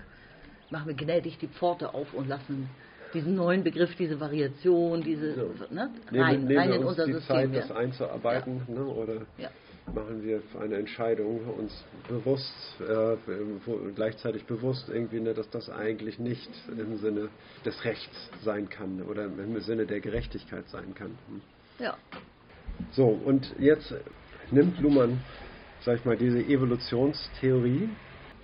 Machen 0.70 0.88
wir 0.88 0.96
gnädig 0.96 1.38
die 1.38 1.48
Pforte 1.48 1.94
auf 1.94 2.14
und 2.14 2.28
lassen 2.28 2.70
diesen 3.14 3.36
neuen 3.36 3.64
Begriff, 3.64 3.96
diese 3.96 4.20
Variation, 4.20 5.02
diese 5.02 5.34
so. 5.34 5.54
ne, 5.72 5.90
rein, 6.12 6.44
nehmen, 6.44 6.58
rein 6.58 6.74
in 6.74 6.84
unser 6.84 7.06
die 7.06 7.14
System. 7.14 7.36
Zeit, 7.36 7.54
ja. 7.54 7.62
das 7.62 7.72
einzuarbeiten, 7.72 8.62
ja. 8.68 8.74
ne, 8.76 8.86
oder 8.86 9.14
ja. 9.38 9.50
machen 9.94 10.24
wir 10.24 10.42
eine 10.60 10.76
Entscheidung 10.76 11.40
uns 11.58 11.84
bewusst, 12.08 12.54
äh, 12.82 13.18
gleichzeitig 13.96 14.46
bewusst 14.46 14.90
irgendwie, 14.90 15.22
ne, 15.22 15.34
dass 15.34 15.50
das 15.50 15.70
eigentlich 15.70 16.20
nicht 16.20 16.50
im 16.68 16.98
Sinne 16.98 17.30
des 17.66 17.84
Rechts 17.84 18.30
sein 18.44 18.70
kann 18.70 19.02
oder 19.02 19.26
im 19.26 19.60
Sinne 19.62 19.86
der 19.86 20.02
Gerechtigkeit 20.02 20.68
sein 20.70 20.94
kann. 20.94 21.18
Hm. 21.28 21.42
Ja. 21.80 21.98
So, 22.92 23.08
und 23.08 23.54
jetzt 23.60 23.94
nimmt 24.52 24.80
Luhmann, 24.80 25.22
sag 25.82 26.00
ich 26.00 26.06
mal, 26.06 26.18
diese 26.18 26.40
Evolutionstheorie 26.40 27.90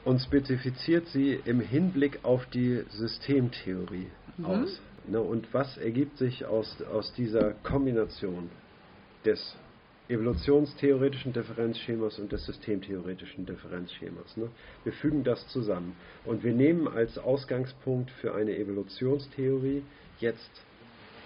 und 0.04 0.22
spezifiziert 0.22 1.08
sie 1.08 1.40
im 1.46 1.60
Hinblick 1.60 2.20
auf 2.24 2.46
die 2.48 2.84
Systemtheorie 2.90 4.08
mhm. 4.38 4.46
aus. 4.46 4.82
Ne, 5.08 5.22
und 5.22 5.54
was 5.54 5.78
ergibt 5.78 6.18
sich 6.18 6.46
aus, 6.46 6.82
aus 6.92 7.14
dieser 7.14 7.52
Kombination 7.64 8.50
des 9.24 9.56
evolutionstheoretischen 10.08 11.34
Differenzschemas 11.34 12.20
und 12.20 12.32
des 12.32 12.46
systemtheoretischen 12.46 13.46
Differenzschemas. 13.46 14.38
Ne? 14.38 14.50
Wir 14.84 14.94
fügen 14.94 15.24
das 15.24 15.48
zusammen. 15.48 15.96
Und 16.26 16.44
wir 16.44 16.54
nehmen 16.54 16.88
als 16.88 17.18
Ausgangspunkt 17.18 18.12
für 18.12 18.36
eine 18.36 18.56
Evolutionstheorie 18.56 19.84
jetzt 20.20 20.52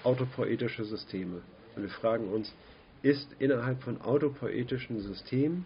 autopoetische 0.04 0.86
Systeme. 0.86 1.42
Wir 1.82 1.90
fragen 1.90 2.30
uns, 2.30 2.54
ist 3.02 3.28
innerhalb 3.40 3.82
von 3.84 4.02
autopoetischen 4.02 5.00
Systemen 5.00 5.66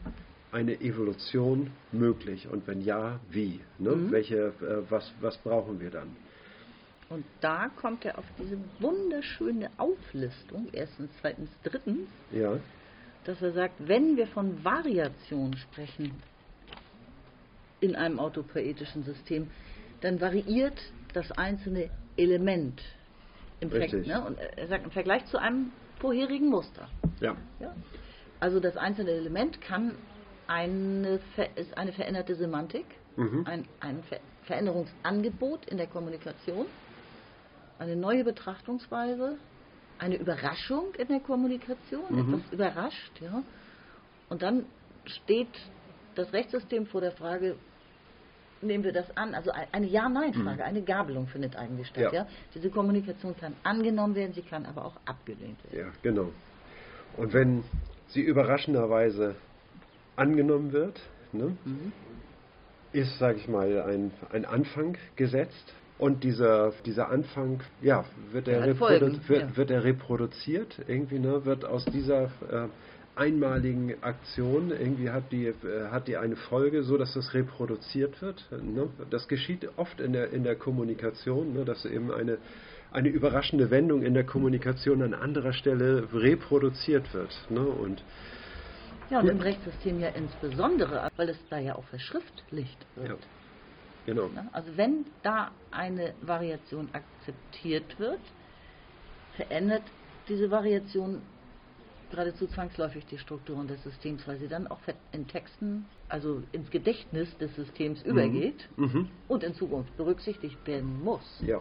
eine 0.52 0.80
Evolution 0.82 1.72
möglich? 1.92 2.48
Und 2.48 2.68
wenn 2.68 2.82
ja, 2.82 3.20
wie? 3.30 3.60
Ne? 3.80 3.96
Mhm. 3.96 4.12
Welche, 4.12 4.54
äh, 4.62 4.90
was, 4.90 5.12
was 5.20 5.38
brauchen 5.38 5.80
wir 5.80 5.90
dann? 5.90 6.16
Und 7.10 7.26
da 7.42 7.70
kommt 7.76 8.06
er 8.06 8.18
auf 8.18 8.26
diese 8.40 8.58
wunderschöne 8.80 9.70
Auflistung, 9.78 10.68
erstens, 10.72 11.12
zweitens, 11.22 11.50
drittens, 11.64 12.08
ja. 12.32 12.58
dass 13.26 13.42
er 13.42 13.52
sagt, 13.52 13.76
wenn 13.88 14.18
wir 14.18 14.28
von 14.28 14.64
Variation 14.64 15.56
sprechen 15.58 16.12
in 17.82 17.96
einem 17.96 18.20
autopoetischen 18.20 19.04
System, 19.04 19.50
dann 20.02 20.22
variiert 20.22 20.80
das 21.14 21.32
einzelne 21.32 21.90
Element 22.18 22.82
im 23.60 23.70
Richtig. 23.70 24.08
Ne? 24.08 24.26
Und 24.26 24.38
er 24.40 24.68
sagt 24.68 24.86
im 24.86 24.92
Vergleich 24.92 25.26
zu 25.28 25.38
einem 25.38 25.72
vorherigen 26.04 26.50
Muster. 26.50 26.90
Ja. 27.22 27.38
ja? 27.62 27.74
Also 28.42 28.60
das 28.60 28.76
einzelne 28.76 29.12
Element 29.12 29.62
kann 29.62 29.94
eine, 30.48 31.22
ist 31.56 31.78
eine 31.78 31.94
veränderte 31.94 32.36
Semantik, 32.36 32.86
mhm. 33.16 33.46
ein, 33.48 33.66
ein 33.80 34.04
Veränderungsangebot 34.44 35.66
in 35.68 35.78
der 35.78 35.88
Kommunikation, 35.88 36.66
eine 37.80 37.96
neue 37.96 38.26
Betrachtungsweise, 38.26 39.38
eine 39.98 40.18
Überraschung 40.18 40.94
in 40.98 41.08
der 41.08 41.22
Kommunikation, 41.22 42.04
mhm. 42.10 42.34
etwas 42.34 42.52
überrascht, 42.52 43.22
ja. 43.22 43.42
Und 44.28 44.42
dann 44.42 44.66
steht 45.06 45.56
das 46.16 46.34
Rechtssystem 46.34 46.86
vor 46.86 47.00
der 47.00 47.14
Frage, 47.14 47.56
nehmen 48.64 48.84
wir 48.84 48.94
das 48.94 49.16
an? 49.16 49.36
Also 49.36 49.52
eine 49.72 49.88
Ja-Nein-Frage, 49.88 50.58
mhm. 50.58 50.68
eine 50.68 50.82
Gabelung 50.82 51.28
findet 51.28 51.56
eigentlich 51.56 51.88
statt. 51.88 52.14
Ja. 52.14 52.24
ja. 52.24 52.28
Diese 52.54 52.70
Kommunikation 52.70 53.36
kann 53.38 53.54
angenommen 53.64 54.16
werden, 54.16 54.34
sie 54.34 54.42
kann 54.42 54.66
aber 54.66 54.86
auch 54.86 54.96
abgelehnt 55.06 55.58
werden. 55.66 55.88
Ja, 55.88 55.92
genau. 56.02 56.30
Und 57.18 57.34
wenn 57.34 57.64
sie 58.08 58.22
überraschenderweise 58.22 59.36
angenommen 60.16 60.72
wird, 60.72 61.00
ne, 61.32 61.58
mhm. 61.66 61.92
ist, 62.92 63.18
sage 63.20 63.38
ich 63.38 63.48
mal, 63.48 63.82
ein, 63.84 64.12
ein 64.32 64.46
Anfang 64.46 64.98
gesetzt. 65.16 65.74
Und 66.00 66.24
dieser, 66.24 66.72
dieser 66.86 67.10
Anfang, 67.10 67.62
ja, 67.82 68.04
wird 68.32 68.48
er, 68.48 68.60
ja, 68.60 68.66
reprodu 68.66 69.20
wird, 69.28 69.42
ja. 69.42 69.58
wird 69.58 69.72
er 69.72 69.84
reproduziert, 69.84 70.80
irgendwie, 70.88 71.20
ne, 71.20 71.46
wird 71.46 71.66
aus 71.66 71.86
dieser 71.86 72.24
äh, 72.24 72.68
einmaligen 73.16 74.02
Aktion. 74.02 74.72
Irgendwie 74.72 75.10
hat 75.10 75.32
die, 75.32 75.48
äh, 75.48 75.90
hat 75.92 76.08
die 76.08 76.18
eine 76.18 76.36
Folge, 76.36 76.84
so 76.84 76.98
dass 76.98 77.14
das 77.14 77.34
reproduziert 77.34 78.22
wird. 78.22 78.48
Ne? 78.52 78.90
Das 79.10 79.28
geschieht 79.28 79.68
oft 79.78 80.00
in 80.00 80.14
der, 80.14 80.32
in 80.32 80.44
der 80.44 80.56
Kommunikation, 80.56 81.54
ne? 81.54 81.66
dass 81.66 81.86
eben 81.86 82.12
eine, 82.12 82.38
eine 82.92 83.10
überraschende 83.10 83.72
Wendung 83.72 84.04
in 84.04 84.14
der 84.14 84.26
Kommunikation 84.26 85.02
an 85.02 85.14
anderer 85.14 85.54
Stelle 85.54 86.08
reproduziert 86.14 87.14
wird. 87.14 87.36
Ne? 87.50 87.62
Und 87.62 88.04
ja, 89.10 89.20
und 89.20 89.28
im 89.28 89.42
Rechtssystem 89.42 90.00
ja 90.00 90.10
insbesondere, 90.10 91.10
weil 91.18 91.30
es 91.30 91.38
da 91.50 91.60
ja 91.60 91.76
auch 91.76 91.84
verschriftlicht 91.86 92.78
wird. 92.96 93.10
Ja. 93.10 93.16
Genau. 94.06 94.30
Also 94.52 94.76
wenn 94.76 95.06
da 95.22 95.52
eine 95.72 96.14
Variation 96.22 96.90
akzeptiert 96.92 98.00
wird, 98.00 98.20
verändert 99.36 99.84
diese 100.28 100.52
Variation 100.52 101.22
geradezu 102.14 102.46
zwangsläufig 102.48 103.06
die 103.08 103.18
Strukturen 103.18 103.68
des 103.68 103.82
Systems, 103.84 104.28
weil 104.28 104.38
sie 104.38 104.48
dann 104.48 104.68
auch 104.68 104.80
in 105.12 105.28
Texten, 105.28 105.86
also 106.10 106.44
ins 106.52 106.70
Gedächtnis 106.70 107.36
des 107.38 107.56
Systems 107.56 108.04
mhm. 108.04 108.12
übergeht 108.12 108.70
mhm. 108.78 109.10
und 109.28 109.44
in 109.44 109.56
Zukunft 109.56 109.96
berücksichtigt 109.98 110.58
werden 110.68 111.04
muss. 111.04 111.24
Ja, 111.42 111.60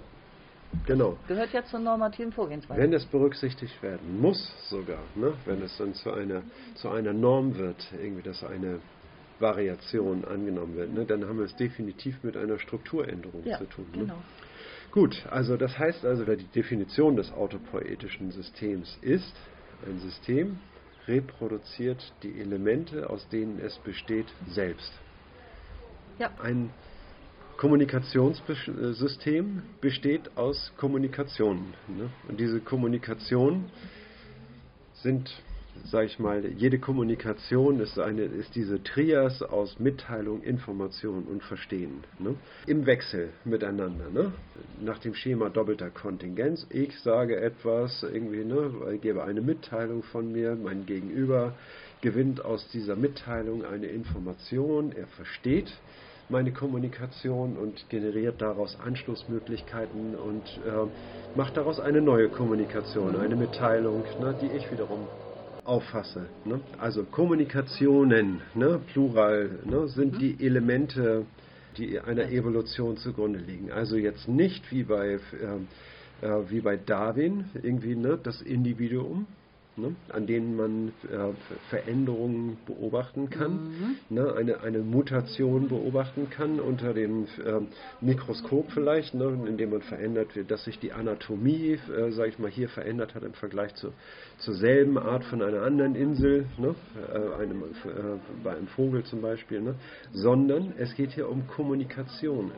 genau. 0.87 1.17
Gehört 1.27 1.53
ja 1.55 1.65
zur 1.65 1.81
normativen 1.81 2.33
Vorgehensweise. 2.33 2.81
Wenn 2.81 2.93
es 2.93 3.07
berücksichtigt 3.07 3.83
werden 3.83 4.21
muss 4.21 4.53
sogar, 4.69 5.03
ne? 5.15 5.33
wenn 5.47 5.63
es 5.63 5.77
dann 5.79 5.95
zu 5.95 6.13
einer, 6.13 6.43
zu 6.75 6.91
einer 6.91 7.15
Norm 7.15 7.57
wird, 7.57 7.87
irgendwie, 7.93 8.23
dass 8.23 8.45
eine 8.45 8.81
Variation 9.39 10.25
angenommen 10.27 10.77
wird, 10.77 10.93
ne? 10.93 11.07
dann 11.07 11.27
haben 11.27 11.39
wir 11.39 11.47
es 11.47 11.57
definitiv 11.57 12.23
mit 12.23 12.37
einer 12.37 12.59
Strukturänderung 12.59 13.43
ja, 13.45 13.57
zu 13.57 13.65
tun. 13.65 13.87
Ne? 13.93 14.01
Genau. 14.01 14.19
Gut, 14.91 15.25
also 15.31 15.57
das 15.57 15.79
heißt 15.79 16.05
also, 16.05 16.27
die 16.27 16.45
Definition 16.45 17.17
des 17.17 17.33
autopoetischen 17.33 18.31
Systems 18.31 18.99
ist, 19.01 19.35
ein 19.87 19.99
System 19.99 20.59
reproduziert 21.07 22.13
die 22.23 22.39
Elemente, 22.39 23.11
aus 23.11 23.29
denen 23.29 23.59
es 23.59 23.77
besteht, 23.79 24.33
selbst. 24.49 24.93
Ja. 26.19 26.31
Ein 26.41 26.71
Kommunikationssystem 27.57 29.63
besteht 29.81 30.37
aus 30.37 30.73
Kommunikationen. 30.77 31.75
Ne? 31.89 32.11
Und 32.29 32.39
diese 32.41 32.61
Kommunikationen 32.61 33.71
sind 34.95 35.31
sage 35.85 36.07
ich 36.07 36.19
mal, 36.19 36.45
jede 36.57 36.79
Kommunikation 36.79 37.81
ist, 37.81 37.99
eine, 37.99 38.23
ist 38.23 38.55
diese 38.55 38.83
Trias 38.83 39.43
aus 39.43 39.79
Mitteilung, 39.79 40.43
Information 40.43 41.25
und 41.25 41.43
Verstehen. 41.43 42.05
Ne? 42.19 42.35
Im 42.67 42.87
Wechsel 42.87 43.31
miteinander. 43.45 44.11
Ne? 44.11 44.33
Nach 44.81 44.99
dem 44.99 45.15
Schema 45.15 45.49
doppelter 45.49 45.91
Kontingenz. 45.91 46.67
Ich 46.71 46.99
sage 47.01 47.41
etwas, 47.41 48.03
irgendwie, 48.03 48.45
ne, 48.45 48.99
gebe 49.01 49.25
eine 49.25 49.41
Mitteilung 49.41 50.03
von 50.03 50.31
mir, 50.31 50.57
mein 50.57 50.87
Gegenüber 50.87 51.55
gewinnt 52.01 52.45
aus 52.45 52.69
dieser 52.73 52.97
Mitteilung 52.97 53.65
eine 53.65 53.87
Information, 53.87 54.93
er 54.93 55.07
versteht 55.07 55.73
meine 56.29 56.53
Kommunikation 56.53 57.57
und 57.57 57.89
generiert 57.91 58.41
daraus 58.41 58.79
Anschlussmöglichkeiten 58.81 60.15
und 60.15 60.45
äh, 60.67 61.37
macht 61.37 61.57
daraus 61.57 61.79
eine 61.79 62.01
neue 62.01 62.29
Kommunikation, 62.29 63.17
eine 63.17 63.37
Mitteilung, 63.37 64.03
ne, 64.21 64.35
die 64.41 64.47
ich 64.57 64.71
wiederum 64.73 65.07
auffasse. 65.65 66.27
Ne? 66.45 66.61
Also 66.79 67.05
Kommunikationen, 67.05 68.41
ne, 68.55 68.81
Plural, 68.93 69.59
ne, 69.65 69.89
sind 69.89 70.15
mhm. 70.15 70.19
die 70.19 70.45
Elemente, 70.45 71.25
die 71.77 72.01
einer 72.01 72.31
Evolution 72.31 72.97
zugrunde 72.97 73.39
liegen. 73.39 73.71
Also 73.71 73.97
jetzt 73.97 74.29
nicht 74.29 74.71
wie 74.71 74.85
bei, 74.85 75.19
äh, 75.41 76.27
äh, 76.27 76.51
wie 76.51 76.61
bei 76.61 76.77
Darwin, 76.77 77.45
irgendwie 77.63 77.95
ne, 77.95 78.19
das 78.23 78.43
Individuum, 78.43 79.27
ne, 79.77 79.95
an 80.11 80.27
denen 80.27 80.57
man 80.57 80.89
äh, 81.11 81.33
Veränderungen 81.71 82.59
beobachten 82.67 83.31
kann, 83.31 83.53
mhm. 83.53 83.97
ne, 84.11 84.35
eine, 84.35 84.61
eine 84.61 84.79
Mutation 84.81 85.69
beobachten 85.69 86.29
kann 86.31 86.61
unter 86.61 86.93
dem 86.93 87.25
äh, 87.25 87.61
Mikroskop 88.01 88.71
vielleicht, 88.73 89.15
ne, 89.15 89.39
indem 89.47 89.71
man 89.71 89.83
verändert 89.83 90.37
wird, 90.37 90.51
dass 90.51 90.65
sich 90.65 90.79
die 90.79 90.93
Anatomie, 90.93 91.79
äh, 91.97 92.11
sage 92.13 92.31
ich 92.31 92.39
mal, 92.39 92.51
hier 92.51 92.69
verändert 92.69 93.15
hat 93.15 93.23
im 93.23 93.35
Vergleich 93.35 93.75
zu, 93.75 93.93
zur 94.39 94.55
selben 94.55 94.99
Art 94.99 95.25
von 95.25 95.43
einer 95.43 95.63
anderen 95.63 95.95
Insel, 95.95 96.47
ne, 96.59 96.75
äh, 97.13 97.43
einem, 97.43 97.63
äh, 97.63 98.19
bei 98.45 98.57
einem 98.57 98.69
Vogel 98.69 99.05
zum 99.05 99.23
Beispiel, 99.23 99.61
ne, 99.63 99.75
sondern 100.13 100.75
es 100.79 100.95
geht 100.95 101.13
hier 101.13 101.29
um 101.29 101.47
Kommunikationen. 101.47 102.53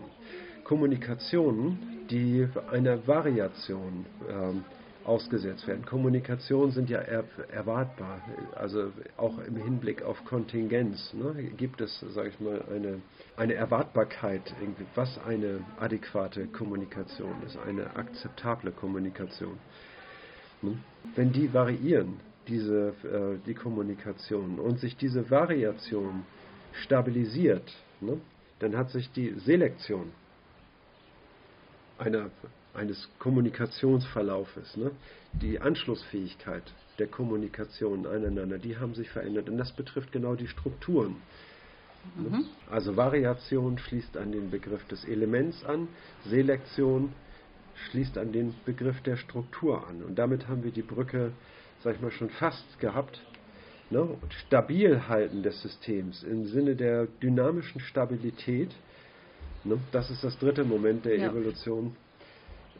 Kommunikationen, 0.64 2.06
die 2.10 2.48
einer 2.70 3.06
Variation 3.06 4.06
ähm, 4.28 4.64
ausgesetzt 5.04 5.66
werden. 5.66 5.84
Kommunikation 5.84 6.70
sind 6.70 6.88
ja 6.88 6.98
er, 6.98 7.24
erwartbar, 7.50 8.20
also 8.54 8.92
auch 9.16 9.38
im 9.38 9.56
Hinblick 9.56 10.02
auf 10.02 10.24
Kontingenz 10.24 11.12
ne, 11.14 11.34
gibt 11.56 11.80
es, 11.80 12.00
sage 12.00 12.30
ich 12.30 12.40
mal, 12.40 12.64
eine, 12.74 13.00
eine 13.36 13.54
Erwartbarkeit, 13.54 14.54
was 14.94 15.18
eine 15.26 15.60
adäquate 15.78 16.46
Kommunikation 16.46 17.34
ist, 17.46 17.58
eine 17.58 17.94
akzeptable 17.96 18.72
Kommunikation. 18.72 19.58
Ne? 20.62 20.78
Wenn 21.14 21.32
die 21.32 21.52
variieren, 21.52 22.20
diese, 22.48 22.94
äh, 23.04 23.38
die 23.46 23.54
Kommunikation, 23.54 24.58
und 24.58 24.78
sich 24.78 24.96
diese 24.96 25.30
Variation 25.30 26.24
stabilisiert, 26.72 27.72
ne, 28.00 28.18
dann 28.58 28.76
hat 28.76 28.90
sich 28.90 29.10
die 29.12 29.34
Selektion 29.40 30.12
einer 31.98 32.30
eines 32.74 33.08
Kommunikationsverlaufes. 33.18 34.76
Ne? 34.76 34.90
Die 35.32 35.60
Anschlussfähigkeit 35.60 36.62
der 36.98 37.06
Kommunikation 37.06 38.06
aneinander, 38.06 38.58
die 38.58 38.76
haben 38.78 38.94
sich 38.94 39.10
verändert. 39.10 39.48
Und 39.48 39.58
das 39.58 39.72
betrifft 39.72 40.12
genau 40.12 40.34
die 40.34 40.48
Strukturen. 40.48 41.16
Ne? 42.16 42.38
Mhm. 42.38 42.44
Also 42.70 42.96
Variation 42.96 43.78
schließt 43.78 44.16
an 44.16 44.32
den 44.32 44.50
Begriff 44.50 44.86
des 44.88 45.04
Elements 45.04 45.64
an, 45.64 45.88
Selektion 46.26 47.12
schließt 47.90 48.18
an 48.18 48.32
den 48.32 48.54
Begriff 48.64 49.00
der 49.02 49.16
Struktur 49.16 49.86
an. 49.88 50.02
Und 50.02 50.18
damit 50.18 50.48
haben 50.48 50.62
wir 50.62 50.70
die 50.70 50.82
Brücke, 50.82 51.32
sag 51.82 51.96
ich 51.96 52.00
mal, 52.00 52.10
schon 52.10 52.30
fast 52.30 52.78
gehabt. 52.78 53.20
Ne? 53.90 54.08
Stabil 54.46 55.08
halten 55.08 55.42
des 55.42 55.60
Systems 55.62 56.22
im 56.22 56.46
Sinne 56.46 56.76
der 56.76 57.06
dynamischen 57.22 57.80
Stabilität. 57.80 58.70
Ne? 59.64 59.78
Das 59.92 60.10
ist 60.10 60.22
das 60.22 60.38
dritte 60.38 60.64
Moment 60.64 61.04
der 61.04 61.18
ja. 61.18 61.30
Evolution 61.30 61.96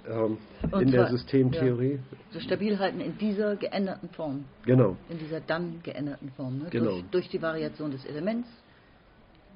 ähm, 0.08 0.38
in 0.80 0.90
der 0.90 1.08
Systemtheorie. 1.08 1.94
Ja, 1.94 2.18
so 2.32 2.40
stabil 2.40 2.78
halten 2.78 3.00
in 3.00 3.16
dieser 3.18 3.56
geänderten 3.56 4.08
Form. 4.10 4.44
Genau. 4.64 4.96
In 5.08 5.18
dieser 5.18 5.40
dann 5.40 5.80
geänderten 5.82 6.30
Form. 6.36 6.58
Ne? 6.58 6.66
Genau. 6.70 6.90
Durch, 6.90 7.04
durch 7.10 7.28
die 7.28 7.40
Variation 7.40 7.90
des 7.90 8.04
Elements, 8.04 8.48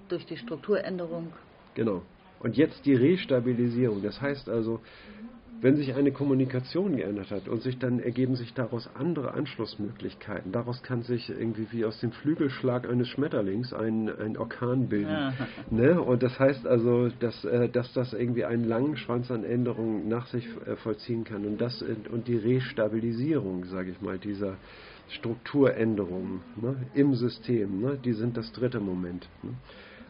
durch 0.08 0.24
die 0.26 0.36
Strukturänderung. 0.36 1.32
Genau. 1.74 2.02
Und 2.40 2.56
jetzt 2.56 2.86
die 2.86 2.94
Restabilisierung. 2.94 4.02
Das 4.02 4.20
heißt 4.20 4.48
also, 4.48 4.80
wenn 5.60 5.76
sich 5.76 5.94
eine 5.94 6.12
Kommunikation 6.12 6.96
geändert 6.96 7.30
hat 7.30 7.48
und 7.48 7.62
sich 7.62 7.78
dann 7.78 7.98
ergeben 7.98 8.36
sich 8.36 8.54
daraus 8.54 8.88
andere 8.94 9.34
Anschlussmöglichkeiten, 9.34 10.52
daraus 10.52 10.82
kann 10.82 11.02
sich 11.02 11.28
irgendwie 11.28 11.66
wie 11.72 11.84
aus 11.84 11.98
dem 12.00 12.12
Flügelschlag 12.12 12.88
eines 12.88 13.08
Schmetterlings 13.08 13.72
ein, 13.72 14.08
ein 14.08 14.36
Orkan 14.36 14.88
bilden. 14.88 15.10
Ja. 15.10 15.32
Ne? 15.70 16.00
Und 16.00 16.22
das 16.22 16.38
heißt 16.38 16.66
also, 16.66 17.08
dass, 17.20 17.44
äh, 17.44 17.68
dass 17.68 17.92
das 17.92 18.12
irgendwie 18.12 18.44
einen 18.44 18.64
langen 18.64 18.96
Schwanz 18.96 19.30
an 19.30 19.44
Änderungen 19.44 20.08
nach 20.08 20.26
sich 20.28 20.46
äh, 20.66 20.76
vollziehen 20.76 21.24
kann. 21.24 21.44
Und, 21.44 21.60
das, 21.60 21.82
und 21.82 22.28
die 22.28 22.36
Restabilisierung, 22.36 23.64
sage 23.64 23.90
ich 23.90 24.00
mal, 24.00 24.18
dieser 24.18 24.56
Strukturänderungen 25.08 26.40
ne? 26.60 26.76
im 26.94 27.14
System, 27.14 27.80
ne? 27.80 27.98
die 28.02 28.12
sind 28.12 28.36
das 28.36 28.52
dritte 28.52 28.78
Moment. 28.80 29.28
Ne? 29.42 29.54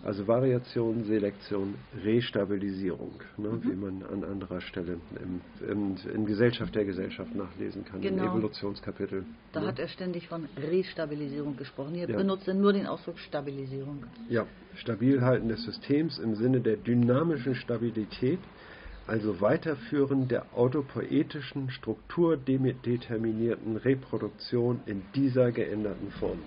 Also 0.04 0.26
Variation, 0.26 1.04
Selektion, 1.04 1.74
Restabilisierung, 2.04 3.20
ne, 3.36 3.48
mhm. 3.48 3.64
wie 3.64 3.74
man 3.74 4.02
an 4.04 4.24
anderer 4.24 4.60
Stelle 4.60 5.00
im, 5.20 5.40
im, 5.68 5.96
in 6.14 6.24
Gesellschaft 6.24 6.74
der 6.74 6.84
Gesellschaft 6.84 7.34
nachlesen 7.34 7.84
kann, 7.84 8.00
genau. 8.00 8.24
im 8.24 8.30
Evolutionskapitel. 8.30 9.24
Da 9.52 9.60
ne? 9.60 9.66
hat 9.66 9.80
er 9.80 9.88
ständig 9.88 10.28
von 10.28 10.48
Restabilisierung 10.56 11.56
gesprochen. 11.56 11.94
Hier 11.94 12.08
ja. 12.08 12.16
benutzt 12.16 12.46
er 12.46 12.54
nur 12.54 12.72
den 12.72 12.86
Ausdruck 12.86 13.18
Stabilisierung. 13.18 14.04
Ja, 14.28 14.46
Stabilhalten 14.76 15.48
des 15.48 15.64
Systems 15.64 16.18
im 16.18 16.36
Sinne 16.36 16.60
der 16.60 16.76
dynamischen 16.76 17.56
Stabilität, 17.56 18.38
also 19.08 19.40
Weiterführen 19.40 20.28
der 20.28 20.46
autopoetischen, 20.54 21.70
strukturdeterminierten 21.70 23.78
Reproduktion 23.78 24.82
in 24.86 25.02
dieser 25.14 25.50
geänderten 25.50 26.12
Form. 26.12 26.38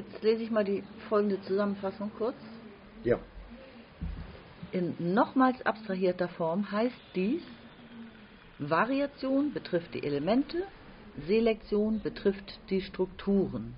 Jetzt 0.00 0.22
lese 0.22 0.42
ich 0.42 0.50
mal 0.50 0.64
die 0.64 0.82
folgende 1.10 1.42
Zusammenfassung 1.42 2.10
kurz. 2.16 2.36
Ja. 3.04 3.18
In 4.72 4.94
nochmals 5.12 5.60
abstrahierter 5.66 6.28
Form 6.28 6.72
heißt 6.72 6.96
dies, 7.14 7.42
Variation 8.58 9.52
betrifft 9.52 9.92
die 9.92 10.02
Elemente, 10.02 10.62
Selektion 11.26 12.00
betrifft 12.00 12.58
die 12.70 12.80
Strukturen, 12.80 13.74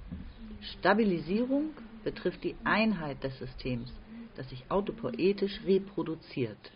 Stabilisierung 0.61 1.71
betrifft 2.05 2.45
die 2.45 2.55
Einheit 2.63 3.25
des 3.25 3.37
Systems, 3.41 3.93
das 4.37 4.49
sich 4.49 4.63
autopoetisch 4.69 5.61
reproduziert. 5.67 6.71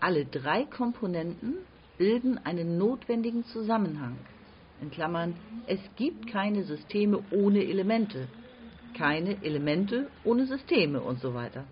Alle 0.00 0.26
drei 0.26 0.64
Komponenten 0.64 1.54
bilden 1.96 2.36
einen 2.44 2.76
notwendigen 2.76 3.46
Zusammenhang 3.46 4.18
in 4.84 4.90
Klammern, 4.90 5.34
es 5.66 5.80
gibt 5.96 6.26
keine 6.26 6.62
Systeme 6.64 7.22
ohne 7.30 7.64
Elemente, 7.64 8.28
keine 8.96 9.42
Elemente 9.42 10.08
ohne 10.24 10.46
Systeme 10.46 11.00
und 11.00 11.20
so 11.20 11.34
weiter. 11.34 11.64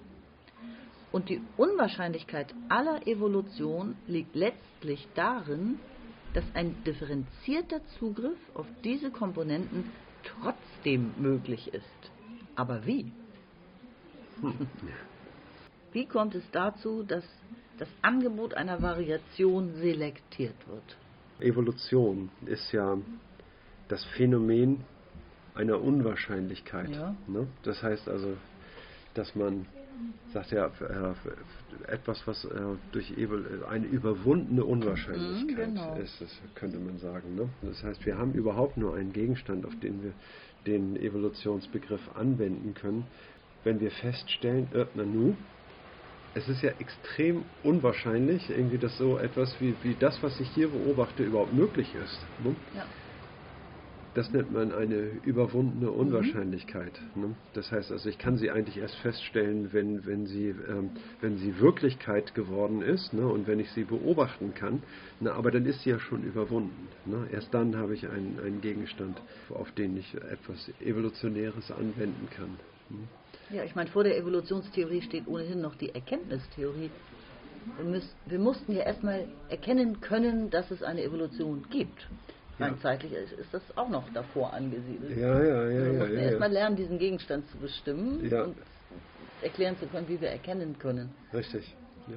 Und 1.12 1.28
die 1.28 1.42
Unwahrscheinlichkeit 1.58 2.54
aller 2.70 3.06
Evolution 3.06 3.96
liegt 4.06 4.34
letztlich 4.34 5.06
darin, 5.14 5.78
dass 6.32 6.44
ein 6.54 6.74
differenzierter 6.84 7.80
Zugriff 7.98 8.38
auf 8.54 8.66
diese 8.82 9.10
Komponenten 9.10 9.90
trotzdem 10.24 11.12
möglich 11.18 11.68
ist. 11.74 12.10
Aber 12.56 12.86
wie? 12.86 13.12
Wie 15.92 16.06
kommt 16.06 16.34
es 16.34 16.44
dazu, 16.52 17.02
dass 17.02 17.24
das 17.78 17.88
Angebot 18.00 18.54
einer 18.54 18.80
Variation 18.80 19.74
selektiert 19.74 20.56
wird? 20.66 20.96
Evolution 21.42 22.30
ist 22.46 22.72
ja 22.72 22.98
das 23.88 24.04
Phänomen 24.16 24.84
einer 25.54 25.80
Unwahrscheinlichkeit. 25.80 26.90
Ja. 26.90 27.14
Ne? 27.26 27.46
Das 27.62 27.82
heißt 27.82 28.08
also, 28.08 28.36
dass 29.14 29.34
man 29.34 29.66
sagt 30.32 30.52
ja 30.52 30.66
äh, 30.66 31.92
etwas, 31.92 32.26
was 32.26 32.44
äh, 32.44 32.60
durch 32.92 33.12
eine 33.68 33.86
überwundene 33.86 34.64
Unwahrscheinlichkeit 34.64 35.70
mhm, 35.70 35.74
genau. 35.74 35.96
ist, 35.96 36.20
das 36.20 36.30
könnte 36.54 36.78
man 36.78 36.98
sagen. 36.98 37.34
Ne? 37.34 37.48
Das 37.62 37.82
heißt, 37.82 38.04
wir 38.06 38.16
haben 38.16 38.32
überhaupt 38.32 38.76
nur 38.76 38.96
einen 38.96 39.12
Gegenstand, 39.12 39.66
auf 39.66 39.78
den 39.80 40.02
wir 40.02 40.12
den 40.66 40.96
Evolutionsbegriff 40.96 42.00
anwenden 42.14 42.74
können, 42.74 43.06
wenn 43.64 43.80
wir 43.80 43.90
feststellen, 43.90 44.68
äh, 44.72 44.86
na 44.94 45.04
nu, 45.04 45.36
es 46.34 46.48
ist 46.48 46.62
ja 46.62 46.70
extrem 46.78 47.44
unwahrscheinlich, 47.62 48.48
irgendwie, 48.50 48.78
dass 48.78 48.96
so 48.96 49.18
etwas 49.18 49.54
wie, 49.60 49.74
wie 49.82 49.94
das, 49.98 50.22
was 50.22 50.38
ich 50.40 50.48
hier 50.50 50.68
beobachte, 50.68 51.22
überhaupt 51.22 51.52
möglich 51.52 51.94
ist. 51.94 52.18
Ne? 52.42 52.54
Ja. 52.74 52.86
Das 54.14 54.30
nennt 54.30 54.52
man 54.52 54.72
eine 54.72 55.10
überwundene 55.24 55.90
mhm. 55.90 55.96
Unwahrscheinlichkeit. 55.96 56.92
Ne? 57.14 57.34
Das 57.54 57.72
heißt 57.72 57.90
also, 57.92 58.08
ich 58.08 58.18
kann 58.18 58.36
sie 58.36 58.50
eigentlich 58.50 58.76
erst 58.76 58.96
feststellen, 58.96 59.72
wenn, 59.72 60.04
wenn, 60.04 60.26
sie, 60.26 60.48
ähm, 60.48 60.90
wenn 61.22 61.38
sie 61.38 61.58
Wirklichkeit 61.60 62.34
geworden 62.34 62.82
ist 62.82 63.14
ne? 63.14 63.26
und 63.26 63.46
wenn 63.46 63.58
ich 63.58 63.70
sie 63.70 63.84
beobachten 63.84 64.52
kann. 64.54 64.82
Na, 65.20 65.32
aber 65.32 65.50
dann 65.50 65.64
ist 65.64 65.82
sie 65.82 65.90
ja 65.90 65.98
schon 65.98 66.24
überwunden. 66.24 66.88
Ne? 67.06 67.26
Erst 67.32 67.54
dann 67.54 67.76
habe 67.76 67.94
ich 67.94 68.06
einen, 68.06 68.38
einen 68.44 68.60
Gegenstand, 68.60 69.20
auf 69.48 69.72
den 69.72 69.96
ich 69.96 70.14
etwas 70.14 70.70
Evolutionäres 70.80 71.70
anwenden 71.70 72.28
kann. 72.36 72.58
Ja, 73.52 73.64
ich 73.64 73.74
meine, 73.74 73.90
vor 73.90 74.04
der 74.04 74.16
Evolutionstheorie 74.16 75.02
steht 75.02 75.26
ohnehin 75.26 75.60
noch 75.60 75.74
die 75.74 75.94
Erkenntnistheorie. 75.94 76.90
Wir, 77.76 77.84
müß, 77.84 78.14
wir 78.26 78.38
mussten 78.38 78.72
ja 78.72 78.82
erstmal 78.82 79.26
erkennen 79.48 80.00
können, 80.00 80.50
dass 80.50 80.70
es 80.70 80.82
eine 80.82 81.02
Evolution 81.02 81.64
gibt. 81.70 82.08
Rein 82.58 82.74
ja. 82.74 82.80
zeitlich 82.80 83.12
ist, 83.12 83.32
ist, 83.32 83.52
das 83.52 83.62
auch 83.76 83.88
noch 83.88 84.04
davor 84.12 84.52
angesiedelt. 84.52 85.16
Ja, 85.16 85.42
ja, 85.42 85.68
ja. 85.68 85.68
Wir 85.68 85.92
ja, 85.92 85.98
mussten 85.98 86.16
ja, 86.16 86.22
erstmal 86.22 86.52
lernen, 86.52 86.76
diesen 86.76 86.98
Gegenstand 86.98 87.48
zu 87.50 87.58
bestimmen. 87.58 88.28
Ja. 88.28 88.44
Und 88.44 88.56
erklären 89.42 89.76
zu 89.78 89.86
können, 89.86 90.08
wie 90.08 90.20
wir 90.20 90.28
erkennen 90.28 90.78
können. 90.78 91.10
Richtig, 91.32 91.74
ja. 92.08 92.14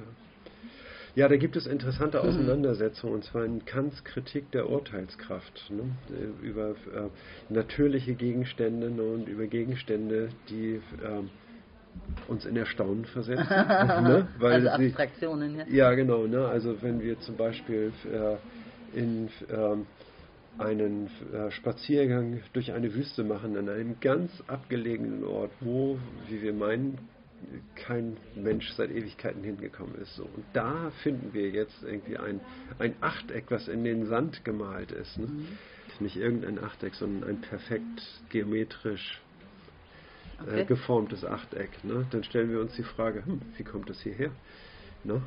Ja, 1.16 1.28
da 1.28 1.36
gibt 1.36 1.56
es 1.56 1.66
interessante 1.66 2.22
mhm. 2.22 2.28
Auseinandersetzungen, 2.28 3.14
und 3.14 3.24
zwar 3.24 3.44
in 3.44 3.64
Kants 3.64 4.04
Kritik 4.04 4.50
der 4.52 4.68
Urteilskraft, 4.68 5.70
ne? 5.70 5.84
Äh, 6.14 6.46
über 6.46 6.70
äh, 6.70 7.08
natürliche 7.48 8.14
Gegenstände 8.14 8.90
ne? 8.90 9.02
und 9.02 9.26
über 9.26 9.46
Gegenstände, 9.46 10.28
die 10.50 10.74
äh, 10.74 12.30
uns 12.30 12.44
in 12.44 12.54
Erstaunen 12.54 13.06
versetzen. 13.06 13.48
ne? 13.48 14.28
Weil 14.38 14.68
also 14.68 14.84
Abstraktionen, 14.84 15.52
sie, 15.52 15.74
ja. 15.74 15.88
Ja, 15.88 15.94
genau. 15.94 16.26
Ne? 16.26 16.46
Also 16.46 16.82
wenn 16.82 17.00
wir 17.00 17.18
zum 17.20 17.36
Beispiel 17.36 17.92
äh, 18.12 18.98
in 18.98 19.30
ähm, 19.50 19.86
einen 20.58 21.08
äh, 21.32 21.50
Spaziergang 21.50 22.42
durch 22.52 22.72
eine 22.72 22.92
Wüste 22.92 23.24
machen, 23.24 23.56
an 23.56 23.70
einem 23.70 23.96
ganz 24.00 24.30
abgelegenen 24.48 25.24
Ort, 25.24 25.50
wo, 25.60 25.98
wie 26.28 26.42
wir 26.42 26.52
meinen, 26.52 26.98
kein 27.74 28.16
Mensch 28.34 28.68
seit 28.70 28.90
Ewigkeiten 28.90 29.42
hingekommen 29.42 29.94
ist. 29.96 30.16
So. 30.16 30.24
Und 30.24 30.44
da 30.52 30.90
finden 31.02 31.32
wir 31.32 31.50
jetzt 31.50 31.82
irgendwie 31.82 32.16
ein, 32.16 32.40
ein 32.78 32.94
Achteck, 33.00 33.44
was 33.48 33.68
in 33.68 33.84
den 33.84 34.06
Sand 34.06 34.44
gemalt 34.44 34.92
ist. 34.92 35.18
Ne? 35.18 35.26
Mhm. 35.26 35.46
Nicht 36.00 36.16
irgendein 36.16 36.62
Achteck, 36.62 36.94
sondern 36.94 37.28
ein 37.28 37.40
perfekt 37.40 38.22
geometrisch 38.28 39.20
äh, 40.40 40.42
okay. 40.42 40.60
äh, 40.60 40.64
geformtes 40.64 41.24
Achteck. 41.24 41.84
Ne? 41.84 42.06
Dann 42.10 42.24
stellen 42.24 42.50
wir 42.50 42.60
uns 42.60 42.74
die 42.74 42.82
Frage, 42.82 43.24
hm, 43.24 43.40
wie 43.56 43.64
kommt 43.64 43.88
das 43.88 44.00
hierher? 44.00 44.30
Ne? 45.04 45.22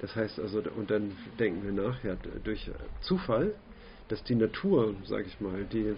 Das 0.00 0.14
heißt 0.14 0.38
also, 0.38 0.62
und 0.76 0.90
dann 0.90 1.12
denken 1.38 1.64
wir 1.64 1.72
nach, 1.72 2.02
ja, 2.04 2.16
durch 2.42 2.70
Zufall 3.00 3.54
dass 4.14 4.22
die 4.22 4.36
Natur, 4.36 4.94
sage 5.06 5.24
ich 5.26 5.40
mal, 5.40 5.64
die, 5.64 5.86
äh, 5.86 5.96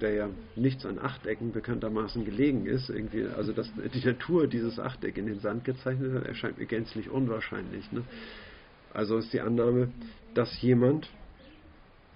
der 0.00 0.14
ja 0.14 0.28
nichts 0.56 0.84
an 0.84 0.98
Achtecken 0.98 1.52
bekanntermaßen 1.52 2.24
gelegen 2.24 2.66
ist, 2.66 2.90
irgendwie, 2.90 3.24
also 3.24 3.52
dass 3.52 3.70
die 3.94 4.04
Natur 4.04 4.48
dieses 4.48 4.80
Achteck 4.80 5.16
in 5.16 5.26
den 5.26 5.38
Sand 5.38 5.64
gezeichnet 5.64 6.12
hat, 6.12 6.26
erscheint 6.26 6.58
mir 6.58 6.66
gänzlich 6.66 7.08
unwahrscheinlich. 7.08 7.92
Ne? 7.92 8.02
Also 8.92 9.16
ist 9.16 9.32
die 9.32 9.40
Annahme, 9.40 9.90
dass 10.34 10.60
jemand, 10.60 11.08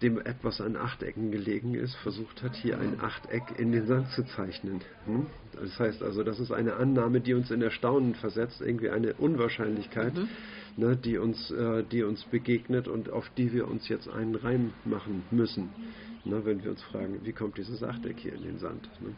dem 0.02 0.18
etwas 0.18 0.60
an 0.60 0.74
Achtecken 0.74 1.30
gelegen 1.30 1.74
ist, 1.74 1.94
versucht 1.94 2.42
hat, 2.42 2.56
hier 2.56 2.80
ein 2.80 3.00
Achteck 3.00 3.44
in 3.56 3.70
den 3.70 3.86
Sand 3.86 4.10
zu 4.10 4.24
zeichnen. 4.24 4.80
Hm? 5.04 5.26
Das 5.52 5.78
heißt 5.78 6.02
also, 6.02 6.24
das 6.24 6.40
ist 6.40 6.50
eine 6.50 6.74
Annahme, 6.74 7.20
die 7.20 7.34
uns 7.34 7.52
in 7.52 7.62
Erstaunen 7.62 8.16
versetzt, 8.16 8.60
irgendwie 8.60 8.90
eine 8.90 9.14
Unwahrscheinlichkeit. 9.14 10.14
Mhm 10.14 10.28
ne, 10.76 10.96
die, 10.96 11.18
uns, 11.18 11.50
äh, 11.50 11.84
die 11.84 12.02
uns 12.02 12.24
begegnet 12.24 12.88
und 12.88 13.10
auf 13.10 13.28
die 13.36 13.52
wir 13.52 13.68
uns 13.68 13.88
jetzt 13.88 14.08
einen 14.08 14.34
Reim 14.34 14.72
machen 14.84 15.24
müssen, 15.30 15.70
ne, 16.24 16.44
wenn 16.44 16.62
wir 16.62 16.70
uns 16.70 16.82
fragen, 16.82 17.20
wie 17.24 17.32
kommt 17.32 17.58
dieses 17.58 17.82
Achteck 17.82 18.18
hier 18.18 18.34
in 18.34 18.42
den 18.42 18.58
Sand. 18.58 18.88
Ne? 19.00 19.14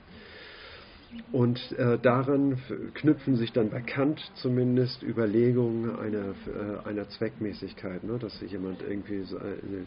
Und 1.33 1.73
äh, 1.73 1.99
daran 1.99 2.59
knüpfen 2.95 3.37
sich 3.37 3.53
dann 3.53 3.71
bei 3.71 3.81
Kant 3.81 4.21
zumindest 4.35 5.03
Überlegungen 5.03 5.97
einer, 5.97 6.35
äh, 6.47 6.87
einer 6.87 7.09
Zweckmäßigkeit, 7.09 8.05
ne, 8.05 8.19
dass 8.19 8.41
jemand 8.43 8.83
irgendwie 8.83 9.17
äh, 9.17 9.85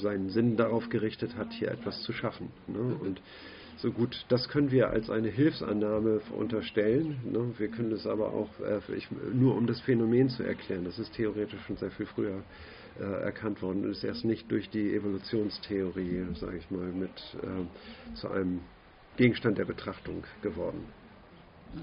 seinen 0.00 0.30
Sinn 0.30 0.56
darauf 0.56 0.88
gerichtet 0.88 1.36
hat, 1.36 1.52
hier 1.52 1.70
etwas 1.70 2.02
zu 2.02 2.12
schaffen. 2.12 2.50
Ne, 2.66 2.96
und 3.00 3.20
so 3.78 3.92
gut, 3.92 4.24
das 4.28 4.48
können 4.48 4.70
wir 4.70 4.90
als 4.90 5.08
eine 5.08 5.28
Hilfsannahme 5.28 6.20
unterstellen. 6.36 7.20
Ne? 7.24 7.52
Wir 7.58 7.68
können 7.68 7.92
es 7.92 8.06
aber 8.06 8.32
auch, 8.32 8.48
äh, 8.60 8.80
ich, 8.96 9.08
nur 9.32 9.56
um 9.56 9.66
das 9.66 9.80
Phänomen 9.80 10.28
zu 10.28 10.42
erklären, 10.42 10.84
das 10.84 10.98
ist 10.98 11.14
theoretisch 11.14 11.60
schon 11.66 11.76
sehr 11.76 11.90
viel 11.92 12.06
früher 12.06 12.42
äh, 12.98 13.04
erkannt 13.04 13.62
worden 13.62 13.84
und 13.84 13.90
ist 13.90 14.02
erst 14.02 14.24
nicht 14.24 14.50
durch 14.50 14.68
die 14.70 14.94
Evolutionstheorie, 14.94 16.26
sage 16.34 16.58
ich 16.58 16.70
mal, 16.70 16.88
mit 16.88 17.10
äh, 17.42 18.14
zu 18.16 18.28
einem 18.28 18.60
Gegenstand 19.16 19.58
der 19.58 19.64
Betrachtung 19.64 20.24
geworden 20.42 20.84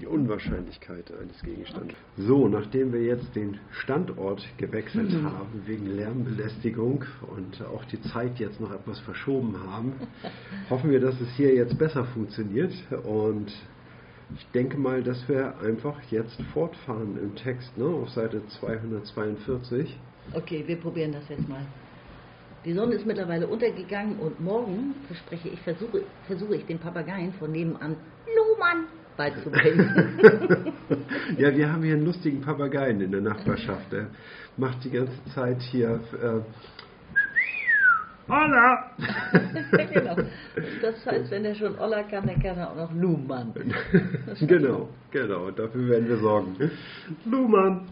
die 0.00 0.06
Unwahrscheinlichkeit 0.06 1.12
eines 1.12 1.40
Gegenstandes. 1.42 1.96
So, 2.16 2.48
nachdem 2.48 2.92
wir 2.92 3.02
jetzt 3.02 3.34
den 3.34 3.58
Standort 3.70 4.46
gewechselt 4.58 5.12
mhm. 5.12 5.24
haben 5.24 5.62
wegen 5.66 5.86
Lärmbelästigung 5.86 7.04
und 7.34 7.62
auch 7.62 7.84
die 7.86 8.00
Zeit 8.02 8.38
jetzt 8.38 8.60
noch 8.60 8.72
etwas 8.72 8.98
verschoben 9.00 9.56
haben, 9.66 9.92
hoffen 10.70 10.90
wir, 10.90 11.00
dass 11.00 11.20
es 11.20 11.28
hier 11.36 11.54
jetzt 11.54 11.78
besser 11.78 12.04
funktioniert 12.06 12.72
und 13.04 13.52
ich 14.34 14.46
denke 14.52 14.76
mal, 14.76 15.02
dass 15.02 15.28
wir 15.28 15.58
einfach 15.60 16.00
jetzt 16.10 16.40
fortfahren 16.52 17.16
im 17.22 17.36
Text, 17.36 17.78
ne, 17.78 17.84
auf 17.84 18.10
Seite 18.10 18.42
242. 18.60 19.96
Okay, 20.34 20.64
wir 20.66 20.76
probieren 20.76 21.12
das 21.12 21.28
jetzt 21.28 21.48
mal. 21.48 21.64
Die 22.64 22.72
Sonne 22.72 22.96
ist 22.96 23.06
mittlerweile 23.06 23.46
untergegangen 23.46 24.18
und 24.18 24.40
morgen, 24.40 24.96
verspreche 25.06 25.48
ich, 25.50 25.60
versuche, 25.60 26.02
versuche 26.26 26.56
ich 26.56 26.66
den 26.66 26.80
Papageien 26.80 27.32
von 27.34 27.52
nebenan, 27.52 27.94
Luhmann, 28.26 28.86
beizubringen. 29.16 30.72
ja, 31.38 31.54
wir 31.54 31.72
haben 31.72 31.82
hier 31.82 31.94
einen 31.94 32.04
lustigen 32.04 32.40
Papageien 32.40 33.00
in 33.00 33.10
der 33.10 33.20
Nachbarschaft. 33.20 33.92
Der 33.92 34.08
macht 34.56 34.84
die 34.84 34.90
ganze 34.90 35.24
Zeit 35.34 35.60
hier. 35.62 36.00
Äh, 36.22 36.40
Olla! 38.28 38.90
genau. 39.92 40.16
Das 40.82 41.06
heißt, 41.06 41.30
wenn 41.30 41.44
er 41.44 41.54
schon 41.54 41.78
Olla 41.78 42.02
kann, 42.02 42.26
dann 42.26 42.42
kann 42.42 42.58
er 42.58 42.70
auch 42.70 42.76
noch 42.76 42.92
Luhmann. 42.92 43.54
genau, 44.40 44.88
genau. 45.12 45.50
Dafür 45.52 45.88
werden 45.88 46.08
wir 46.08 46.16
sorgen. 46.16 46.56
Luhmann! 47.24 47.86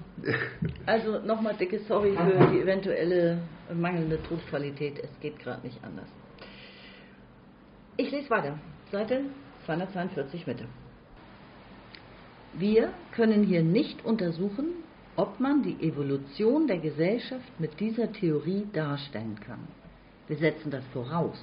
Also 0.87 1.20
nochmal 1.20 1.55
dicke 1.55 1.79
Sorry 1.81 2.16
für 2.16 2.49
die 2.49 2.61
eventuelle 2.61 3.39
mangelnde 3.72 4.20
Tonqualität. 4.25 4.99
Es 4.99 5.20
geht 5.20 5.39
gerade 5.39 5.64
nicht 5.64 5.79
anders. 5.85 6.09
Ich 7.97 8.11
lese 8.11 8.29
weiter. 8.29 8.59
Seite 8.91 9.20
242 9.66 10.47
Mitte. 10.49 10.64
Wir 12.57 12.92
können 13.12 13.42
hier 13.42 13.62
nicht 13.62 14.05
untersuchen, 14.05 14.66
ob 15.16 15.40
man 15.40 15.62
die 15.62 15.76
Evolution 15.86 16.66
der 16.66 16.78
Gesellschaft 16.78 17.61
mit 17.61 17.80
dieser 17.80 18.12
Theorie 18.12 18.66
darstellen 18.72 19.38
kann. 19.40 19.66
Wir 20.28 20.36
setzen 20.36 20.70
das 20.70 20.84
voraus. 20.92 21.38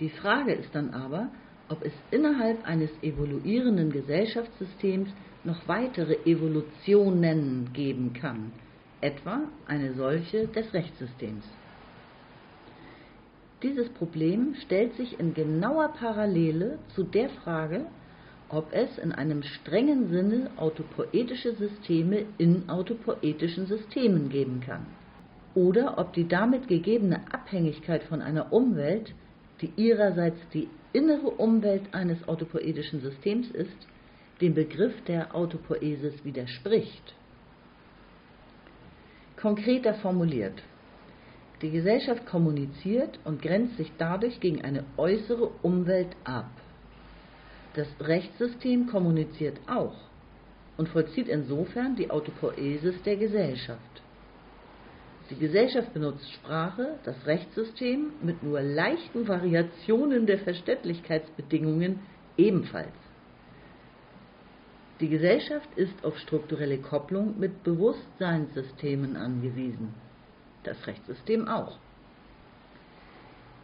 Die 0.00 0.10
Frage 0.10 0.52
ist 0.52 0.74
dann 0.74 0.90
aber, 0.90 1.28
ob 1.68 1.84
es 1.84 1.92
innerhalb 2.10 2.66
eines 2.66 2.90
evoluierenden 3.02 3.92
Gesellschaftssystems 3.92 5.10
noch 5.44 5.66
weitere 5.68 6.14
Evolutionen 6.24 7.72
geben 7.72 8.12
kann, 8.14 8.52
etwa 9.00 9.42
eine 9.66 9.94
solche 9.94 10.48
des 10.48 10.72
Rechtssystems. 10.72 11.44
Dieses 13.62 13.88
Problem 13.90 14.54
stellt 14.62 14.94
sich 14.94 15.18
in 15.18 15.34
genauer 15.34 15.88
Parallele 15.88 16.78
zu 16.94 17.02
der 17.02 17.28
Frage, 17.30 17.86
ob 18.48 18.72
es 18.72 18.96
in 18.98 19.12
einem 19.12 19.42
strengen 19.42 20.08
Sinne 20.08 20.50
autopoetische 20.56 21.54
Systeme 21.54 22.24
in 22.38 22.68
autopoetischen 22.68 23.66
Systemen 23.66 24.28
geben 24.30 24.60
kann, 24.60 24.86
oder 25.54 25.98
ob 25.98 26.12
die 26.14 26.26
damit 26.26 26.68
gegebene 26.68 27.20
Abhängigkeit 27.32 28.04
von 28.04 28.22
einer 28.22 28.52
Umwelt, 28.52 29.12
die 29.60 29.72
ihrerseits 29.76 30.38
die 30.54 30.68
innere 30.92 31.28
Umwelt 31.30 31.92
eines 31.92 32.26
autopoetischen 32.28 33.00
Systems 33.00 33.50
ist, 33.50 33.86
dem 34.40 34.54
Begriff 34.54 34.94
der 35.04 35.34
Autopoesis 35.34 36.24
widerspricht. 36.24 37.14
Konkreter 39.36 39.94
formuliert, 39.94 40.62
die 41.60 41.70
Gesellschaft 41.70 42.24
kommuniziert 42.26 43.18
und 43.24 43.42
grenzt 43.42 43.76
sich 43.76 43.92
dadurch 43.98 44.40
gegen 44.40 44.62
eine 44.62 44.84
äußere 44.96 45.50
Umwelt 45.62 46.16
ab. 46.24 46.50
Das 47.78 47.86
Rechtssystem 48.00 48.88
kommuniziert 48.88 49.56
auch 49.68 49.94
und 50.78 50.88
vollzieht 50.88 51.28
insofern 51.28 51.94
die 51.94 52.10
Autopoesis 52.10 53.00
der 53.04 53.16
Gesellschaft. 53.16 54.02
Die 55.30 55.38
Gesellschaft 55.38 55.94
benutzt 55.94 56.28
Sprache, 56.32 56.98
das 57.04 57.24
Rechtssystem 57.24 58.14
mit 58.20 58.42
nur 58.42 58.60
leichten 58.62 59.28
Variationen 59.28 60.26
der 60.26 60.40
Verständlichkeitsbedingungen 60.40 62.00
ebenfalls. 62.36 62.98
Die 64.98 65.08
Gesellschaft 65.08 65.68
ist 65.76 66.04
auf 66.04 66.18
strukturelle 66.18 66.78
Kopplung 66.78 67.38
mit 67.38 67.62
Bewusstseinssystemen 67.62 69.16
angewiesen, 69.16 69.94
das 70.64 70.84
Rechtssystem 70.84 71.46
auch. 71.46 71.78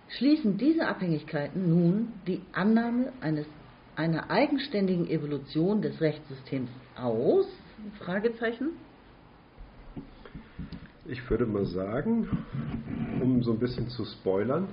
Schließen 0.07 0.57
diese 0.57 0.87
Abhängigkeiten 0.87 1.69
nun 1.69 2.13
die 2.29 2.43
Annahme 2.53 3.13
eines 3.21 3.49
einer 3.97 4.31
eigenständigen 4.31 5.09
Evolution 5.09 5.83
des 5.83 6.01
Rechtssystems 6.01 6.71
aus? 6.97 7.47
Fragezeichen. 7.99 8.71
Ich 11.07 11.29
würde 11.29 11.45
mal 11.47 11.67
sagen, 11.67 12.29
um 13.21 13.43
so 13.43 13.53
ein 13.53 13.59
bisschen 13.59 13.89
zu 13.89 14.05
spoilern, 14.05 14.69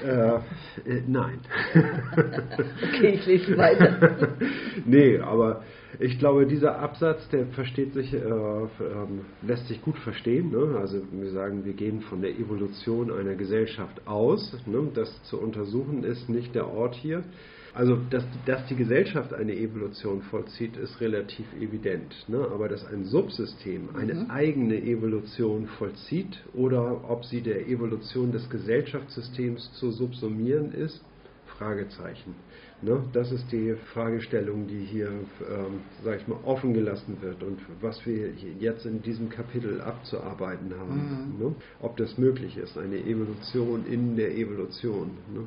äh, 0.00 0.36
äh, 0.36 1.02
nein. 1.06 1.40
okay, 1.74 3.14
ich 3.14 3.26
lese 3.26 3.56
weiter. 3.56 4.36
nee, 4.86 5.18
aber 5.18 5.62
ich 5.98 6.18
glaube, 6.18 6.46
dieser 6.46 6.78
Absatz, 6.78 7.28
der 7.28 7.46
versteht 7.48 7.92
sich, 7.92 8.12
äh, 8.14 8.18
äh, 8.18 8.68
lässt 9.42 9.68
sich 9.68 9.82
gut 9.82 9.98
verstehen. 9.98 10.50
Ne? 10.50 10.78
Also 10.78 11.02
wir 11.10 11.30
sagen, 11.30 11.64
wir 11.64 11.74
gehen 11.74 12.00
von 12.02 12.22
der 12.22 12.30
Evolution 12.30 13.12
einer 13.12 13.34
Gesellschaft 13.34 14.06
aus. 14.06 14.56
Ne? 14.66 14.88
Das 14.94 15.22
zu 15.24 15.38
untersuchen 15.38 16.04
ist 16.04 16.28
nicht 16.28 16.54
der 16.54 16.68
Ort 16.68 16.94
hier. 16.94 17.24
Also, 17.74 17.96
dass, 18.10 18.24
dass 18.44 18.66
die 18.66 18.76
Gesellschaft 18.76 19.32
eine 19.32 19.56
Evolution 19.56 20.20
vollzieht, 20.22 20.76
ist 20.76 21.00
relativ 21.00 21.46
evident. 21.58 22.14
Ne? 22.28 22.46
Aber 22.52 22.68
dass 22.68 22.84
ein 22.86 23.04
Subsystem 23.04 23.96
eine 23.96 24.14
mhm. 24.14 24.30
eigene 24.30 24.76
Evolution 24.82 25.66
vollzieht 25.78 26.38
oder 26.52 27.08
ob 27.08 27.24
sie 27.24 27.40
der 27.40 27.68
Evolution 27.68 28.30
des 28.30 28.48
Gesellschaftssystems 28.50 29.72
zu 29.74 29.90
subsumieren 29.90 30.72
ist, 30.72 31.02
Fragezeichen. 31.46 32.34
Ne? 32.82 33.02
Das 33.12 33.30
ist 33.32 33.50
die 33.52 33.74
Fragestellung, 33.92 34.66
die 34.66 34.80
hier, 34.80 35.08
ähm, 35.08 35.80
sage 36.02 36.18
ich 36.18 36.28
mal, 36.28 36.38
offen 36.44 36.74
gelassen 36.74 37.16
wird 37.20 37.42
und 37.42 37.60
was 37.80 38.04
wir 38.04 38.30
jetzt 38.58 38.84
in 38.86 39.02
diesem 39.02 39.28
Kapitel 39.28 39.80
abzuarbeiten 39.80 40.74
haben. 40.78 41.34
Mhm. 41.38 41.44
Ne? 41.44 41.54
Ob 41.80 41.96
das 41.96 42.18
möglich 42.18 42.56
ist, 42.56 42.76
eine 42.76 42.98
Evolution 42.98 43.86
in 43.86 44.16
der 44.16 44.36
Evolution. 44.36 45.12
Ne? 45.32 45.46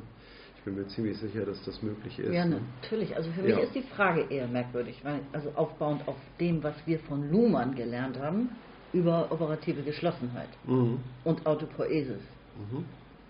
bin 0.66 0.74
mir 0.74 0.86
ziemlich 0.88 1.16
sicher, 1.18 1.46
dass 1.46 1.62
das 1.64 1.80
möglich 1.80 2.18
ist. 2.18 2.34
Ja, 2.34 2.44
natürlich. 2.44 3.16
Also 3.16 3.30
für 3.30 3.42
mich 3.42 3.52
ja. 3.52 3.60
ist 3.60 3.74
die 3.74 3.82
Frage 3.82 4.26
eher 4.28 4.48
merkwürdig, 4.48 5.00
weil, 5.04 5.20
also 5.32 5.50
aufbauend 5.54 6.06
auf 6.06 6.16
dem, 6.40 6.62
was 6.62 6.74
wir 6.84 6.98
von 6.98 7.30
Luhmann 7.30 7.74
gelernt 7.74 8.18
haben, 8.18 8.50
über 8.92 9.30
operative 9.30 9.82
Geschlossenheit 9.82 10.48
mhm. 10.66 10.98
und 11.24 11.46
Autopoiesis. 11.46 12.20
Mhm. 12.58 12.84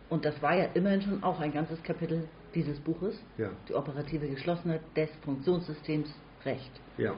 Und 0.09 0.25
das 0.25 0.41
war 0.41 0.57
ja 0.57 0.65
immerhin 0.75 1.03
schon 1.03 1.23
auch 1.23 1.39
ein 1.41 1.53
ganzes 1.53 1.83
Kapitel 1.83 2.27
dieses 2.57 2.81
Buches, 2.81 3.15
ja. 3.39 3.51
die 3.69 3.75
operative 3.75 4.27
Geschlossenheit 4.27 4.81
des 4.97 5.11
Funktionssystems 5.25 6.09
Recht. 6.45 6.71
Ja. 6.97 7.13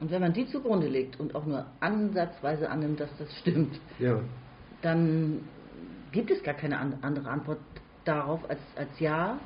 Und 0.00 0.10
wenn 0.10 0.20
man 0.20 0.32
die 0.32 0.46
zugrunde 0.46 0.88
legt 0.88 1.20
und 1.20 1.34
auch 1.34 1.44
nur 1.44 1.66
ansatzweise 1.80 2.68
annimmt, 2.70 3.00
dass 3.00 3.10
das 3.18 3.32
stimmt, 3.38 3.80
ja. 3.98 4.20
dann 4.82 5.40
gibt 6.12 6.30
es 6.30 6.42
gar 6.42 6.54
keine 6.54 6.78
andere 6.78 7.28
Antwort 7.28 7.58
darauf 8.04 8.48
als, 8.48 8.60
als 8.76 8.98
Ja. 8.98 9.38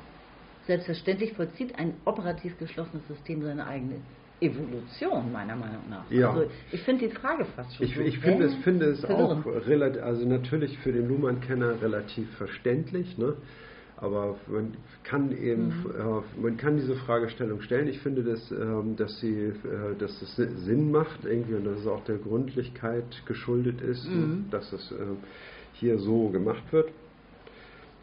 Selbstverständlich 0.67 1.33
vollzieht 1.33 1.79
ein 1.79 1.95
operativ 2.05 2.57
geschlossenes 2.59 3.07
System 3.07 3.41
seine 3.41 3.65
eigene 3.65 3.95
Evolution, 4.39 5.31
meiner 5.31 5.55
Meinung 5.55 5.89
nach. 5.89 6.09
Ja. 6.11 6.29
Also 6.31 6.51
ich 6.71 6.81
finde 6.81 7.07
die 7.07 7.15
Frage 7.15 7.45
fast 7.55 7.75
schon. 7.75 7.85
Ich, 7.87 7.95
so 7.95 8.01
ich 8.01 8.19
finde, 8.19 8.45
es, 8.45 8.55
finde 8.57 8.85
es 8.85 9.03
auch 9.03 9.43
relativ, 9.45 10.03
also 10.03 10.27
natürlich 10.27 10.77
für 10.79 10.91
den 10.91 11.07
Luhmann-Kenner 11.07 11.81
relativ 11.81 12.29
verständlich, 12.37 13.17
ne? 13.17 13.35
Aber 14.01 14.37
man 14.47 14.75
kann 15.03 15.31
eben, 15.37 15.65
mhm. 15.65 15.91
äh, 15.97 16.41
man 16.41 16.57
kann 16.57 16.77
diese 16.77 16.95
Fragestellung 16.95 17.61
stellen. 17.61 17.87
Ich 17.87 17.99
finde, 17.99 18.23
dass, 18.23 18.51
äh, 18.51 18.55
dass, 18.95 19.19
sie, 19.19 19.35
äh, 19.35 19.95
dass 19.97 20.21
es 20.21 20.35
Sinn 20.35 20.91
macht 20.91 21.25
irgendwie 21.25 21.55
und 21.55 21.65
dass 21.65 21.79
es 21.79 21.87
auch 21.87 22.03
der 22.05 22.17
Gründlichkeit 22.17 23.23
geschuldet 23.25 23.81
ist, 23.81 24.09
mhm. 24.09 24.45
dass 24.51 24.71
es 24.71 24.91
äh, 24.91 24.95
hier 25.73 25.99
so 25.99 26.29
gemacht 26.29 26.63
wird. 26.71 26.91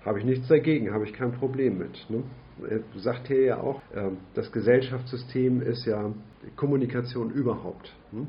Habe 0.05 0.19
ich 0.19 0.25
nichts 0.25 0.49
dagegen, 0.49 0.93
habe 0.93 1.05
ich 1.05 1.15
kein 1.15 1.33
Problem 1.33 1.79
mit. 1.79 2.07
Ne? 2.11 2.23
Er 2.69 2.81
sagt 3.01 3.29
hier 3.29 3.43
ja 3.43 3.61
auch, 3.61 3.81
ähm, 3.95 4.19
das 4.35 4.53
Gesellschaftssystem 4.53 5.63
ist 5.63 5.87
ja 5.87 6.13
Kommunikation 6.57 7.31
überhaupt. 7.31 7.93
Ne? 8.13 8.27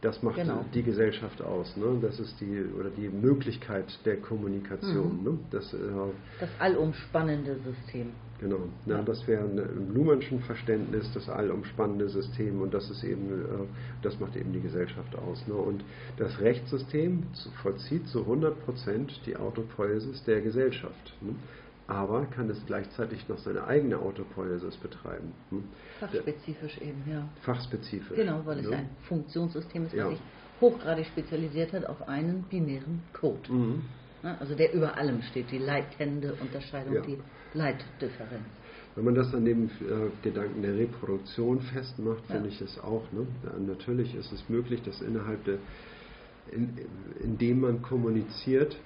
Das 0.00 0.22
macht 0.22 0.36
genau. 0.36 0.64
die 0.72 0.82
Gesellschaft 0.82 1.42
aus. 1.42 1.76
Ne? 1.76 1.98
Das 2.00 2.20
ist 2.20 2.40
die 2.40 2.64
oder 2.78 2.90
die 2.90 3.08
Möglichkeit 3.08 3.86
der 4.04 4.18
Kommunikation. 4.18 5.18
Mhm. 5.18 5.24
Ne? 5.24 5.38
Das, 5.50 5.72
äh, 5.74 5.78
das 6.38 6.50
allumspannende 6.60 7.56
System. 7.64 8.12
Genau. 8.40 8.60
Ja, 8.86 9.02
das 9.02 9.26
wäre 9.26 9.44
im 9.44 9.94
Luhmannschen 9.94 10.40
Verständnis 10.40 11.10
das 11.12 11.28
allumspannende 11.28 12.08
System 12.08 12.62
und 12.62 12.72
das 12.72 12.88
ist 12.88 13.02
eben, 13.02 13.28
äh, 13.30 13.66
das 14.02 14.20
macht 14.20 14.36
eben 14.36 14.52
die 14.52 14.60
Gesellschaft 14.60 15.16
aus. 15.16 15.44
Ne? 15.48 15.54
Und 15.54 15.82
das 16.16 16.38
Rechtssystem 16.40 17.24
vollzieht 17.62 18.06
zu 18.06 18.20
100 18.20 18.64
Prozent 18.64 19.20
die 19.26 19.36
Autopoiesis 19.36 20.22
der 20.24 20.40
Gesellschaft. 20.40 21.14
Ne? 21.20 21.34
Aber 21.88 22.26
kann 22.26 22.50
es 22.50 22.64
gleichzeitig 22.66 23.26
noch 23.28 23.38
seine 23.38 23.64
eigene 23.66 23.98
Autopoiesis 23.98 24.76
betreiben. 24.76 25.32
Hm? 25.50 25.64
Fachspezifisch 25.98 26.78
eben, 26.82 27.02
ja. 27.10 27.26
Fachspezifisch. 27.40 28.16
Genau, 28.16 28.42
weil 28.44 28.58
es 28.58 28.70
ein 28.70 28.90
Funktionssystem 29.08 29.86
ist, 29.86 29.92
das 29.92 29.98
ja. 29.98 30.08
sich 30.10 30.20
hochgradig 30.60 31.06
spezialisiert 31.06 31.72
hat 31.72 31.86
auf 31.86 32.06
einen 32.06 32.42
binären 32.42 33.02
Code. 33.14 33.50
Mhm. 33.50 33.82
Also 34.22 34.54
der 34.54 34.74
über 34.74 34.96
allem 34.96 35.22
steht, 35.22 35.50
die 35.50 35.58
leitende 35.58 36.34
Unterscheidung, 36.34 36.94
ja. 36.94 37.00
die 37.00 37.18
Leitdifferenz. 37.54 38.44
Wenn 38.94 39.04
man 39.04 39.14
das 39.14 39.32
an 39.32 39.44
dem 39.44 39.66
äh, 39.66 40.10
Gedanken 40.22 40.60
der 40.60 40.76
Reproduktion 40.76 41.60
festmacht, 41.60 42.24
ja. 42.28 42.34
finde 42.34 42.48
ich 42.48 42.60
es 42.60 42.78
auch. 42.80 43.04
Ne? 43.12 43.26
natürlich 43.66 44.14
ist 44.14 44.30
es 44.32 44.46
möglich, 44.48 44.82
dass 44.82 45.00
innerhalb 45.00 45.42
der, 45.44 45.58
in, 46.50 46.76
indem 47.22 47.60
man 47.60 47.80
kommuniziert, 47.80 48.76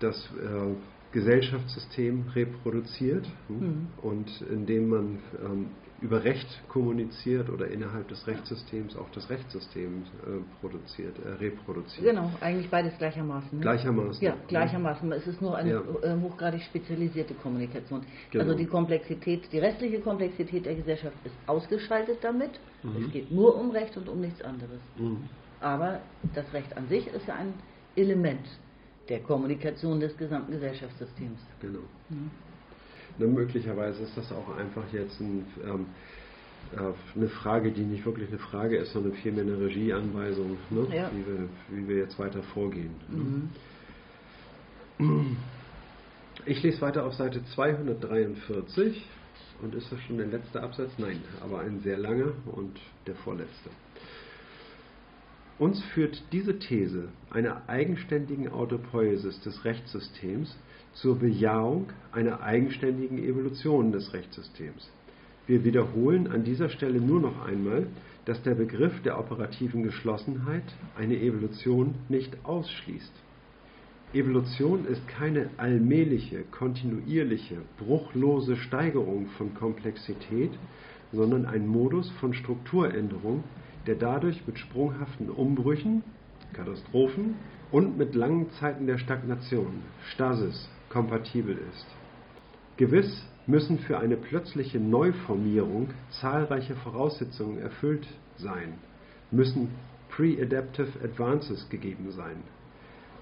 dass 0.00 0.16
äh, 0.26 0.74
Gesellschaftssystem 1.12 2.26
reproduziert 2.34 3.26
mhm. 3.48 3.88
und 4.02 4.42
indem 4.50 4.88
man 4.88 5.18
ähm, 5.42 5.70
über 6.00 6.22
Recht 6.22 6.46
kommuniziert 6.68 7.50
oder 7.50 7.68
innerhalb 7.68 8.06
des 8.08 8.26
Rechtssystems 8.26 8.96
auch 8.96 9.10
das 9.10 9.28
Rechtssystem 9.30 10.02
äh, 10.02 10.60
produziert, 10.60 11.16
äh, 11.18 11.30
reproduziert. 11.30 12.06
Genau, 12.06 12.30
eigentlich 12.40 12.70
beides 12.70 12.96
gleichermaßen. 12.98 13.58
Ne? 13.58 13.62
Gleichermaßen. 13.62 14.22
Ja, 14.22 14.36
gleichermaßen. 14.46 15.10
Es 15.12 15.26
ist 15.26 15.42
nur 15.42 15.56
eine 15.56 15.70
ja. 15.70 15.80
äh, 16.02 16.20
hochgradig 16.20 16.62
spezialisierte 16.62 17.34
Kommunikation. 17.34 18.02
Genau. 18.30 18.44
Also 18.44 18.56
die 18.56 18.66
Komplexität, 18.66 19.50
die 19.52 19.58
restliche 19.58 20.00
Komplexität 20.00 20.66
der 20.66 20.76
Gesellschaft 20.76 21.16
ist 21.24 21.34
ausgeschaltet 21.46 22.18
damit. 22.22 22.60
Mhm. 22.84 23.04
Es 23.04 23.12
geht 23.12 23.32
nur 23.32 23.56
um 23.56 23.70
Recht 23.70 23.96
und 23.96 24.08
um 24.08 24.20
nichts 24.20 24.40
anderes. 24.42 24.80
Mhm. 24.96 25.24
Aber 25.60 26.00
das 26.34 26.52
Recht 26.52 26.76
an 26.76 26.86
sich 26.86 27.08
ist 27.08 27.26
ja 27.26 27.34
ein 27.34 27.54
Element 27.96 28.46
der 29.08 29.20
Kommunikation 29.20 30.00
des 30.00 30.16
gesamten 30.16 30.52
Gesellschaftssystems. 30.52 31.40
Genau. 31.60 31.80
Mhm. 32.10 32.30
Na, 33.18 33.26
möglicherweise 33.26 34.02
ist 34.02 34.16
das 34.16 34.30
auch 34.32 34.56
einfach 34.56 34.84
jetzt 34.92 35.20
ein, 35.20 35.46
ähm, 35.64 35.86
äh, 36.76 37.16
eine 37.16 37.28
Frage, 37.28 37.72
die 37.72 37.82
nicht 37.82 38.04
wirklich 38.04 38.28
eine 38.28 38.38
Frage 38.38 38.76
ist, 38.76 38.92
sondern 38.92 39.14
vielmehr 39.14 39.44
eine 39.44 39.58
Regieanweisung, 39.58 40.56
ne? 40.70 40.86
ja. 40.94 41.10
wie, 41.12 41.26
wir, 41.26 41.48
wie 41.70 41.88
wir 41.88 41.96
jetzt 41.96 42.18
weiter 42.18 42.42
vorgehen. 42.54 42.94
Ne? 43.08 43.48
Mhm. 45.04 45.36
Ich 46.46 46.62
lese 46.62 46.80
weiter 46.80 47.04
auf 47.04 47.14
Seite 47.14 47.44
243 47.54 49.04
und 49.62 49.74
ist 49.74 49.90
das 49.90 50.00
schon 50.02 50.18
der 50.18 50.26
letzte 50.26 50.62
Absatz? 50.62 50.90
Nein, 50.98 51.20
aber 51.40 51.60
ein 51.60 51.80
sehr 51.80 51.98
langer 51.98 52.32
und 52.46 52.78
der 53.06 53.14
vorletzte. 53.16 53.70
Uns 55.58 55.82
führt 55.86 56.22
diese 56.30 56.60
These 56.60 57.08
einer 57.30 57.68
eigenständigen 57.68 58.48
Autopoiesis 58.48 59.40
des 59.40 59.64
Rechtssystems 59.64 60.56
zur 60.92 61.18
Bejahung 61.18 61.88
einer 62.12 62.42
eigenständigen 62.42 63.18
Evolution 63.18 63.90
des 63.90 64.12
Rechtssystems. 64.12 64.88
Wir 65.48 65.64
wiederholen 65.64 66.28
an 66.28 66.44
dieser 66.44 66.68
Stelle 66.68 67.00
nur 67.00 67.20
noch 67.20 67.44
einmal, 67.44 67.88
dass 68.24 68.40
der 68.42 68.54
Begriff 68.54 69.02
der 69.02 69.18
operativen 69.18 69.82
Geschlossenheit 69.82 70.62
eine 70.96 71.18
Evolution 71.20 71.94
nicht 72.08 72.36
ausschließt. 72.44 73.12
Evolution 74.12 74.86
ist 74.86 75.08
keine 75.08 75.50
allmähliche, 75.56 76.44
kontinuierliche, 76.52 77.56
bruchlose 77.78 78.56
Steigerung 78.56 79.26
von 79.36 79.54
Komplexität, 79.54 80.52
sondern 81.12 81.46
ein 81.46 81.66
Modus 81.66 82.10
von 82.20 82.32
Strukturänderung, 82.32 83.42
der 83.88 83.96
dadurch 83.96 84.46
mit 84.46 84.58
sprunghaften 84.58 85.30
Umbrüchen, 85.30 86.04
Katastrophen 86.52 87.36
und 87.72 87.96
mit 87.96 88.14
langen 88.14 88.50
Zeiten 88.50 88.86
der 88.86 88.98
Stagnation, 88.98 89.82
Stasis, 90.12 90.68
kompatibel 90.90 91.56
ist. 91.72 91.86
Gewiss 92.76 93.26
müssen 93.46 93.78
für 93.78 93.98
eine 93.98 94.18
plötzliche 94.18 94.78
Neuformierung 94.78 95.88
zahlreiche 96.20 96.76
Voraussetzungen 96.76 97.58
erfüllt 97.60 98.06
sein, 98.36 98.74
müssen 99.30 99.70
Pre-Adaptive 100.10 101.02
Advances 101.02 101.70
gegeben 101.70 102.10
sein. 102.10 102.42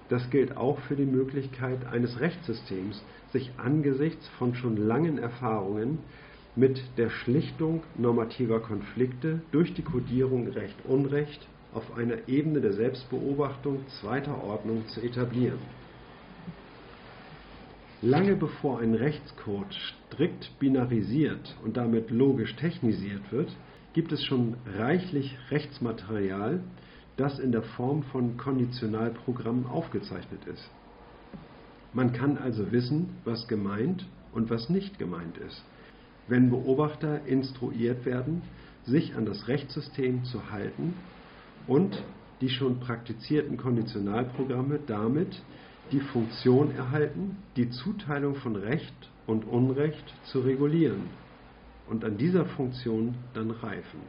Das 0.09 0.29
gilt 0.31 0.57
auch 0.57 0.81
für 0.81 0.97
die 0.97 1.07
Möglichkeit 1.07 1.87
eines 1.87 2.19
Rechtssystems, 2.19 3.05
sich 3.33 3.53
angesichts 3.57 4.27
von 4.39 4.57
schon 4.57 4.77
langen 4.77 5.19
Erfahrungen 5.19 5.99
mit 6.57 6.81
der 6.97 7.11
Schlichtung 7.11 7.83
normativer 7.99 8.61
Konflikte 8.61 9.43
durch 9.53 9.75
die 9.75 9.83
Kodierung 9.83 10.49
Recht-Unrecht 10.49 11.47
auf 11.75 11.95
einer 11.97 12.29
Ebene 12.29 12.63
der 12.63 12.73
Selbstbeobachtung 12.73 13.87
zweiter 14.01 14.43
Ordnung 14.43 14.89
zu 14.89 15.03
etablieren. 15.03 15.59
Lange 18.01 18.37
bevor 18.37 18.81
ein 18.81 18.95
Rechtscode 18.95 19.75
strikt 19.75 20.59
binarisiert 20.59 21.55
und 21.63 21.77
damit 21.77 22.11
logisch 22.11 22.57
technisiert 22.57 23.31
wird, 23.31 23.55
gibt 23.93 24.13
es 24.13 24.25
schon 24.25 24.55
reichlich 24.79 25.37
Rechtsmaterial, 25.51 26.61
das 27.19 27.39
in 27.39 27.53
der 27.53 27.63
Form 27.63 28.03
von 28.05 28.39
Konditionalprogrammen 28.39 29.67
aufgezeichnet 29.67 30.45
ist. 30.47 30.71
Man 31.93 32.13
kann 32.13 32.39
also 32.39 32.73
wissen, 32.73 33.09
was 33.25 33.49
gemeint 33.49 34.07
und 34.33 34.49
was 34.51 34.71
nicht 34.71 34.99
gemeint 34.99 35.37
ist 35.39 35.63
wenn 36.29 36.51
Beobachter 36.51 37.25
instruiert 37.27 38.05
werden, 38.05 38.43
sich 38.85 39.15
an 39.17 39.27
das 39.27 39.49
Rechtssystem 39.49 40.25
zu 40.25 40.51
halten 40.51 40.95
und 41.67 42.03
die 42.41 42.51
schon 42.51 42.81
praktizierten 42.81 43.57
Konditionalprogramme 43.57 44.81
damit 44.87 45.43
die 45.93 46.01
Funktion 46.01 46.75
erhalten, 46.75 47.37
die 47.57 47.71
Zuteilung 47.71 48.35
von 48.37 48.57
Recht 48.57 48.95
und 49.27 49.45
Unrecht 49.45 50.15
zu 50.25 50.41
regulieren. 50.41 51.09
und 51.89 52.05
an 52.05 52.17
dieser 52.19 52.45
Funktion 52.45 53.15
dann 53.35 53.51
reifen. 53.51 54.01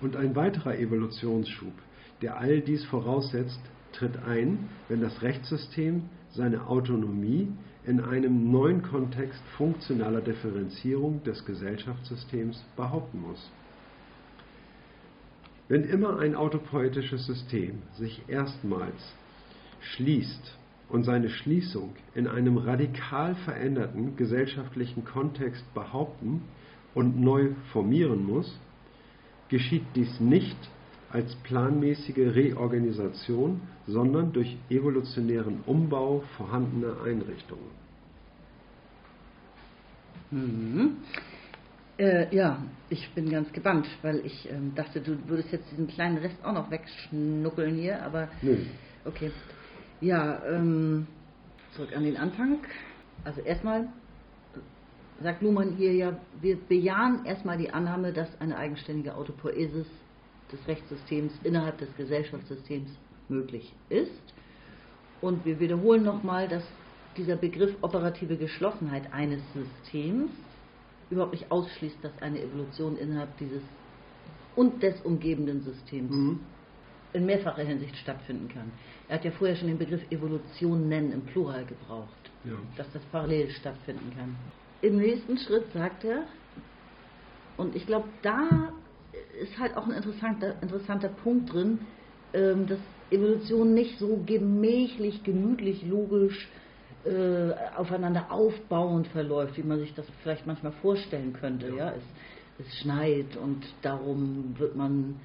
Und 0.00 0.16
ein 0.16 0.34
weiterer 0.34 0.78
Evolutionsschub, 0.78 1.72
der 2.22 2.38
all 2.38 2.60
dies 2.60 2.84
voraussetzt, 2.86 3.60
tritt 3.92 4.16
ein, 4.24 4.68
wenn 4.88 5.00
das 5.00 5.22
Rechtssystem 5.22 6.08
seine 6.30 6.66
Autonomie 6.66 7.48
in 7.86 8.00
einem 8.00 8.50
neuen 8.50 8.82
Kontext 8.82 9.40
funktionaler 9.56 10.20
Differenzierung 10.20 11.22
des 11.24 11.44
Gesellschaftssystems 11.44 12.62
behaupten 12.76 13.20
muss. 13.20 13.50
Wenn 15.68 15.84
immer 15.84 16.18
ein 16.18 16.34
autopoetisches 16.34 17.26
System 17.26 17.82
sich 17.96 18.28
erstmals 18.28 19.14
schließt 19.80 20.58
und 20.88 21.04
seine 21.04 21.30
Schließung 21.30 21.94
in 22.14 22.26
einem 22.26 22.58
radikal 22.58 23.34
veränderten 23.36 24.16
gesellschaftlichen 24.16 25.04
Kontext 25.04 25.64
behaupten 25.72 26.42
und 26.94 27.20
neu 27.20 27.50
formieren 27.72 28.26
muss, 28.26 28.52
geschieht 29.48 29.86
dies 29.94 30.20
nicht 30.20 30.58
als 31.12 31.34
planmäßige 31.42 32.34
Reorganisation, 32.34 33.60
sondern 33.86 34.32
durch 34.32 34.56
evolutionären 34.68 35.60
Umbau 35.66 36.22
vorhandener 36.36 37.02
Einrichtungen. 37.04 37.80
Mhm. 40.30 40.96
Äh, 41.98 42.34
ja, 42.34 42.58
ich 42.88 43.10
bin 43.14 43.28
ganz 43.30 43.52
gebannt, 43.52 43.86
weil 44.02 44.24
ich 44.24 44.48
ähm, 44.50 44.72
dachte, 44.74 45.00
du 45.00 45.18
würdest 45.28 45.52
jetzt 45.52 45.70
diesen 45.72 45.88
kleinen 45.88 46.18
Rest 46.18 46.36
auch 46.44 46.52
noch 46.52 46.70
wegschnuckeln 46.70 47.74
hier, 47.74 48.02
aber 48.02 48.28
Nö. 48.40 48.56
okay. 49.04 49.30
Ja, 50.00 50.42
ähm, 50.46 51.06
zurück 51.72 51.94
an 51.94 52.04
den 52.04 52.16
Anfang. 52.16 52.58
Also 53.24 53.42
erstmal 53.42 53.88
sagt 55.22 55.42
Luhmann 55.42 55.74
hier 55.76 55.92
ja, 55.92 56.18
wir 56.40 56.56
bejahen 56.56 57.26
erstmal 57.26 57.58
die 57.58 57.70
Annahme, 57.70 58.12
dass 58.12 58.28
eine 58.40 58.56
eigenständige 58.56 59.14
Autopoesis 59.14 59.86
des 60.52 60.66
Rechtssystems 60.68 61.32
innerhalb 61.44 61.78
des 61.78 61.88
Gesellschaftssystems 61.96 62.90
möglich 63.28 63.72
ist. 63.88 64.34
Und 65.20 65.44
wir 65.44 65.60
wiederholen 65.60 66.02
nochmal, 66.02 66.48
dass 66.48 66.64
dieser 67.16 67.36
Begriff 67.36 67.74
operative 67.82 68.36
Geschlossenheit 68.36 69.12
eines 69.12 69.42
Systems 69.52 70.30
überhaupt 71.10 71.32
nicht 71.32 71.50
ausschließt, 71.50 71.98
dass 72.02 72.12
eine 72.22 72.40
Evolution 72.40 72.96
innerhalb 72.96 73.36
dieses 73.38 73.62
und 74.56 74.82
des 74.82 75.00
umgebenden 75.02 75.62
Systems 75.62 76.10
Mhm. 76.10 76.40
in 77.12 77.26
mehrfacher 77.26 77.62
Hinsicht 77.62 77.96
stattfinden 77.96 78.48
kann. 78.48 78.70
Er 79.08 79.16
hat 79.16 79.24
ja 79.24 79.30
vorher 79.32 79.56
schon 79.56 79.68
den 79.68 79.78
Begriff 79.78 80.02
Evolution 80.10 80.88
nennen 80.88 81.12
im 81.12 81.22
Plural 81.22 81.64
gebraucht, 81.64 82.30
Ja. 82.44 82.52
dass 82.76 82.90
das 82.92 83.02
parallel 83.06 83.50
stattfinden 83.50 84.12
kann. 84.16 84.36
Im 84.82 84.96
nächsten 84.98 85.36
Schritt 85.38 85.70
sagt 85.72 86.04
er, 86.04 86.22
und 87.56 87.74
ich 87.76 87.86
glaube, 87.86 88.08
da 88.22 88.72
ist 89.40 89.58
halt 89.58 89.76
auch 89.76 89.86
ein 89.86 89.92
interessanter, 89.92 90.54
interessanter 90.62 91.08
Punkt 91.08 91.52
drin, 91.52 91.80
ähm, 92.32 92.66
dass 92.66 92.78
Evolution 93.10 93.74
nicht 93.74 93.98
so 93.98 94.22
gemächlich, 94.24 95.22
gemütlich, 95.24 95.84
logisch 95.86 96.48
äh, 97.04 97.52
aufeinander 97.76 98.30
aufbauend 98.30 99.08
verläuft, 99.08 99.56
wie 99.56 99.62
man 99.62 99.78
sich 99.80 99.94
das 99.94 100.06
vielleicht 100.22 100.46
manchmal 100.46 100.72
vorstellen 100.72 101.32
könnte. 101.32 101.68
Ja. 101.68 101.74
Ja. 101.76 101.92
Es, 101.92 102.02
es 102.66 102.74
schneit 102.80 103.36
und 103.36 103.64
darum 103.82 104.54
wird 104.58 104.76
man 104.76 105.16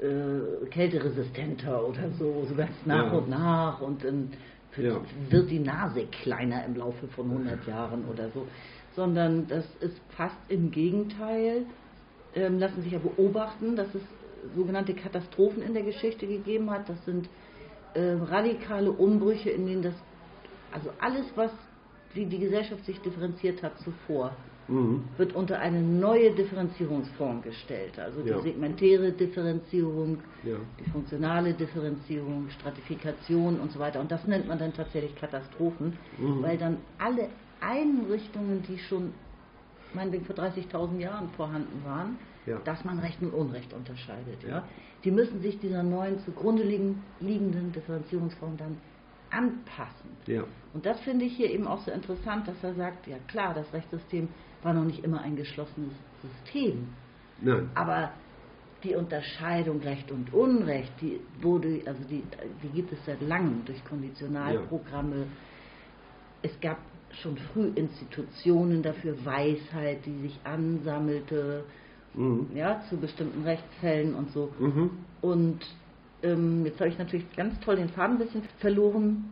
äh, 0.00 0.66
kälteresistenter 0.70 1.86
oder 1.86 2.10
so, 2.18 2.44
so 2.48 2.54
ganz 2.54 2.72
nach 2.84 3.12
Ja. 3.12 3.18
und 3.18 3.28
nach 3.28 3.80
und 3.80 4.04
dann 4.04 4.30
wird, 4.74 4.92
Ja. 4.94 5.00
wird 5.30 5.50
die 5.50 5.60
Nase 5.60 6.06
kleiner 6.06 6.64
im 6.64 6.74
Laufe 6.76 7.06
von 7.08 7.30
100 7.30 7.66
Jahren 7.66 8.04
oder 8.06 8.28
so, 8.30 8.46
sondern 8.96 9.46
das 9.46 9.64
ist 9.80 9.98
fast 10.16 10.36
im 10.48 10.70
Gegenteil, 10.70 11.64
lassen 12.34 12.82
sich 12.82 12.92
ja 12.92 12.98
beobachten, 12.98 13.76
dass 13.76 13.94
es 13.94 14.02
sogenannte 14.54 14.94
Katastrophen 14.94 15.62
in 15.62 15.74
der 15.74 15.82
Geschichte 15.82 16.26
gegeben 16.26 16.70
hat. 16.70 16.88
Das 16.88 17.04
sind 17.04 17.28
äh, 17.94 18.12
radikale 18.12 18.90
Umbrüche, 18.92 19.50
in 19.50 19.66
denen 19.66 19.82
das, 19.82 19.94
also 20.72 20.90
alles, 21.00 21.26
was 21.34 21.50
wie 22.14 22.26
die 22.26 22.38
Gesellschaft 22.38 22.84
sich 22.84 23.00
differenziert 23.00 23.62
hat 23.62 23.78
zuvor, 23.80 24.32
Mhm. 24.68 25.02
wird 25.16 25.34
unter 25.34 25.58
eine 25.58 25.80
neue 25.82 26.30
Differenzierungsform 26.30 27.42
gestellt. 27.42 27.98
Also 27.98 28.22
die 28.22 28.28
Ja. 28.30 28.40
segmentäre 28.40 29.10
Differenzierung, 29.10 30.18
Ja. 30.44 30.56
die 30.78 30.88
funktionale 30.90 31.54
Differenzierung, 31.54 32.48
Stratifikation 32.50 33.58
und 33.58 33.72
so 33.72 33.80
weiter. 33.80 34.00
Und 34.00 34.12
das 34.12 34.24
nennt 34.28 34.46
man 34.46 34.58
dann 34.60 34.72
tatsächlich 34.72 35.16
Katastrophen, 35.16 35.94
Mhm. 36.18 36.42
weil 36.42 36.56
dann 36.56 36.76
alle 36.98 37.28
Einrichtungen, 37.60 38.62
die 38.62 38.78
schon 38.78 39.12
meinetwegen 39.94 40.24
vor 40.24 40.34
30.000 40.36 40.98
Jahren 41.00 41.28
vorhanden 41.30 41.82
waren, 41.84 42.16
Ja. 42.46 42.58
dass 42.64 42.84
man 42.84 42.98
Recht 42.98 43.20
und 43.22 43.32
Unrecht 43.32 43.72
unterscheidet. 43.72 44.42
Ja. 44.42 44.48
Ja. 44.48 44.64
Die 45.04 45.10
müssen 45.10 45.40
sich 45.40 45.58
dieser 45.60 45.82
neuen 45.82 46.18
zugrunde 46.20 46.62
liegen- 46.62 47.02
liegenden 47.20 47.72
Differenzierungsform 47.72 48.56
dann 48.56 48.76
anpassen. 49.30 50.10
Ja. 50.26 50.44
Und 50.74 50.84
das 50.86 51.00
finde 51.00 51.24
ich 51.24 51.36
hier 51.36 51.50
eben 51.50 51.66
auch 51.66 51.80
so 51.84 51.90
interessant, 51.90 52.48
dass 52.48 52.62
er 52.62 52.74
sagt, 52.74 53.06
ja 53.06 53.16
klar, 53.28 53.54
das 53.54 53.72
Rechtssystem 53.72 54.28
war 54.62 54.72
noch 54.74 54.84
nicht 54.84 55.04
immer 55.04 55.20
ein 55.22 55.36
geschlossenes 55.36 55.92
System, 56.20 56.88
Nein. 57.40 57.70
aber 57.74 58.10
die 58.82 58.94
Unterscheidung 58.94 59.80
Recht 59.80 60.10
und 60.10 60.32
Unrecht, 60.32 60.92
die 61.00 61.20
wurde, 61.40 61.82
also 61.86 62.02
die, 62.04 62.22
die 62.62 62.68
gibt 62.68 62.92
es 62.92 62.98
seit 63.06 63.20
langem 63.22 63.64
durch 63.64 63.82
Konditionalprogramme. 63.84 65.26
Es 66.42 66.58
gab 66.60 66.78
schon 67.22 67.36
früh 67.52 67.70
Institutionen 67.74 68.82
dafür, 68.82 69.14
Weisheit, 69.24 70.04
die 70.06 70.18
sich 70.20 70.38
ansammelte, 70.44 71.64
Mhm. 72.14 72.48
ja, 72.56 72.82
zu 72.88 72.96
bestimmten 72.96 73.44
Rechtsfällen 73.44 74.14
und 74.14 74.32
so. 74.32 74.50
Mhm. 74.58 74.90
Und 75.20 75.60
ähm, 76.22 76.64
jetzt 76.64 76.80
habe 76.80 76.90
ich 76.90 76.98
natürlich 76.98 77.24
ganz 77.36 77.58
toll 77.60 77.76
den 77.76 77.88
Faden 77.88 78.16
ein 78.16 78.18
bisschen 78.18 78.42
verloren. 78.58 79.30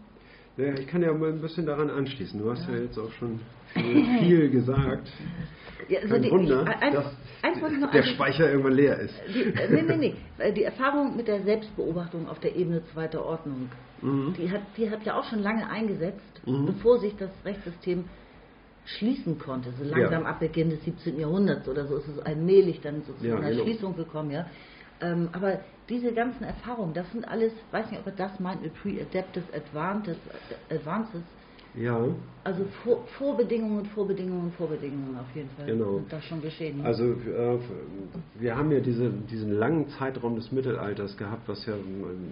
Ja, 0.58 0.74
ich 0.74 0.88
kann 0.88 1.02
ja 1.02 1.12
mal 1.14 1.28
ein 1.30 1.40
bisschen 1.40 1.66
daran 1.66 1.88
anschließen. 1.88 2.40
Du 2.40 2.50
hast 2.50 2.66
ja, 2.68 2.74
Ja. 2.74 2.82
jetzt 2.82 2.98
auch 2.98 3.12
schon 3.12 3.38
viel, 3.74 4.04
viel 4.18 4.50
gesagt. 4.50 5.08
Ja, 5.88 6.00
also 6.00 6.14
Kein 6.14 6.22
die- 6.22 6.30
Wunder, 6.32 6.62
ich- 6.68 6.82
ein- 6.82 6.92
dass 6.92 7.16
eins 7.42 7.62
wollte 7.62 7.74
ich 7.76 7.80
noch 7.80 7.90
der. 7.92 8.02
Speicher 8.02 8.50
irgendwann 8.50 8.72
leer 8.72 8.98
ist. 8.98 9.14
Die, 9.32 9.44
nee, 9.72 9.82
nee, 9.82 9.96
nee. 9.96 10.14
Äh, 10.38 10.52
Die 10.52 10.64
Erfahrung 10.64 11.16
mit 11.16 11.28
der 11.28 11.42
Selbstbeobachtung 11.42 12.28
auf 12.28 12.40
der 12.40 12.56
Ebene 12.56 12.82
zweiter 12.92 13.24
Ordnung, 13.24 13.70
Mhm. 14.02 14.34
die 14.36 14.50
hat, 14.50 14.62
die 14.76 14.90
hat 14.90 15.04
ja 15.06 15.16
auch 15.18 15.24
schon 15.30 15.38
lange 15.42 15.70
eingesetzt, 15.70 16.40
Mhm. 16.44 16.66
bevor 16.66 16.98
sich 16.98 17.14
das 17.16 17.30
Rechtssystem 17.44 18.04
schließen 18.84 19.38
konnte. 19.38 19.70
So 19.78 19.84
langsam 19.84 20.24
Ja. 20.24 20.28
ab 20.28 20.40
Beginn 20.40 20.70
des 20.70 20.82
17. 20.84 21.20
Jahrhunderts 21.20 21.68
oder 21.68 21.86
so 21.86 21.96
ist 21.98 22.08
es 22.08 22.18
allmählich 22.18 22.80
dann 22.80 23.02
so 23.02 23.12
zu 23.12 23.26
Ja, 23.26 23.36
einer 23.36 23.50
genau. 23.50 23.62
Schließung 23.62 23.96
gekommen, 23.96 24.32
ja. 24.32 24.46
Ähm, 25.00 25.28
aber 25.32 25.60
diese 25.88 26.12
ganzen 26.12 26.44
Erfahrungen, 26.44 26.92
das 26.94 27.10
sind 27.12 27.26
alles, 27.26 27.52
weiß 27.70 27.90
nicht, 27.90 28.00
ob 28.00 28.06
er 28.06 28.12
das 28.12 28.38
meint 28.40 28.62
mit 28.62 28.74
Pre-Adaptive 28.74 29.44
Advances, 29.54 30.16
Advances 30.70 31.22
Ja, 31.74 32.00
also 32.44 32.64
Vor 32.82 33.04
Vorbedingungen, 33.18 33.86
Vorbedingungen, 33.86 34.52
Vorbedingungen 34.52 35.16
auf 35.18 35.34
jeden 35.34 35.50
Fall 35.50 35.66
Genau. 35.66 35.96
sind 35.96 36.12
da 36.12 36.20
schon 36.20 36.42
geschehen. 36.42 36.80
also 36.84 37.04
äh, 37.04 37.58
wir 38.38 38.56
haben 38.56 38.72
ja 38.72 38.80
diese, 38.80 39.10
diesen 39.10 39.52
langen 39.52 39.88
Zeitraum 39.90 40.36
des 40.36 40.50
Mittelalters 40.50 41.16
gehabt, 41.16 41.46
was 41.48 41.64
ja 41.66 41.74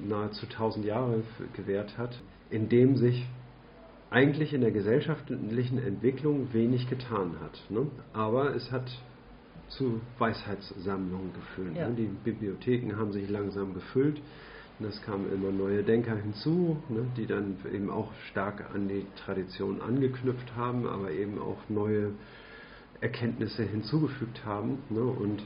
nahezu 0.09 0.47
1000 0.47 0.85
Jahre 0.85 1.23
gewährt 1.55 1.97
hat, 1.99 2.19
in 2.51 2.69
dem 2.69 2.97
sich 2.97 3.27
eigentlich 4.11 4.53
in 4.55 4.61
der 4.61 4.71
gesellschaftlichen 4.71 5.79
Entwicklung 5.79 6.49
wenig 6.53 6.89
getan 6.89 7.37
hat. 7.43 7.61
Ne? 7.71 7.87
Aber 8.13 8.55
es 8.55 8.71
hat 8.71 8.91
zu 9.69 10.01
Weisheitssammlungen 10.19 11.33
geführt. 11.35 11.77
Ja. 11.77 11.89
Die 11.89 12.11
Bibliotheken 12.25 12.97
haben 12.97 13.13
sich 13.13 13.29
langsam 13.29 13.75
gefüllt. 13.75 14.21
Und 14.79 14.87
es 14.87 15.01
kamen 15.03 15.33
immer 15.33 15.51
neue 15.51 15.83
Denker 15.83 16.17
hinzu, 16.17 16.77
ne, 16.91 17.07
die 17.17 17.27
dann 17.27 17.57
eben 17.73 17.89
auch 17.89 18.13
stark 18.31 18.63
an 18.75 18.89
die 18.89 19.07
Tradition 19.25 19.81
angeknüpft 19.81 20.55
haben, 20.55 20.87
aber 20.87 21.11
eben 21.11 21.39
auch 21.39 21.57
neue 21.71 22.11
Erkenntnisse 23.01 23.63
hinzugefügt 23.63 24.45
haben. 24.45 24.79
Ne, 24.91 25.01
und, 25.01 25.43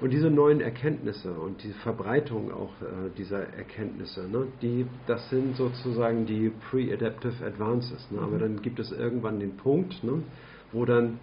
und 0.00 0.10
diese 0.10 0.30
neuen 0.30 0.62
Erkenntnisse 0.62 1.32
und 1.32 1.62
die 1.62 1.72
Verbreitung 1.82 2.50
auch 2.50 2.72
äh, 2.80 3.10
dieser 3.18 3.42
Erkenntnisse, 3.54 4.26
ne, 4.26 4.46
die, 4.62 4.86
das 5.06 5.28
sind 5.28 5.54
sozusagen 5.56 6.24
die 6.24 6.50
Pre-Adaptive 6.70 7.44
Advances. 7.44 8.10
Ne, 8.10 8.20
aber 8.20 8.38
dann 8.38 8.62
gibt 8.62 8.78
es 8.78 8.90
irgendwann 8.90 9.38
den 9.38 9.58
Punkt, 9.58 10.02
ne, 10.02 10.22
wo 10.72 10.86
dann 10.86 11.18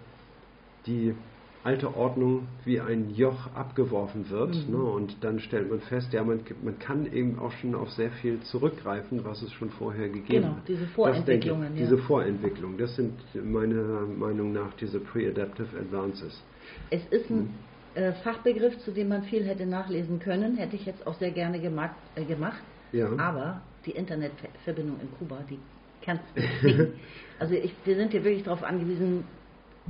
die 0.86 1.16
alte 1.62 1.94
Ordnung 1.94 2.48
wie 2.64 2.80
ein 2.80 3.10
Joch 3.14 3.48
abgeworfen 3.54 4.30
wird. 4.30 4.54
Mhm. 4.66 4.72
Ne, 4.72 4.82
und 4.82 5.16
dann 5.22 5.40
stellt 5.40 5.68
man 5.70 5.80
fest, 5.80 6.12
ja, 6.12 6.24
man, 6.24 6.40
man 6.62 6.78
kann 6.78 7.12
eben 7.12 7.38
auch 7.38 7.52
schon 7.52 7.74
auf 7.74 7.90
sehr 7.90 8.10
viel 8.10 8.40
zurückgreifen, 8.42 9.24
was 9.24 9.42
es 9.42 9.52
schon 9.52 9.70
vorher 9.70 10.08
gegeben 10.08 10.42
Genau, 10.42 10.56
hat. 10.56 10.68
diese 10.68 10.84
Das 10.84 10.92
Vorentwicklungen, 10.92 11.62
denke 11.62 11.74
ich, 11.74 11.80
ja. 11.80 11.86
Diese 11.96 11.98
Vorentwicklung, 12.06 12.78
das 12.78 12.96
sind 12.96 13.12
meiner 13.34 14.06
Meinung 14.06 14.52
nach 14.52 14.72
diese 14.80 15.00
Pre-Adaptive 15.00 15.68
Advances. 15.78 16.42
es 16.90 17.04
ist 17.10 17.28
ein 17.30 17.36
Mhm. 17.96 18.12
Fachbegriff, 18.22 18.78
zu 18.78 18.92
dem 18.92 19.08
man 19.08 19.24
viel 19.24 19.44
hätte 19.44 19.66
nachlesen 19.66 20.20
können, 20.20 20.56
hätte 20.56 20.76
ich 20.76 20.86
jetzt 20.86 21.04
auch 21.06 21.14
sehr 21.14 21.32
gerne 21.32 21.58
gemacht, 21.60 21.96
äh, 22.14 22.24
gemacht. 22.24 22.62
Ja. 22.92 23.08
aber 23.18 23.60
die 23.86 23.90
Internetverbindung 23.92 24.96
in 25.00 25.08
Kuba, 25.18 25.38
die 25.48 25.58
kann 26.04 26.18
es 26.34 26.62
nicht. 26.64 26.78
also 27.38 27.54
ich, 27.54 27.72
wir 27.84 27.96
sind 27.96 28.12
hier 28.12 28.24
wirklich 28.24 28.42
darauf 28.44 28.62
angewiesen, 28.64 29.24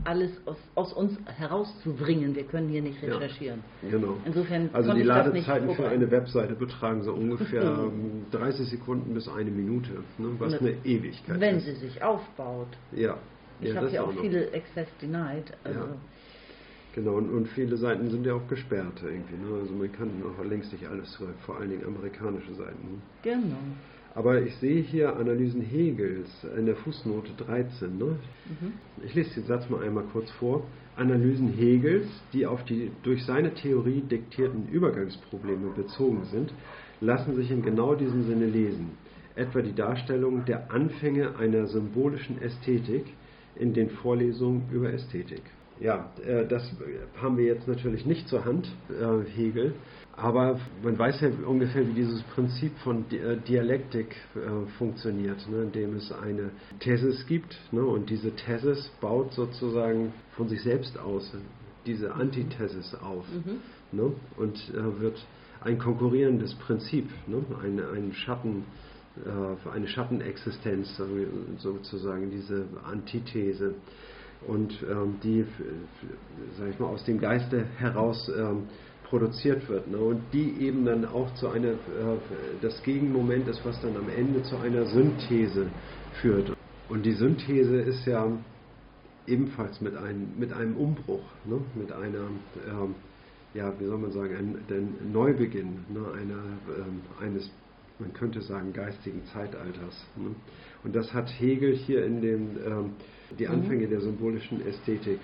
alles 0.04 0.30
aus, 0.46 0.56
aus 0.74 0.92
uns 0.92 1.18
herauszubringen. 1.26 2.34
Wir 2.34 2.44
können 2.44 2.68
hier 2.68 2.82
nicht 2.82 3.02
recherchieren. 3.02 3.62
Ja, 3.82 3.90
genau. 3.90 4.16
Insofern 4.24 4.70
also 4.72 4.92
die 4.94 5.02
Ladezeiten 5.02 5.74
für 5.74 5.88
eine 5.88 6.10
Webseite 6.10 6.54
betragen 6.54 7.02
so 7.02 7.12
ungefähr 7.12 7.62
ähm, 7.92 8.26
30 8.32 8.68
Sekunden 8.68 9.14
bis 9.14 9.28
eine 9.28 9.50
Minute, 9.50 9.92
ne, 10.18 10.28
was 10.38 10.54
eine 10.54 10.74
Ewigkeit 10.84 11.40
Wenn 11.40 11.56
ist. 11.56 11.66
sie 11.66 11.74
sich 11.74 12.02
aufbaut. 12.02 12.68
Ja, 12.92 13.16
Ich 13.60 13.68
ja 13.70 13.76
habe 13.76 13.90
ja 13.90 14.02
auch 14.02 14.14
noch. 14.14 14.20
viele 14.20 14.48
Access 14.54 14.88
Denied. 15.00 15.52
Also 15.64 15.80
Ja. 15.80 15.86
Genau, 16.92 17.14
und, 17.14 17.30
und 17.30 17.46
viele 17.48 17.76
Seiten 17.76 18.10
sind 18.10 18.26
ja 18.26 18.34
auch 18.34 18.48
gesperrt 18.48 19.00
irgendwie. 19.04 19.36
Ne? 19.36 19.60
Also 19.60 19.72
man 19.74 19.92
kann 19.92 20.10
noch 20.18 20.44
längst 20.44 20.72
nicht 20.72 20.88
alles 20.88 21.16
vor 21.46 21.56
allen 21.56 21.70
Dingen 21.70 21.84
amerikanische 21.84 22.52
Seiten. 22.54 22.82
Ne? 22.82 22.98
Genau. 23.22 23.56
Aber 24.14 24.42
ich 24.42 24.56
sehe 24.56 24.82
hier 24.82 25.16
Analysen 25.16 25.62
Hegels 25.62 26.28
in 26.56 26.66
der 26.66 26.76
Fußnote 26.76 27.30
13. 27.44 27.96
Ne? 27.96 28.04
Mhm. 28.04 28.72
Ich 29.04 29.14
lese 29.14 29.34
den 29.34 29.46
Satz 29.46 29.70
mal 29.70 29.82
einmal 29.82 30.04
kurz 30.12 30.30
vor. 30.32 30.64
Analysen 30.96 31.48
Hegels, 31.48 32.06
die 32.32 32.46
auf 32.46 32.64
die 32.64 32.90
durch 33.02 33.24
seine 33.24 33.54
Theorie 33.54 34.00
diktierten 34.00 34.68
Übergangsprobleme 34.68 35.70
bezogen 35.70 36.24
sind, 36.24 36.52
lassen 37.00 37.36
sich 37.36 37.50
in 37.50 37.62
genau 37.62 37.94
diesem 37.94 38.24
Sinne 38.24 38.46
lesen. 38.46 38.90
Etwa 39.36 39.62
die 39.62 39.74
Darstellung 39.74 40.44
der 40.44 40.70
Anfänge 40.72 41.36
einer 41.36 41.66
symbolischen 41.68 42.42
Ästhetik 42.42 43.04
in 43.54 43.72
den 43.72 43.90
Vorlesungen 43.90 44.68
über 44.72 44.92
Ästhetik. 44.92 45.42
Ja, 45.80 46.10
äh, 46.26 46.46
das 46.46 46.70
haben 47.22 47.38
wir 47.38 47.46
jetzt 47.46 47.66
natürlich 47.66 48.04
nicht 48.04 48.28
zur 48.28 48.44
Hand, 48.44 48.70
äh, 48.90 49.28
Hegel, 49.30 49.74
aber 50.12 50.60
man 50.82 50.98
weiß 50.98 51.22
ja 51.22 51.30
ungefähr, 51.46 51.88
wie 51.88 51.94
dieses 51.94 52.22
Prinzip 52.34 52.76
von 52.84 53.06
äh, 53.10 53.38
Dialektik 53.48 54.14
funktioniert, 54.76 55.48
ne, 55.48 55.62
indem 55.62 55.96
es 55.96 56.12
eine 56.12 56.50
Thesis 56.80 57.26
gibt 57.26 57.58
ne, 57.72 57.82
und 57.82 58.10
diese 58.10 58.30
Thesis 58.32 58.90
baut 59.00 59.32
sozusagen 59.32 60.12
von 60.36 60.48
sich 60.48 60.62
selbst 60.62 60.98
aus 60.98 61.34
diese 61.86 62.12
Antithesis 62.12 62.94
auf 62.96 63.24
ne, 63.90 64.12
und 64.36 64.72
wird 65.00 65.24
ein 65.62 65.78
konkurrierendes 65.78 66.54
Prinzip, 66.56 67.08
eine, 67.62 67.88
ein 67.88 68.12
Schatten, 68.12 68.64
eine 69.72 69.88
Schattenexistenz 69.88 70.96
so- 70.96 71.06
sozusagen, 71.58 72.30
diese 72.30 72.66
Antithese 72.84 73.74
und 74.46 74.74
ähm, 74.90 75.16
die, 75.22 75.44
sage 76.58 76.70
ich 76.70 76.78
mal, 76.78 76.86
aus 76.86 77.04
dem 77.04 77.20
Geiste 77.20 77.64
heraus 77.78 78.30
ähm, 78.36 78.64
produziert 79.04 79.68
wird. 79.68 79.90
Ne? 79.90 79.98
Und 79.98 80.22
die 80.32 80.60
eben 80.60 80.84
dann 80.84 81.04
auch 81.04 81.34
zu 81.34 81.48
einer, 81.48 81.72
äh, 81.72 81.76
das 82.62 82.82
Gegenmoment 82.82 83.48
ist, 83.48 83.64
was 83.64 83.80
dann 83.82 83.96
am 83.96 84.08
Ende 84.08 84.42
zu 84.44 84.56
einer 84.56 84.86
Synthese 84.86 85.66
führt. 86.22 86.56
Und 86.88 87.04
die 87.04 87.12
Synthese 87.12 87.76
ist 87.76 88.06
ja 88.06 88.26
ebenfalls 89.26 89.80
mit 89.80 89.96
einem, 89.96 90.28
mit 90.38 90.52
einem 90.52 90.76
Umbruch, 90.76 91.24
ne? 91.44 91.60
mit 91.74 91.92
einer, 91.92 92.28
ähm, 92.68 92.94
ja, 93.52 93.72
wie 93.78 93.84
soll 93.84 93.98
man 93.98 94.12
sagen, 94.12 94.34
ein, 94.36 94.58
ein 94.74 95.12
Neubeginn 95.12 95.84
ne? 95.88 96.00
einer, 96.12 96.42
ähm, 96.78 97.00
eines, 97.20 97.50
man 97.98 98.12
könnte 98.12 98.40
sagen, 98.40 98.72
geistigen 98.72 99.22
Zeitalters. 99.32 100.06
Ne? 100.16 100.34
Und 100.82 100.96
das 100.96 101.12
hat 101.12 101.28
Hegel 101.38 101.74
hier 101.74 102.04
in 102.04 102.22
den, 102.22 102.58
ähm, 102.64 102.92
die 103.38 103.46
Anfänge 103.46 103.86
der 103.86 104.00
symbolischen 104.00 104.64
Ästhetik, 104.66 105.20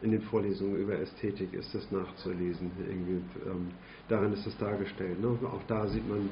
in 0.00 0.12
den 0.12 0.22
Vorlesungen 0.22 0.76
über 0.76 0.98
Ästhetik 0.98 1.52
ist 1.54 1.74
das 1.74 1.90
nachzulesen. 1.90 2.70
Irgendwie, 2.88 3.20
ähm, 3.50 3.68
darin 4.08 4.32
ist 4.32 4.46
es 4.46 4.56
dargestellt. 4.58 5.20
Ne? 5.20 5.28
Auch 5.28 5.62
da 5.66 5.88
sieht 5.88 6.08
man 6.08 6.28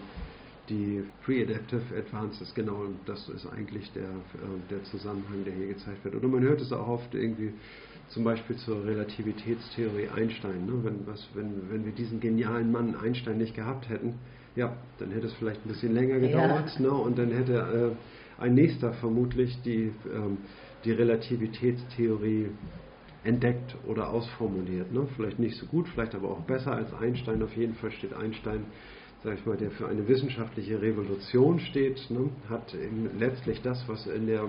die 0.69 1.03
Pre-Adaptive 1.25 1.97
Advances, 1.97 2.53
genau, 2.55 2.85
das 3.07 3.29
ist 3.29 3.47
eigentlich 3.47 3.91
der, 3.93 4.05
äh, 4.05 4.71
der 4.71 4.83
Zusammenhang, 4.85 5.45
der 5.45 5.55
hier 5.55 5.69
gezeigt 5.69 6.05
wird. 6.05 6.15
Oder 6.15 6.29
man 6.29 6.43
hört 6.43 6.61
es 6.61 6.73
auch 6.73 6.89
oft 6.89 7.15
irgendwie 7.15 7.53
zum 8.09 8.25
Beispiel 8.25 8.57
zur 8.57 8.85
Relativitätstheorie 8.85 10.09
Einstein. 10.09 10.67
Ne? 10.67 10.73
Wenn, 10.83 11.07
was, 11.07 11.27
wenn, 11.35 11.71
wenn 11.71 11.85
wir 11.85 11.93
diesen 11.93 12.21
genialen 12.21 12.71
Mann 12.71 12.95
Einstein 12.97 13.39
nicht 13.39 13.55
gehabt 13.55 13.89
hätten, 13.89 14.15
ja, 14.55 14.77
dann 14.99 15.11
hätte 15.11 15.27
es 15.27 15.35
vielleicht 15.35 15.65
ein 15.65 15.69
bisschen 15.69 15.93
länger 15.93 16.17
Ja. 16.19 16.27
gedauert 16.47 16.81
ne? 16.81 16.91
und 16.91 17.19
dann 17.19 17.31
hätte 17.31 17.97
äh, 18.41 18.43
ein 18.43 18.55
nächster 18.55 18.93
vermutlich 18.95 19.61
die, 19.63 19.93
ähm, 20.13 20.39
die 20.87 20.93
Relativitätstheorie 20.93 22.51
entdeckt 23.25 23.77
oder 23.87 24.09
ausformuliert. 24.09 24.93
Ne? 24.93 25.07
Vielleicht 25.17 25.39
nicht 25.39 25.57
so 25.57 25.67
gut, 25.67 25.89
vielleicht 25.89 26.15
aber 26.15 26.31
auch 26.31 26.43
besser 26.43 26.73
als 26.73 26.95
Einstein. 26.95 27.43
Auf 27.43 27.57
jeden 27.57 27.75
Fall 27.75 27.91
steht 27.91 28.15
Einstein, 28.15 28.65
sag 29.25 29.35
ich 29.35 29.45
mal, 29.45 29.57
der 29.57 29.73
für 29.73 29.89
eine 29.89 30.07
wissenschaftliche 30.07 30.81
Revolution 30.81 31.59
steht, 31.59 32.09
ne? 32.11 32.31
hat 32.49 32.73
eben 32.75 33.19
letztlich 33.19 33.61
das, 33.63 33.83
was 33.89 34.07
in 34.07 34.27
der, 34.29 34.45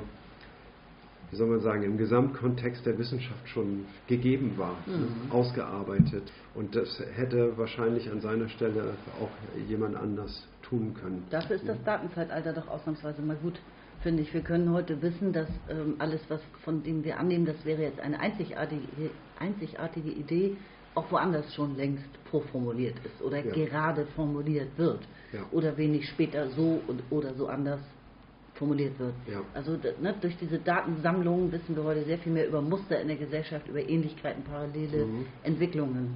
wie 1.32 1.36
soll 1.36 1.48
man 1.48 1.62
sagen, 1.62 1.84
im 1.84 1.98
Gesamtkontext 1.98 2.86
der 2.86 3.00
Wissenschaft 3.00 3.50
schon 3.50 3.86
gegeben 4.06 4.54
war, 4.58 4.78
ne? 4.86 5.08
ausgearbeitet. 5.32 6.32
Und 6.54 6.76
das 6.76 7.02
hätte 7.16 7.58
wahrscheinlich 7.58 8.12
an 8.12 8.22
seiner 8.22 8.48
Stelle 8.50 8.94
auch 9.20 9.32
jemand 9.68 9.96
anders 9.96 10.48
tun 10.62 10.94
können. 10.94 11.26
Dafür 11.32 11.56
ist 11.56 11.68
das 11.68 11.82
Datenzeitalter 11.84 12.54
doch 12.54 12.68
ausnahmsweise 12.68 13.24
mal 13.24 13.38
gut, 13.38 13.60
finde 14.08 14.24
ich. 14.24 14.34
Wir 14.34 14.40
können 14.42 14.72
heute 14.72 15.02
wissen, 15.02 15.34
dass 15.34 15.50
ähm, 15.70 15.96
alles, 16.00 16.22
was 16.30 16.40
von 16.64 16.82
dem 16.82 17.04
wir 17.04 17.20
annehmen, 17.20 17.46
das 17.46 17.66
wäre 17.66 17.82
jetzt 17.82 18.00
eine 18.00 18.18
einzigartige, 18.22 19.10
einzigartige 19.38 20.10
Idee, 20.12 20.56
auch 20.96 21.12
woanders 21.12 21.54
schon 21.54 21.76
längst 21.76 22.06
vorformuliert 22.32 22.96
ist 23.04 23.22
oder 23.22 23.44
Ja. 23.46 23.52
gerade 23.54 24.06
formuliert 24.16 24.70
wird. 24.78 25.02
Ja. 25.34 25.42
Oder 25.52 25.76
wenig 25.76 26.08
später 26.08 26.48
so 26.52 26.80
und, 26.88 27.04
oder 27.10 27.34
so 27.34 27.48
anders 27.48 27.82
formuliert 28.54 28.98
wird. 28.98 29.14
Ja. 29.30 29.42
Also 29.54 29.72
ne, 30.02 30.16
durch 30.22 30.38
diese 30.38 30.58
Datensammlungen 30.58 31.52
wissen 31.52 31.76
wir 31.76 31.84
heute 31.84 32.06
sehr 32.06 32.18
viel 32.20 32.32
mehr 32.32 32.48
über 32.48 32.62
Muster 32.62 33.02
in 33.02 33.10
der 33.10 33.18
Gesellschaft, 33.18 33.68
über 33.68 33.82
Ähnlichkeiten, 33.88 34.42
parallele 34.46 35.06
Mhm. 35.06 35.26
Entwicklungen. 35.44 36.16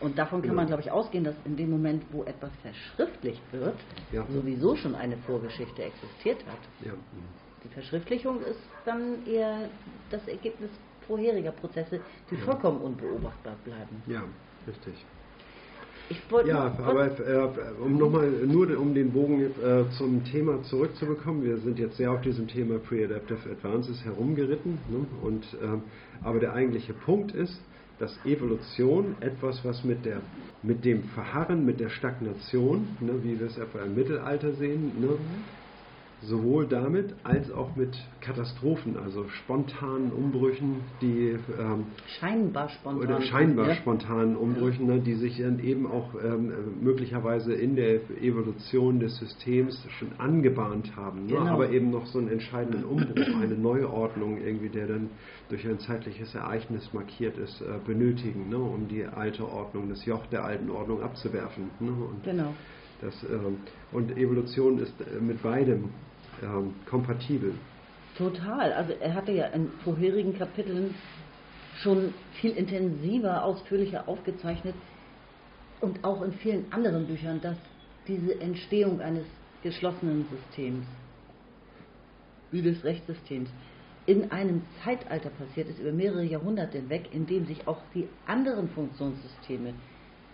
Und 0.00 0.18
davon 0.18 0.40
kann 0.40 0.50
Ja. 0.50 0.56
man, 0.56 0.66
glaube 0.66 0.82
ich, 0.82 0.90
ausgehen, 0.90 1.24
dass 1.24 1.34
in 1.44 1.56
dem 1.56 1.70
Moment, 1.70 2.04
wo 2.10 2.24
etwas 2.24 2.50
verschriftlicht 2.62 3.42
wird, 3.52 3.74
Ja. 4.12 4.24
sowieso 4.30 4.74
schon 4.76 4.94
eine 4.94 5.16
Vorgeschichte 5.18 5.82
existiert 5.82 6.38
hat. 6.46 6.58
Ja. 6.84 6.92
Die 7.64 7.68
Verschriftlichung 7.68 8.40
ist 8.42 8.58
dann 8.86 9.26
eher 9.26 9.68
das 10.10 10.26
Ergebnis 10.26 10.70
vorheriger 11.06 11.50
Prozesse, 11.52 12.00
die 12.30 12.36
vollkommen 12.36 12.80
unbeobachtbar 12.80 13.56
bleiben. 13.64 14.02
ja, 14.06 14.22
richtig. 14.66 15.04
Ja, 16.44 16.76
aber 16.84 17.06
äh, 17.20 17.48
um 17.80 17.96
nochmal 17.96 18.28
nur 18.44 18.76
um 18.80 18.94
den 18.94 19.12
Bogen 19.12 19.42
äh, 19.62 19.84
zum 19.96 20.24
Thema 20.24 20.60
zurückzubekommen, 20.64 21.44
wir 21.44 21.58
sind 21.58 21.78
jetzt 21.78 21.98
sehr 21.98 22.10
auf 22.10 22.20
diesem 22.22 22.48
Thema 22.48 22.78
Pre-Adaptive 22.80 23.48
Advances 23.48 24.04
herumgeritten. 24.04 24.78
Ne? 24.88 25.06
Und, 25.22 25.44
ähm, 25.62 25.82
aber 26.24 26.40
der 26.40 26.52
eigentliche 26.54 26.94
Punkt 26.94 27.30
ist, 27.32 27.60
dass 28.00 28.18
Evolution 28.24 29.14
etwas, 29.20 29.62
was 29.64 29.84
mit, 29.84 30.04
der, 30.06 30.20
mit 30.62 30.84
dem 30.84 31.04
Verharren, 31.14 31.66
mit 31.66 31.78
der 31.78 31.90
Stagnation, 31.90 32.96
ne, 33.00 33.12
wie 33.22 33.38
wir 33.38 33.46
es 33.46 33.58
etwa 33.58 33.80
im 33.82 33.94
Mittelalter 33.94 34.52
sehen, 34.54 34.98
ne, 35.00 35.18
sowohl 36.22 36.66
damit 36.66 37.14
als 37.24 37.50
auch 37.50 37.76
mit 37.76 37.96
Katastrophen, 38.20 38.96
also 38.98 39.26
spontanen 39.28 40.12
Umbrüchen, 40.12 40.82
die 41.00 41.36
ähm, 41.58 41.86
scheinbar 42.18 42.68
spontan. 42.68 43.00
oder 43.02 43.22
scheinbar 43.22 43.68
ja? 43.68 43.74
spontanen 43.76 44.36
Umbrüchen, 44.36 44.86
ne, 44.86 45.00
die 45.00 45.14
sich 45.14 45.38
dann 45.38 45.58
eben 45.60 45.86
auch 45.86 46.10
ähm, 46.22 46.52
möglicherweise 46.82 47.54
in 47.54 47.74
der 47.76 48.00
Evolution 48.20 49.00
des 49.00 49.16
Systems 49.16 49.82
schon 49.98 50.08
angebahnt 50.18 50.94
haben, 50.96 51.26
ne, 51.26 51.32
Genau. 51.32 51.46
aber 51.52 51.70
eben 51.70 51.90
noch 51.90 52.06
so 52.06 52.18
einen 52.18 52.28
entscheidenden 52.28 52.84
Umbruch, 52.84 53.40
eine 53.40 53.54
Neuordnung 53.54 54.38
irgendwie, 54.42 54.68
der 54.68 54.88
dann 54.88 55.10
durch 55.48 55.66
ein 55.66 55.78
zeitliches 55.78 56.34
Ereignis 56.34 56.92
markiert 56.92 57.38
ist, 57.38 57.60
äh, 57.62 57.64
benötigen, 57.86 58.50
ne, 58.50 58.58
um 58.58 58.88
die 58.88 59.04
alte 59.04 59.48
Ordnung, 59.48 59.88
das 59.88 60.04
Joch 60.04 60.26
der 60.26 60.44
alten 60.44 60.70
Ordnung 60.70 61.02
abzuwerfen. 61.02 61.70
Ne, 61.80 61.90
und, 61.90 62.22
Genau. 62.24 62.52
das, 63.00 63.14
ähm, 63.24 63.56
und 63.92 64.16
Evolution 64.18 64.78
ist 64.78 64.94
äh, 65.00 65.18
mit 65.20 65.42
beidem 65.42 65.84
ähm, 66.42 66.74
kompatibel. 66.88 67.54
Total. 68.16 68.72
Also 68.72 68.92
er 69.00 69.14
hatte 69.14 69.32
ja 69.32 69.46
in 69.46 69.70
vorherigen 69.84 70.36
Kapiteln 70.36 70.94
schon 71.82 72.12
viel 72.40 72.52
intensiver, 72.52 73.44
ausführlicher 73.44 74.08
aufgezeichnet 74.08 74.74
und 75.80 76.04
auch 76.04 76.22
in 76.22 76.32
vielen 76.32 76.70
anderen 76.72 77.06
Büchern, 77.06 77.40
dass 77.40 77.56
diese 78.06 78.40
Entstehung 78.40 79.00
eines 79.00 79.24
geschlossenen 79.62 80.26
Systems, 80.30 80.86
wie 82.50 82.62
des 82.62 82.82
Rechtssystems, 82.84 83.48
in 84.06 84.30
einem 84.32 84.62
Zeitalter 84.82 85.30
passiert 85.30 85.68
ist, 85.68 85.78
über 85.78 85.92
mehrere 85.92 86.24
Jahrhunderte 86.24 86.78
hinweg, 86.78 87.08
in 87.12 87.26
dem 87.26 87.46
sich 87.46 87.66
auch 87.68 87.78
die 87.94 88.08
anderen 88.26 88.68
Funktionssysteme 88.70 89.74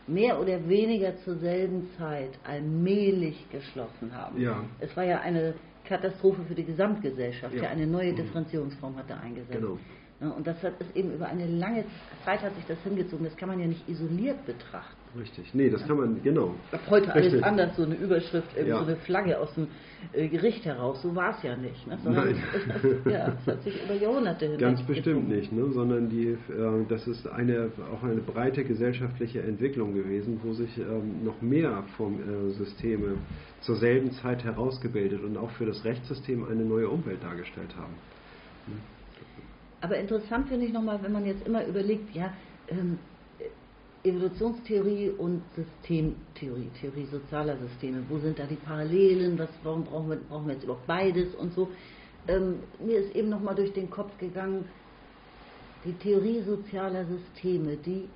mehr 0.06 0.40
oder 0.40 0.68
weniger 0.68 1.16
zur 1.18 1.36
selben 1.36 1.90
Zeit 1.98 2.30
allmählich 2.44 3.44
geschlossen 3.50 4.14
haben. 4.14 4.40
Ja. 4.40 4.64
Es 4.78 4.96
war 4.96 5.04
ja 5.04 5.20
eine 5.20 5.54
Katastrophe 5.86 6.42
für 6.46 6.54
die 6.54 6.64
Gesamtgesellschaft, 6.64 7.54
Ja. 7.54 7.64
ja, 7.64 7.68
eine 7.70 7.86
neue 7.86 8.12
Mhm. 8.12 8.16
Differenzierungsform 8.16 8.96
hatte 8.96 9.16
eingesetzt. 9.16 9.52
Genau. 9.52 9.78
Ja, 10.20 10.28
und 10.30 10.46
das 10.46 10.62
hat, 10.62 10.80
ist 10.80 10.96
eben 10.96 11.12
über 11.12 11.26
eine 11.26 11.46
lange 11.46 11.84
Zeit 12.24 12.40
hat 12.42 12.54
sich 12.54 12.64
das 12.66 12.78
hingezogen. 12.82 13.24
Das 13.24 13.36
kann 13.36 13.48
man 13.48 13.60
ja 13.60 13.66
nicht 13.66 13.86
isoliert 13.88 14.44
betrachten. 14.46 14.95
Richtig. 15.18 15.54
Nee, 15.54 15.70
das 15.70 15.86
kann 15.86 15.96
man, 15.96 16.22
genau. 16.22 16.54
Heute 16.90 17.14
Richtig. 17.14 17.32
alles 17.34 17.42
anders, 17.42 17.76
so 17.76 17.84
eine 17.84 17.94
Überschrift, 17.94 18.48
Ja. 18.56 18.78
so 18.78 18.84
eine 18.84 18.96
Flagge 18.96 19.38
aus 19.38 19.54
dem 19.54 19.68
äh, 20.12 20.28
Gericht 20.28 20.64
heraus. 20.64 21.00
So 21.02 21.14
war 21.14 21.36
es 21.36 21.42
ja 21.42 21.56
nicht. 21.56 21.86
Ne? 21.86 21.98
Sondern 22.02 22.26
Nein. 22.26 22.42
Es, 23.06 23.12
ja, 23.12 23.32
es 23.40 23.46
hat 23.46 23.62
sich 23.62 23.82
über 23.84 23.94
Jahrhunderte 23.94 24.44
hinweg 24.44 24.60
Ganz 24.60 24.82
bestimmt 24.82 25.28
nicht, 25.28 25.52
ne? 25.52 25.70
sondern 25.72 26.08
die, 26.10 26.28
äh, 26.28 26.36
das 26.88 27.06
ist 27.06 27.26
eine, 27.28 27.70
auch 27.94 28.02
eine 28.02 28.20
breite 28.20 28.64
gesellschaftliche 28.64 29.42
Entwicklung 29.42 29.94
gewesen, 29.94 30.40
wo 30.42 30.52
sich 30.52 30.76
ähm, 30.78 31.24
noch 31.24 31.40
mehr 31.40 31.84
vom 31.96 32.18
äh, 32.20 32.50
Systeme 32.52 33.16
zur 33.60 33.76
selben 33.76 34.12
Zeit 34.12 34.44
herausgebildet 34.44 35.22
und 35.24 35.36
auch 35.36 35.50
für 35.52 35.66
das 35.66 35.84
Rechtssystem 35.84 36.44
eine 36.44 36.64
neue 36.64 36.88
Umwelt 36.88 37.22
dargestellt 37.22 37.74
haben. 37.76 37.94
Aber 39.80 39.96
interessant 39.96 40.48
finde 40.48 40.66
ich 40.66 40.72
nochmal, 40.72 40.98
wenn 41.02 41.12
man 41.12 41.24
jetzt 41.24 41.46
immer 41.46 41.64
überlegt, 41.66 42.14
ja, 42.14 42.32
ähm, 42.68 42.98
Evolutionstheorie 44.06 45.10
und 45.10 45.42
Systemtheorie, 45.54 46.70
Theorie 46.80 47.06
sozialer 47.06 47.56
Systeme, 47.58 48.02
wo 48.08 48.18
sind 48.18 48.38
da 48.38 48.46
die 48.46 48.56
Parallelen, 48.56 49.38
was, 49.38 49.48
warum 49.62 49.84
brauchen 49.84 50.10
wir, 50.10 50.16
brauchen 50.16 50.46
wir 50.46 50.54
jetzt 50.54 50.64
überhaupt 50.64 50.86
beides 50.86 51.34
und 51.34 51.52
so. 51.54 51.68
Ähm, 52.28 52.60
mir 52.78 52.98
ist 52.98 53.14
eben 53.14 53.28
nochmal 53.28 53.54
durch 53.54 53.72
den 53.72 53.90
Kopf 53.90 54.16
gegangen, 54.18 54.64
die 55.84 55.92
Theorie 55.92 56.42
sozialer 56.42 57.04
Systeme, 57.06 57.76
die 57.76 58.08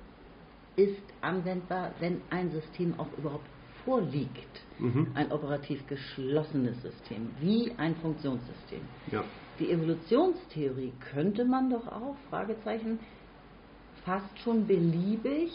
ist 0.75 1.03
anwendbar, 1.21 1.91
wenn 1.99 2.21
ein 2.29 2.51
System 2.51 2.93
auch 2.97 3.07
überhaupt 3.17 3.47
vorliegt. 3.85 4.61
Mhm. 4.79 5.07
Ein 5.13 5.31
operativ 5.31 5.85
geschlossenes 5.87 6.81
System, 6.81 7.29
wie 7.39 7.71
ein 7.77 7.95
Funktionssystem. 7.95 8.81
Ja. 9.11 9.23
Die 9.59 9.71
Evolutionstheorie 9.71 10.93
könnte 11.11 11.45
man 11.45 11.69
doch 11.69 11.87
auch, 11.87 12.15
Fragezeichen, 12.29 12.99
fast 14.05 14.39
schon 14.39 14.65
beliebig 14.65 15.51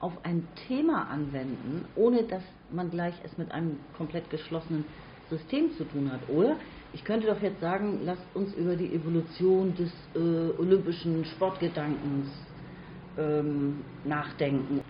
auf 0.00 0.12
ein 0.24 0.48
Thema 0.66 1.08
anwenden, 1.08 1.84
ohne 1.94 2.24
dass 2.24 2.42
man 2.72 2.90
gleich 2.90 3.14
es 3.22 3.36
mit 3.38 3.52
einem 3.52 3.78
komplett 3.96 4.28
geschlossenen 4.30 4.84
System 5.28 5.70
zu 5.76 5.84
tun 5.84 6.10
hat, 6.10 6.20
oder? 6.28 6.56
Ich 6.92 7.04
könnte 7.04 7.28
doch 7.28 7.40
jetzt 7.40 7.60
sagen, 7.60 8.00
lasst 8.04 8.24
uns 8.34 8.52
über 8.54 8.74
die 8.74 8.92
Evolution 8.92 9.74
des 9.76 9.92
äh, 10.14 10.60
olympischen 10.60 11.24
Sportgedankens 11.24 12.28
ähm, 13.16 13.84
nachdenken 14.04 14.80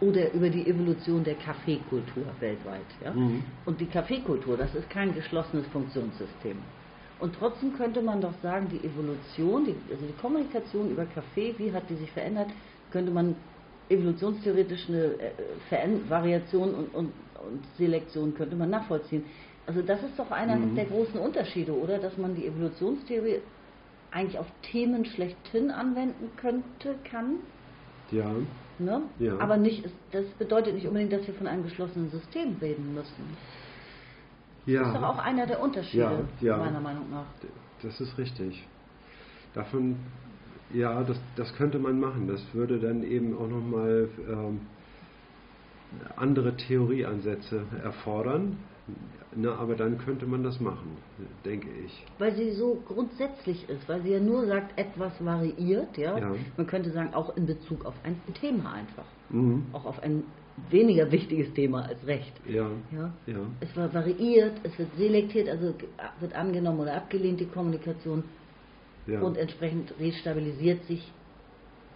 oder 0.00 0.32
über 0.32 0.48
die 0.48 0.66
Evolution 0.66 1.22
der 1.22 1.34
Kaffeekultur 1.34 2.24
weltweit. 2.40 2.80
Ja? 3.04 3.12
Mhm. 3.12 3.44
Und 3.66 3.80
die 3.80 3.86
Kaffeekultur, 3.86 4.56
das 4.56 4.74
ist 4.74 4.88
kein 4.90 5.14
geschlossenes 5.14 5.66
Funktionssystem. 5.68 6.56
Und 7.20 7.34
trotzdem 7.38 7.76
könnte 7.76 8.00
man 8.00 8.20
doch 8.20 8.32
sagen, 8.42 8.68
die 8.70 8.84
Evolution, 8.84 9.66
die, 9.66 9.76
also 9.92 10.06
die 10.06 10.20
Kommunikation 10.20 10.90
über 10.90 11.04
Kaffee, 11.04 11.54
wie 11.58 11.70
hat 11.72 11.88
die 11.90 11.96
sich 11.96 12.10
verändert, 12.10 12.48
könnte 12.90 13.12
man 13.12 13.36
evolutionstheoretisch 13.90 14.88
eine 14.88 15.04
äh, 15.14 16.08
Variation 16.08 16.74
und, 16.74 16.94
und, 16.94 17.12
und 17.46 17.64
Selektion 17.76 18.34
könnte 18.34 18.56
man 18.56 18.70
nachvollziehen. 18.70 19.24
Also 19.66 19.82
das 19.82 20.02
ist 20.02 20.18
doch 20.18 20.30
einer 20.30 20.56
Mhm. 20.56 20.74
der 20.74 20.86
großen 20.86 21.18
Unterschiede, 21.20 21.72
oder? 21.72 21.98
Dass 21.98 22.16
man 22.16 22.34
die 22.34 22.46
Evolutionstheorie 22.46 23.40
eigentlich 24.10 24.38
auf 24.38 24.46
Themen 24.62 25.04
schlechthin 25.04 25.70
anwenden 25.70 26.30
könnte, 26.36 26.96
kann. 27.04 27.36
Ja. 28.10 28.30
Ne? 28.78 29.02
Ja. 29.18 29.38
Aber 29.38 29.56
nicht, 29.56 29.84
das 30.10 30.24
bedeutet 30.38 30.74
nicht 30.74 30.86
unbedingt, 30.86 31.12
dass 31.12 31.26
wir 31.26 31.34
von 31.34 31.46
einem 31.46 31.62
geschlossenen 31.62 32.10
System 32.10 32.56
reden 32.60 32.94
müssen. 32.94 33.36
ja. 34.66 34.80
Das 34.80 34.88
ist 34.88 34.94
doch 34.96 35.02
auch 35.10 35.18
einer 35.18 35.46
der 35.46 35.60
Unterschiede, 35.62 36.24
Ja, 36.40 36.48
ja. 36.48 36.56
meiner 36.56 36.80
Meinung 36.80 37.10
nach. 37.10 37.26
Das 37.82 38.00
ist 38.00 38.16
richtig. 38.18 38.66
Davon, 39.54 39.96
ja, 40.72 41.02
das, 41.02 41.18
das 41.36 41.52
könnte 41.54 41.78
man 41.78 41.98
machen. 41.98 42.28
Das 42.28 42.42
würde 42.52 42.78
dann 42.78 43.02
eben 43.02 43.36
auch 43.36 43.48
nochmal 43.48 44.08
ähm, 44.28 44.60
andere 46.16 46.56
Theorieansätze 46.56 47.62
erfordern. 47.82 48.58
Na, 49.36 49.54
aber 49.54 49.76
dann 49.76 49.98
könnte 49.98 50.26
man 50.26 50.42
das 50.42 50.58
machen, 50.58 50.96
denke 51.44 51.68
ich. 51.84 52.04
Weil 52.18 52.34
sie 52.34 52.50
so 52.50 52.82
grundsätzlich 52.86 53.68
ist, 53.68 53.88
weil 53.88 54.02
sie 54.02 54.10
ja 54.10 54.18
nur 54.18 54.46
sagt, 54.46 54.76
etwas 54.76 55.12
variiert, 55.24 55.96
ja. 55.96 56.18
Ja. 56.18 56.34
Man 56.56 56.66
könnte 56.66 56.90
sagen, 56.90 57.14
auch 57.14 57.36
in 57.36 57.46
Bezug 57.46 57.84
auf 57.84 57.94
ein 58.02 58.20
Thema 58.34 58.72
einfach. 58.72 59.04
Mhm. 59.28 59.66
Auch 59.72 59.84
auf 59.84 60.02
ein 60.02 60.24
weniger 60.68 61.10
wichtiges 61.12 61.52
Thema 61.54 61.82
als 61.82 62.04
Recht. 62.06 62.32
Ja. 62.46 62.68
Ja. 62.92 63.12
Ja. 63.26 63.38
Es 63.60 63.76
war 63.76 63.94
variiert, 63.94 64.54
es 64.64 64.76
wird 64.78 64.88
selektiert, 64.96 65.48
also 65.48 65.74
wird 66.18 66.34
angenommen 66.34 66.80
oder 66.80 66.96
abgelehnt 66.96 67.38
die 67.38 67.46
Kommunikation 67.46 68.24
ja. 69.06 69.20
und 69.20 69.36
entsprechend 69.36 69.92
restabilisiert 69.98 70.84
sich 70.84 71.12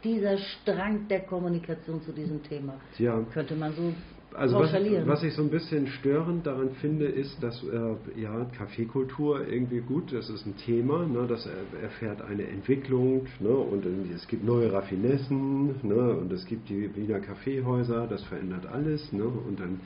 dieser 0.02 0.36
Strang 0.36 1.08
der 1.08 1.20
Kommunikation 1.20 2.02
zu 2.02 2.12
diesem 2.12 2.42
Thema. 2.42 2.74
ja. 2.98 3.20
Könnte 3.32 3.54
man 3.54 3.72
so 3.72 3.94
Also 4.36 4.58
was, 4.58 4.72
was 5.06 5.22
ich 5.22 5.32
so 5.34 5.42
ein 5.42 5.48
bisschen 5.50 5.86
störend 5.86 6.44
daran 6.44 6.70
finde, 6.80 7.06
ist, 7.06 7.40
dass 7.42 7.62
äh, 7.62 8.20
ja 8.20 8.44
Kaffeekultur 8.58 9.46
irgendwie 9.48 9.80
gut, 9.80 10.12
das 10.12 10.28
ist 10.28 10.44
ein 10.44 10.56
Thema, 10.58 11.06
ne, 11.06 11.26
das 11.28 11.46
er- 11.46 11.82
erfährt 11.82 12.20
eine 12.20 12.46
Entwicklung 12.48 13.26
ne, 13.40 13.48
und 13.48 13.86
es 14.14 14.26
gibt 14.28 14.44
neue 14.44 14.72
Raffinessen 14.72 15.76
ne, 15.82 16.16
und 16.16 16.32
es 16.32 16.44
gibt 16.46 16.68
die 16.68 16.94
Wiener 16.96 17.20
Kaffeehäuser, 17.20 18.06
das 18.08 18.22
verändert 18.24 18.66
alles 18.66 19.12
ne, 19.12 19.24
und 19.24 19.60
dann 19.60 19.80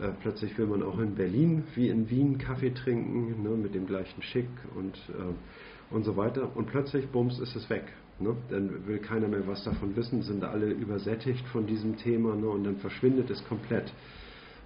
äh, 0.00 0.10
plötzlich 0.22 0.56
will 0.58 0.66
man 0.66 0.82
auch 0.82 0.98
in 0.98 1.14
Berlin 1.14 1.64
wie 1.74 1.88
in 1.88 2.08
Wien 2.10 2.36
Kaffee 2.38 2.70
trinken 2.74 3.42
ne, 3.42 3.48
mit 3.48 3.74
dem 3.74 3.86
gleichen 3.86 4.20
Schick 4.22 4.48
und, 4.76 4.94
äh, 5.08 5.32
und 5.90 6.04
so 6.04 6.16
weiter 6.16 6.48
und 6.54 6.66
plötzlich, 6.66 7.08
bums, 7.08 7.38
ist 7.38 7.54
es 7.56 7.68
weg. 7.70 7.92
Ne? 8.18 8.34
Dann 8.50 8.86
will 8.86 8.98
keiner 8.98 9.28
mehr 9.28 9.46
was 9.46 9.64
davon 9.64 9.94
wissen, 9.96 10.22
sind 10.22 10.42
alle 10.44 10.70
übersättigt 10.70 11.46
von 11.48 11.66
diesem 11.66 11.96
Thema 11.96 12.34
ne? 12.34 12.48
und 12.48 12.64
dann 12.64 12.76
verschwindet 12.76 13.30
es 13.30 13.44
komplett. 13.46 13.92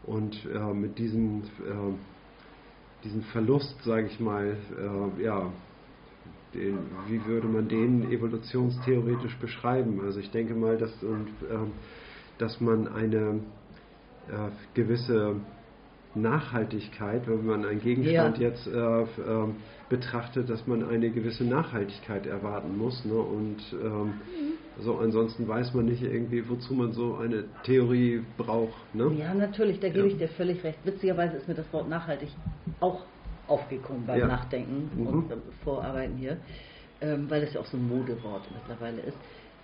Und 0.04 0.36
äh, 0.46 0.72
mit 0.72 0.98
diesem, 0.98 1.42
äh, 1.42 3.04
diesem 3.04 3.22
Verlust, 3.22 3.76
sage 3.84 4.06
ich 4.06 4.18
mal, 4.20 4.56
äh, 4.78 5.22
ja, 5.22 5.52
den, 6.54 6.78
wie 7.06 7.24
würde 7.26 7.46
man 7.46 7.68
den 7.68 8.10
evolutionstheoretisch 8.10 9.36
beschreiben? 9.36 10.00
Also 10.04 10.20
ich 10.20 10.30
denke 10.30 10.54
mal, 10.54 10.78
dass, 10.78 10.90
und, 11.02 11.28
ähm, 11.50 11.72
dass 12.38 12.60
man 12.60 12.88
eine 12.88 13.40
äh, 14.28 14.50
gewisse 14.74 15.36
Nachhaltigkeit, 16.14 17.26
wenn 17.28 17.44
man 17.46 17.64
einen 17.64 17.80
Gegenstand 17.80 18.38
Ja. 18.38 18.48
jetzt 18.48 18.66
äh, 18.66 18.70
ähm, 18.72 19.56
betrachtet, 19.88 20.48
dass 20.50 20.66
man 20.66 20.82
eine 20.88 21.10
gewisse 21.10 21.44
Nachhaltigkeit 21.44 22.26
erwarten 22.26 22.76
muss. 22.76 23.04
Ne? 23.04 23.14
Und 23.14 23.58
ähm, 23.72 24.14
so 24.78 24.98
ansonsten 24.98 25.46
weiß 25.46 25.74
man 25.74 25.84
nicht 25.86 26.02
irgendwie, 26.02 26.48
wozu 26.48 26.74
man 26.74 26.92
so 26.92 27.16
eine 27.16 27.44
Theorie 27.64 28.22
braucht. 28.36 28.94
Ne? 28.94 29.12
Ja, 29.18 29.34
natürlich, 29.34 29.80
da 29.80 29.88
gebe 29.88 30.00
Ja. 30.00 30.12
ich 30.12 30.18
dir 30.18 30.28
völlig 30.28 30.62
recht. 30.64 30.78
Witzigerweise 30.84 31.36
ist 31.36 31.48
mir 31.48 31.54
das 31.54 31.72
Wort 31.72 31.88
nachhaltig 31.88 32.28
auch 32.80 33.06
aufgekommen 33.46 34.06
beim 34.06 34.20
Ja. 34.20 34.26
Nachdenken 34.26 34.90
Mhm. 34.96 35.06
und 35.06 35.30
ähm, 35.32 35.38
Vorarbeiten 35.64 36.16
hier, 36.16 36.38
ähm, 37.00 37.28
weil 37.28 37.40
das 37.40 37.52
ja 37.54 37.60
auch 37.60 37.66
so 37.66 37.76
ein 37.76 37.86
Modewort 37.88 38.42
mittlerweile 38.54 39.00
ist. 39.02 39.18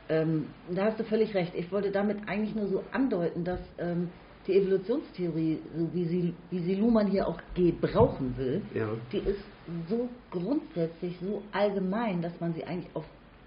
Ähm, 0.08 0.46
da 0.70 0.84
hast 0.86 1.00
du 1.00 1.04
völlig 1.04 1.34
recht. 1.34 1.52
Ich 1.56 1.70
wollte 1.72 1.90
damit 1.90 2.28
eigentlich 2.28 2.54
nur 2.54 2.68
so 2.68 2.84
andeuten, 2.92 3.44
dass 3.44 3.60
ähm, 3.78 4.10
die 4.46 4.54
Evolutionstheorie, 4.54 5.58
so 5.76 5.88
wie 5.92 6.04
sie, 6.04 6.34
wie 6.50 6.58
sie 6.60 6.74
Luhmann 6.76 7.06
hier 7.08 7.26
auch 7.28 7.40
gebrauchen 7.54 8.34
will, 8.36 8.62
Ja. 8.74 8.88
die 9.12 9.18
ist 9.18 9.40
so 9.88 10.08
grundsätzlich, 10.30 11.16
so 11.20 11.42
allgemein, 11.52 12.22
dass 12.22 12.38
man 12.40 12.54
sie 12.54 12.64
eigentlich 12.64 12.94
auf 12.94 13.04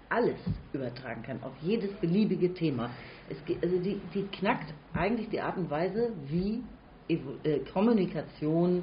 alles 0.08 0.38
übertragen 0.72 1.22
kann, 1.22 1.42
auf 1.42 1.52
jedes 1.62 1.90
beliebige 2.00 2.52
Thema. 2.52 2.90
Es 3.28 3.42
geht, 3.44 3.62
also 3.62 3.78
die, 3.78 4.00
die 4.12 4.24
knackt 4.24 4.74
eigentlich 4.92 5.28
die 5.30 5.40
Art 5.40 5.56
und 5.56 5.70
Weise, 5.70 6.10
wie 6.28 6.62
Evo- 7.08 7.38
äh, 7.44 7.60
Kommunikation 7.72 8.82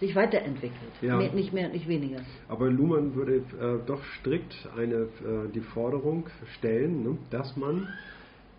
sich 0.00 0.14
weiterentwickelt. 0.16 0.92
Ja. 1.02 1.16
Mehr, 1.16 1.32
nicht 1.32 1.52
mehr 1.52 1.66
und 1.66 1.72
nicht 1.74 1.88
weniger. 1.88 2.20
Aber 2.48 2.68
Luhmann 2.70 3.14
würde 3.14 3.36
äh, 3.36 3.86
doch 3.86 4.02
strikt 4.20 4.54
eine, 4.76 4.94
äh, 4.94 5.48
die 5.54 5.60
Forderung 5.60 6.28
stellen, 6.58 7.02
ne, 7.04 7.16
dass 7.30 7.56
man 7.56 7.88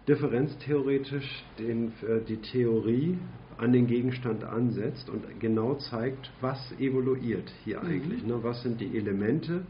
differenztheoretisch 0.07 1.43
den, 1.59 1.87
äh, 2.01 2.21
die 2.27 2.37
Theorie 2.37 3.17
an 3.57 3.71
den 3.71 3.87
Gegenstand 3.87 4.43
ansetzt 4.43 5.09
und 5.09 5.39
genau 5.39 5.75
zeigt, 5.75 6.31
was 6.41 6.59
evoluiert 6.79 7.51
hier 7.63 7.81
eigentlich. 7.81 8.25
Ne? 8.25 8.39
Was 8.41 8.61
sind 8.63 8.81
die 8.81 8.97
Elemente, 8.97 9.61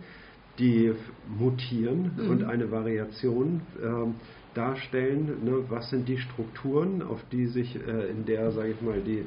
die 0.57 0.91
mutieren 1.37 2.11
und 2.29 2.43
eine 2.43 2.71
Variation 2.71 3.61
ähm, 3.83 4.15
darstellen? 4.55 5.43
Ne? 5.43 5.63
Was 5.69 5.89
sind 5.91 6.07
die 6.09 6.17
Strukturen, 6.17 7.03
auf 7.03 7.23
die 7.31 7.45
sich 7.45 7.75
äh, 7.75 8.09
in 8.09 8.25
der, 8.25 8.51
sage 8.51 8.71
ich 8.71 8.81
mal, 8.81 9.01
die 9.01 9.25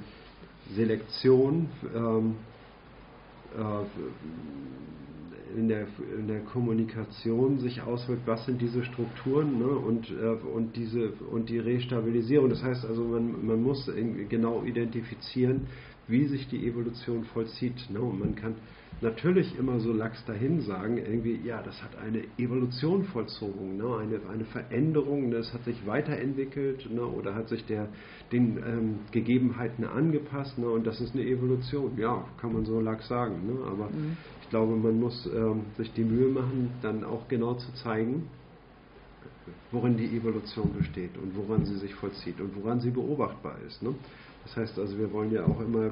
Selektion 0.75 1.69
ähm, 1.95 2.35
äh, 3.57 3.85
in 5.57 5.69
der, 5.69 5.87
in 6.19 6.29
der 6.29 6.41
Kommunikation 6.41 7.59
sich 7.59 7.83
auswirkt, 7.83 8.27
was 8.27 8.45
sind 8.47 8.61
diese 8.61 8.85
Strukturen 8.85 9.59
ne, 9.59 9.67
und, 9.69 10.11
äh, 10.11 10.47
und, 10.55 10.77
diese, 10.77 11.11
und 11.31 11.49
die 11.49 11.59
Restabilisierung. 11.59 12.51
Das 12.51 12.63
heißt 12.63 12.85
also, 12.85 13.05
man, 13.05 13.47
man 13.47 13.63
muss 13.63 13.91
genau 14.29 14.63
identifizieren, 14.65 15.67
wie 16.07 16.27
sich 16.27 16.49
die 16.49 16.67
Evolution 16.67 17.25
vollzieht. 17.25 17.91
Ne? 17.91 18.01
Und 18.01 18.19
man 18.19 18.35
kann 18.35 18.55
natürlich 19.01 19.57
immer 19.59 19.79
so 19.81 19.93
lax 19.93 20.25
dahin 20.25 20.61
sagen, 20.63 20.99
irgendwie, 20.99 21.41
ja, 21.45 21.63
das 21.63 21.83
hat 21.83 21.97
eine 21.99 22.25
Evolution 22.37 23.05
vollzogen, 23.05 23.77
ne? 23.77 23.97
eine, 23.97 24.21
eine 24.33 24.45
Veränderung, 24.45 25.31
das 25.31 25.53
hat 25.55 25.65
sich 25.65 25.87
weiterentwickelt 25.87 26.91
ne? 26.91 27.03
oder 27.03 27.35
hat 27.35 27.49
sich 27.49 27.65
der, 27.67 27.89
den 28.33 28.59
ähm, 28.59 28.99
Gegebenheiten 29.13 29.85
angepasst 29.85 30.59
ne? 30.59 30.69
und 30.69 30.87
das 30.87 31.01
ist 31.01 31.15
eine 31.15 31.25
Evolution. 31.25 31.97
Ja, 31.97 32.25
kann 32.41 32.53
man 32.53 32.65
so 32.65 32.81
lax 32.81 33.07
sagen. 33.09 33.47
Ne? 33.47 33.67
Aber 33.67 33.87
mhm. 33.87 34.17
ich 34.43 34.51
glaube, 34.51 34.77
man 34.77 34.99
muss 34.99 35.29
ähm, 35.33 35.63
sich 35.77 35.93
die 35.93 36.05
Mühe 36.05 36.29
machen, 36.29 36.71
dann 36.83 37.05
auch 37.05 37.29
genau 37.29 37.55
zu 37.55 37.73
zeigen, 37.75 38.29
worin 39.71 39.97
die 39.97 40.17
Evolution 40.17 40.73
besteht 40.77 41.17
und 41.17 41.37
woran 41.37 41.65
sie 41.65 41.77
sich 41.77 41.95
vollzieht 41.95 42.41
und 42.41 42.57
woran 42.57 42.81
sie 42.81 42.91
beobachtbar 42.91 43.57
ist. 43.67 43.83
Ne? 43.83 43.95
Das 44.49 44.57
heißt 44.57 44.79
also, 44.79 44.99
wir 44.99 45.13
wollen 45.13 45.33
ja 45.33 45.45
auch 45.45 45.61
immer, 45.61 45.87
äh, 45.87 45.91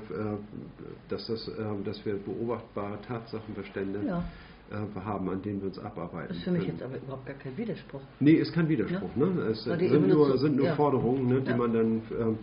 dass, 1.08 1.26
das, 1.26 1.46
äh, 1.48 1.52
dass 1.84 2.04
wir 2.06 2.14
beobachtbare 2.14 2.98
Tatsachenbestände 3.02 4.00
ja. 4.06 4.24
Äh, 4.70 5.00
haben, 5.00 5.28
an 5.28 5.42
denen 5.42 5.60
wir 5.60 5.68
uns 5.68 5.78
abarbeiten. 5.78 6.28
Das 6.28 6.38
ist 6.38 6.44
für 6.44 6.50
mich 6.52 6.66
jetzt 6.66 6.82
aber 6.82 6.96
überhaupt 6.96 7.26
gar 7.26 7.36
kein 7.36 7.56
Widerspruch. 7.56 8.00
Nee, 8.18 8.32
ist 8.32 8.52
kein 8.52 8.68
Widerspruch. 8.68 9.10
Ja. 9.14 9.26
Ne? 9.26 9.40
Es 9.50 9.64
sind 9.64 10.08
nur, 10.08 10.38
sind 10.38 10.56
nur 10.56 10.66
ja. 10.66 10.74
Forderungen, 10.74 11.28
ne, 11.28 11.40
die 11.40 11.54
man 11.54 11.72
dann, 11.72 12.02
ähm, 12.18 12.38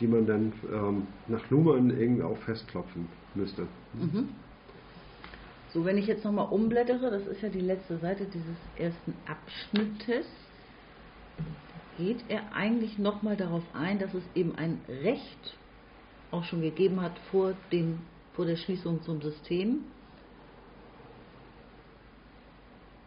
die 0.00 0.06
man 0.06 0.26
dann 0.26 0.52
ähm, 0.72 1.06
nach 1.28 1.48
Luhmann 1.50 1.90
irgendwie 1.90 2.22
auch 2.22 2.36
festklopfen 2.38 3.08
müsste. 3.34 3.62
Mhm. 3.94 4.28
So, 5.72 5.84
wenn 5.84 5.96
ich 5.96 6.06
jetzt 6.06 6.24
nochmal 6.24 6.48
umblättere, 6.50 7.10
das 7.10 7.26
ist 7.26 7.40
ja 7.40 7.48
die 7.48 7.60
letzte 7.60 7.96
Seite 7.98 8.26
dieses 8.26 8.56
ersten 8.76 9.14
Abschnittes 9.26 10.26
geht 11.98 12.24
er 12.28 12.54
eigentlich 12.54 12.98
nochmal 12.98 13.36
darauf 13.36 13.62
ein, 13.74 13.98
dass 13.98 14.12
es 14.14 14.24
eben 14.34 14.54
ein 14.56 14.80
Recht 14.88 15.56
auch 16.30 16.44
schon 16.44 16.62
gegeben 16.62 17.00
hat 17.00 17.18
vor, 17.30 17.54
dem, 17.70 18.00
vor 18.34 18.46
der 18.46 18.56
Schließung 18.56 19.02
zum 19.02 19.20
System 19.20 19.84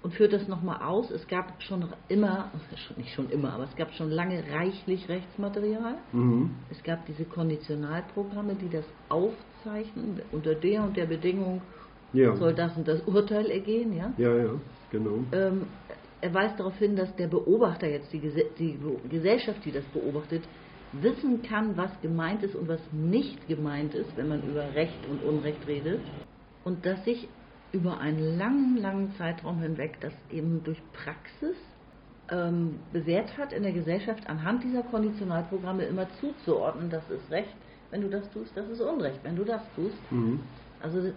und 0.06 0.14
führt 0.14 0.34
das 0.34 0.48
nochmal 0.48 0.84
aus. 0.84 1.10
Es 1.10 1.28
gab 1.28 1.60
schon 1.64 1.84
immer, 2.10 2.52
nicht 2.96 3.10
schon 3.16 3.28
immer, 3.32 3.54
aber 3.54 3.64
es 3.64 3.76
gab 3.76 3.92
schon 3.94 4.12
lange 4.12 4.44
reichlich 4.52 5.10
Rechtsmaterial. 5.10 5.96
Mhm. 6.12 6.52
Es 6.70 6.82
gab 6.84 7.08
diese 7.08 7.26
Konditionalprogramme, 7.26 8.54
die 8.54 8.70
das 8.70 8.86
aufzeichnen, 9.10 10.22
unter 10.32 10.54
der 10.54 10.84
und 10.84 10.96
der 10.96 11.08
Bedingung 11.08 11.64
ja. 12.14 12.36
soll 12.36 12.54
das 12.54 12.78
und 12.78 12.88
das 12.88 13.02
Urteil 13.08 13.50
ergehen. 13.50 13.98
Ja, 13.98 14.14
ja, 14.20 14.36
ja 14.36 14.50
genau. 14.92 15.24
Ähm, 15.32 15.64
er 16.26 16.34
weist 16.34 16.60
darauf 16.60 16.76
hin, 16.80 16.96
dass 16.96 17.16
der 17.18 17.28
Beobachter 17.28 17.88
jetzt, 17.88 18.12
die, 18.12 18.20
die 18.58 18.80
Gesellschaft, 19.10 19.64
die 19.64 19.72
das 19.72 19.84
beobachtet, 19.86 20.44
wissen 20.92 21.44
kann, 21.44 21.78
was 21.78 21.92
gemeint 22.02 22.42
ist 22.42 22.56
und 22.56 22.68
was 22.68 22.82
nicht 22.92 23.48
gemeint 23.48 23.94
ist, 23.94 24.18
wenn 24.18 24.30
man 24.30 24.42
über 24.42 24.74
Recht 24.74 25.06
und 25.08 25.24
Unrecht 25.24 25.68
redet. 25.68 26.02
Und 26.64 26.84
dass 26.84 27.04
sich 27.06 27.28
über 27.74 28.00
einen 28.00 28.40
langen, 28.40 28.78
langen 28.78 29.14
Zeitraum 29.18 29.62
hinweg 29.62 29.98
das 30.02 30.14
eben 30.32 30.64
durch 30.64 30.82
Praxis 30.94 31.56
ähm, 32.32 32.80
bewährt 32.92 33.38
hat, 33.38 33.54
in 33.54 33.62
der 33.62 33.74
Gesellschaft 33.74 34.28
anhand 34.28 34.64
dieser 34.64 34.82
Konditionalprogramme 34.82 35.84
immer 35.84 36.08
zuzuordnen, 36.20 36.90
das 36.90 37.08
ist 37.12 37.30
Recht, 37.30 37.54
wenn 37.92 38.02
du 38.02 38.10
das 38.10 38.28
tust, 38.32 38.52
das 38.56 38.68
ist 38.68 38.82
Unrecht, 38.82 39.20
wenn 39.22 39.36
du 39.36 39.44
das 39.44 39.62
tust. 39.76 40.12
Mhm. 40.12 40.40
Also, 40.82 41.04
wenn 41.04 41.14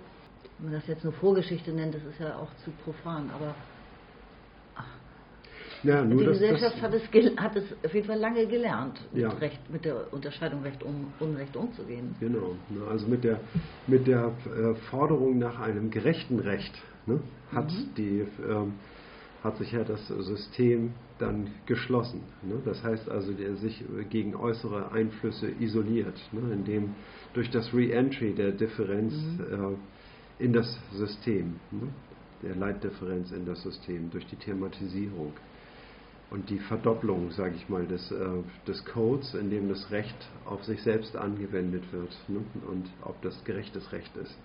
man 0.61 0.73
das 0.73 0.87
jetzt 0.87 1.05
nur 1.05 1.15
Vorgeschichte 1.15 1.73
nennt, 1.73 1.95
das 1.95 2.05
ist 2.05 2.21
ja 2.21 2.37
auch 2.37 2.51
zu 2.63 2.73
profan, 2.85 3.31
aber 3.35 3.55
ja, 5.83 6.05
die 6.05 6.17
Gesellschaft 6.17 6.81
hat, 6.83 6.95
es 6.95 7.03
hat 7.37 7.57
es 7.57 7.65
auf 7.85 7.95
jeden 7.95 8.07
Fall 8.07 8.19
lange 8.19 8.47
gelernt, 8.47 9.01
mit, 9.13 9.23
ja. 9.23 9.29
Recht, 9.31 9.71
mit 9.71 9.85
der 9.85 10.13
Unterscheidung 10.13 10.63
Recht 10.63 10.83
um 10.83 11.13
Unrecht 11.21 11.57
umzugehen. 11.57 12.15
Genau, 12.21 12.57
ne, 12.69 12.81
also 12.91 13.07
mit 13.07 13.25
der, 13.25 13.41
mit 13.87 14.07
der 14.07 14.33
äh, 14.47 14.75
Forderung 14.91 15.39
nach 15.39 15.61
einem 15.61 15.91
gerechten 15.91 16.41
Recht 16.41 16.73
ne, 17.07 17.21
hat, 17.53 17.71
mhm. 17.71 17.95
die, 17.97 18.27
ähm, 18.49 18.75
hat 19.43 19.57
sich 19.59 19.73
ja 19.73 19.85
das 19.85 20.07
System 20.09 20.95
dann 21.19 21.49
geschlossen. 21.67 22.23
Ne? 22.43 22.61
Das 22.65 22.83
heißt 22.83 23.09
also, 23.09 23.33
der 23.33 23.57
sich 23.57 23.85
gegen 24.11 24.35
äußere 24.35 24.93
Einflüsse 24.93 25.51
isoliert, 25.61 26.19
ne? 26.33 26.53
indem 26.53 26.95
durch 27.35 27.51
das 27.51 27.73
Re-Entry 27.73 28.35
der 28.35 28.53
Differenz 28.53 29.15
mhm. 29.15 29.77
äh, 30.39 30.45
in 30.45 30.53
das 30.53 30.79
System, 30.93 31.57
ne? 31.71 31.89
der 32.43 32.55
Leitdifferenz 32.55 33.33
in 33.33 33.45
das 33.47 33.63
System, 33.63 34.11
durch 34.11 34.27
die 34.27 34.37
Thematisierung 34.37 35.33
und 36.31 36.51
die 36.51 36.59
Verdopplung, 36.59 37.31
sage 37.31 37.55
ich 37.57 37.69
mal, 37.69 37.87
des, 37.87 38.11
äh, 38.11 38.17
des 38.67 38.85
Codes, 38.85 39.35
in 39.35 39.51
dem 39.51 39.69
das 39.69 39.91
Recht 39.91 40.17
auf 40.45 40.63
sich 40.65 40.83
selbst 40.83 41.17
angewendet 41.17 41.85
wird 41.93 42.17
ne? 42.29 42.41
und 42.69 42.87
ob 43.03 43.21
das 43.23 43.43
gerechtes 43.45 43.93
Recht 43.93 44.15
ist. 44.17 44.37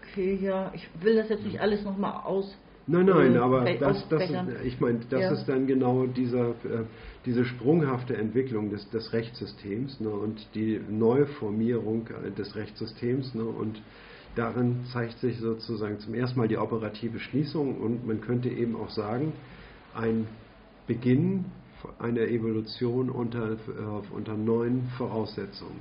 Okay, 0.00 0.38
ja, 0.40 0.72
ich 0.74 0.88
will 1.00 1.16
das 1.16 1.28
jetzt 1.28 1.44
nicht 1.44 1.60
alles 1.60 1.84
nochmal 1.84 2.22
aus. 2.24 2.56
Nein, 2.86 3.06
nein, 3.06 3.36
aber 3.36 3.64
das, 3.78 4.08
das 4.08 4.28
ist, 4.28 4.36
ich 4.64 4.80
meine, 4.80 5.00
das 5.08 5.20
ja. 5.20 5.32
ist 5.32 5.46
dann 5.46 5.68
genau 5.68 6.06
dieser, 6.06 6.48
äh, 6.50 6.84
diese 7.24 7.44
sprunghafte 7.44 8.16
Entwicklung 8.16 8.70
des, 8.70 8.90
des 8.90 9.12
Rechtssystems 9.12 10.00
ne, 10.00 10.10
und 10.10 10.44
die 10.56 10.80
Neuformierung 10.90 12.08
äh, 12.08 12.32
des 12.32 12.56
Rechtssystems 12.56 13.34
ne, 13.34 13.44
und 13.44 13.80
darin 14.34 14.80
zeigt 14.92 15.20
sich 15.20 15.38
sozusagen 15.38 16.00
zum 16.00 16.14
ersten 16.14 16.40
Mal 16.40 16.48
die 16.48 16.58
operative 16.58 17.20
Schließung 17.20 17.80
und 17.80 18.04
man 18.04 18.20
könnte 18.20 18.48
eben 18.48 18.74
auch 18.74 18.90
sagen, 18.90 19.32
ein 19.94 20.26
Beginn 20.86 21.44
einer 21.98 22.22
Evolution 22.22 23.10
unter, 23.10 23.52
äh, 23.52 23.56
unter 24.14 24.34
neuen 24.34 24.86
Voraussetzungen, 24.96 25.80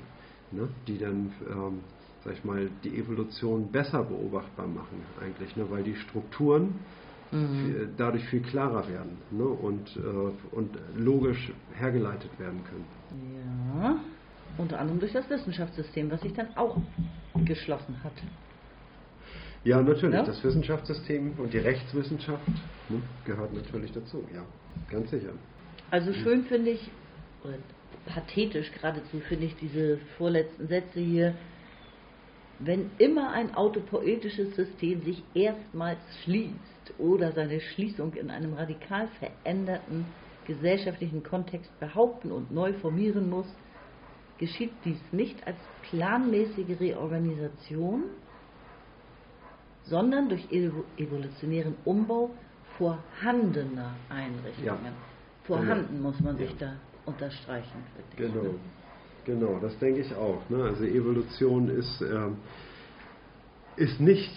ne, 0.52 0.68
die 0.88 0.98
dann, 0.98 1.32
ähm, 1.50 1.80
sag 2.24 2.34
ich 2.34 2.44
mal, 2.44 2.70
die 2.84 2.98
Evolution 2.98 3.72
besser 3.72 4.04
beobachtbar 4.04 4.68
machen 4.68 5.04
eigentlich, 5.22 5.56
ne, 5.56 5.66
weil 5.70 5.84
die 5.84 5.96
Strukturen 5.96 6.76
mhm. 7.32 7.48
viel, 7.56 7.90
dadurch 7.98 8.26
viel 8.30 8.42
klarer 8.42 8.88
werden 8.88 9.18
ne, 9.32 9.44
und, 9.46 9.96
äh, 9.96 10.56
und 10.56 10.78
logisch 10.98 11.52
hergeleitet 11.78 12.32
werden 12.40 12.62
können. 12.64 12.86
Ja, 13.80 14.00
unter 14.58 14.80
anderem 14.80 15.00
durch 15.00 15.14
das 15.14 15.30
Wissenschaftssystem, 15.30 16.12
was 16.12 16.22
sich 16.22 16.34
dann 16.34 16.56
auch 16.56 16.78
geschlossen 17.46 17.96
hat. 18.04 18.14
Ja, 19.64 19.82
natürlich. 19.82 20.16
Ja? 20.16 20.24
Das 20.24 20.44
Wissenschaftssystem 20.44 21.34
und 21.38 21.54
die 21.54 21.60
Rechtswissenschaft 21.60 22.48
ne, 22.90 23.02
gehört 23.26 23.54
natürlich 23.54 23.92
dazu, 23.92 24.24
ja, 24.34 24.44
ganz 24.90 25.12
sicher. 25.12 25.34
Also 25.92 26.14
schön 26.14 26.44
finde 26.46 26.72
ich, 26.72 26.90
oder 27.44 27.58
pathetisch 28.06 28.72
geradezu 28.72 29.20
finde 29.28 29.46
ich 29.46 29.56
diese 29.58 29.98
vorletzten 30.18 30.68
Sätze 30.68 31.00
hier. 31.00 31.36
Wenn 32.60 32.92
immer 32.98 33.32
ein 33.32 33.56
autopoetisches 33.56 34.56
System 34.56 35.02
sich 35.02 35.24
erstmals 35.34 36.00
schließt 36.24 36.94
oder 37.00 37.32
seine 37.32 37.60
Schließung 37.60 38.14
in 38.14 38.30
einem 38.30 38.54
radikal 38.54 39.08
veränderten 39.20 40.06
gesellschaftlichen 40.46 41.24
Kontext 41.24 41.72
behaupten 41.80 42.32
und 42.32 42.52
neu 42.52 42.74
formieren 42.74 43.30
muss, 43.30 43.48
geschieht 44.38 44.74
dies 44.86 45.00
nicht 45.12 45.46
als 45.46 45.58
planmäßige 45.82 46.80
Reorganisation, 46.80 48.04
sondern 49.92 50.30
durch 50.30 50.48
evolutionären 50.98 51.76
Umbau 51.84 52.32
vorhandener 52.78 53.94
Einrichtungen. 54.10 54.86
Ja. 54.86 54.92
Vorhanden 55.44 55.98
genau. 55.98 56.10
muss 56.10 56.20
man 56.22 56.38
sich 56.38 56.50
ja. 56.52 56.56
da 56.60 56.74
unterstreichen. 57.06 57.84
Genau. 58.16 58.44
Ne? 58.44 58.50
genau, 59.26 59.60
das 59.62 59.78
denke 59.80 60.00
ich 60.00 60.16
auch. 60.16 60.42
Ne? 60.50 60.64
Also 60.64 60.86
Evolution 60.86 61.70
ist, 61.70 62.02
äh, 62.02 62.30
ist 63.76 64.00
nicht, 64.00 64.32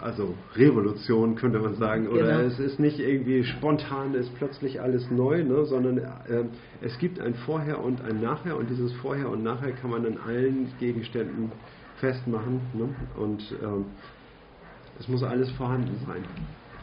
also 0.00 0.34
Revolution 0.56 1.36
könnte 1.36 1.60
man 1.60 1.76
sagen, 1.76 2.08
oder 2.08 2.38
genau. 2.38 2.40
es 2.40 2.58
ist 2.58 2.80
nicht 2.80 2.98
irgendwie 2.98 3.44
spontan, 3.44 4.14
ist 4.14 4.34
plötzlich 4.34 4.80
alles 4.80 5.08
neu, 5.12 5.44
ne? 5.44 5.64
sondern 5.66 5.98
äh, 5.98 6.44
es 6.82 6.98
gibt 6.98 7.20
ein 7.20 7.34
Vorher 7.34 7.84
und 7.84 8.00
ein 8.02 8.20
Nachher 8.20 8.56
und 8.56 8.68
dieses 8.68 8.92
Vorher 8.94 9.30
und 9.30 9.44
Nachher 9.44 9.70
kann 9.72 9.90
man 9.90 10.04
in 10.04 10.18
allen 10.18 10.72
Gegenständen 10.80 11.52
festmachen. 12.00 12.60
Ne? 12.74 12.88
Und 13.16 13.42
äh, 13.62 13.84
es 14.98 15.08
muss 15.08 15.22
alles 15.22 15.50
vorhanden 15.52 15.96
sein. 16.06 16.24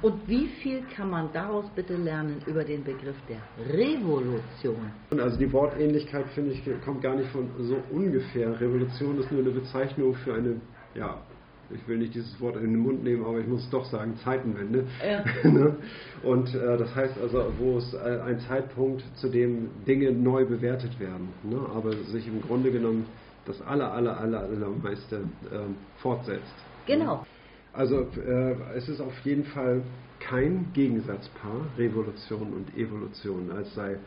Und 0.02 0.28
wie 0.28 0.48
viel 0.62 0.82
kann 0.96 1.10
man 1.10 1.30
daraus 1.32 1.66
bitte 1.76 1.96
lernen 1.96 2.42
über 2.46 2.66
den 2.66 2.84
Begriff 2.84 3.16
der 3.30 3.38
Revolution? 3.74 4.92
Also 5.12 5.38
die 5.38 5.52
Wortähnlichkeit, 5.52 6.26
finde 6.36 6.52
ich, 6.52 6.62
kommt 6.84 7.02
gar 7.02 7.16
nicht 7.16 7.30
von 7.30 7.50
so 7.60 7.78
ungefähr. 7.90 8.60
Revolution 8.60 9.18
ist 9.20 9.32
nur 9.32 9.40
eine 9.42 9.52
Bezeichnung 9.52 10.14
für 10.16 10.34
eine, 10.34 10.60
ja, 10.94 11.22
ich 11.70 11.88
will 11.88 12.00
nicht 12.00 12.14
dieses 12.14 12.40
Wort 12.42 12.58
in 12.58 12.64
den 12.64 12.80
Mund 12.80 13.02
nehmen, 13.04 13.26
aber 13.26 13.40
ich 13.40 13.48
muss 13.48 13.70
doch 13.70 13.86
sagen, 13.86 14.18
Zeitenwende. 14.18 14.86
Ja. 15.02 15.24
Ne? 15.50 15.78
Und 16.22 16.54
äh, 16.54 16.78
das 16.78 16.94
heißt 16.94 17.18
also, 17.22 17.54
wo 17.58 17.78
es 17.78 17.94
äh, 17.94 18.20
ein 18.26 18.40
Zeitpunkt, 18.42 19.04
zu 19.16 19.30
dem 19.30 19.70
Dinge 19.88 20.12
neu 20.12 20.46
bewertet 20.46 21.00
werden, 21.00 21.30
ne? 21.44 21.60
aber 21.74 21.94
sich 21.94 22.28
im 22.28 22.42
Grunde 22.42 22.72
genommen 22.72 23.06
das 23.46 23.62
aller, 23.62 23.92
aller, 23.94 24.20
aller, 24.20 24.42
allermeiste 24.42 25.16
äh, 25.50 26.02
fortsetzt. 26.02 26.54
Genau. 26.86 27.26
Also 27.74 28.08
äh, 28.26 28.56
es 28.76 28.88
ist 28.88 29.02
auf 29.02 29.18
jeden 29.24 29.46
Fall 29.46 29.82
kein 30.20 30.68
Gegensatzpaar, 30.74 31.66
Revolution 31.78 32.54
und 32.54 32.78
Evolution, 32.78 33.52
als 33.52 33.74
sei 33.74 33.98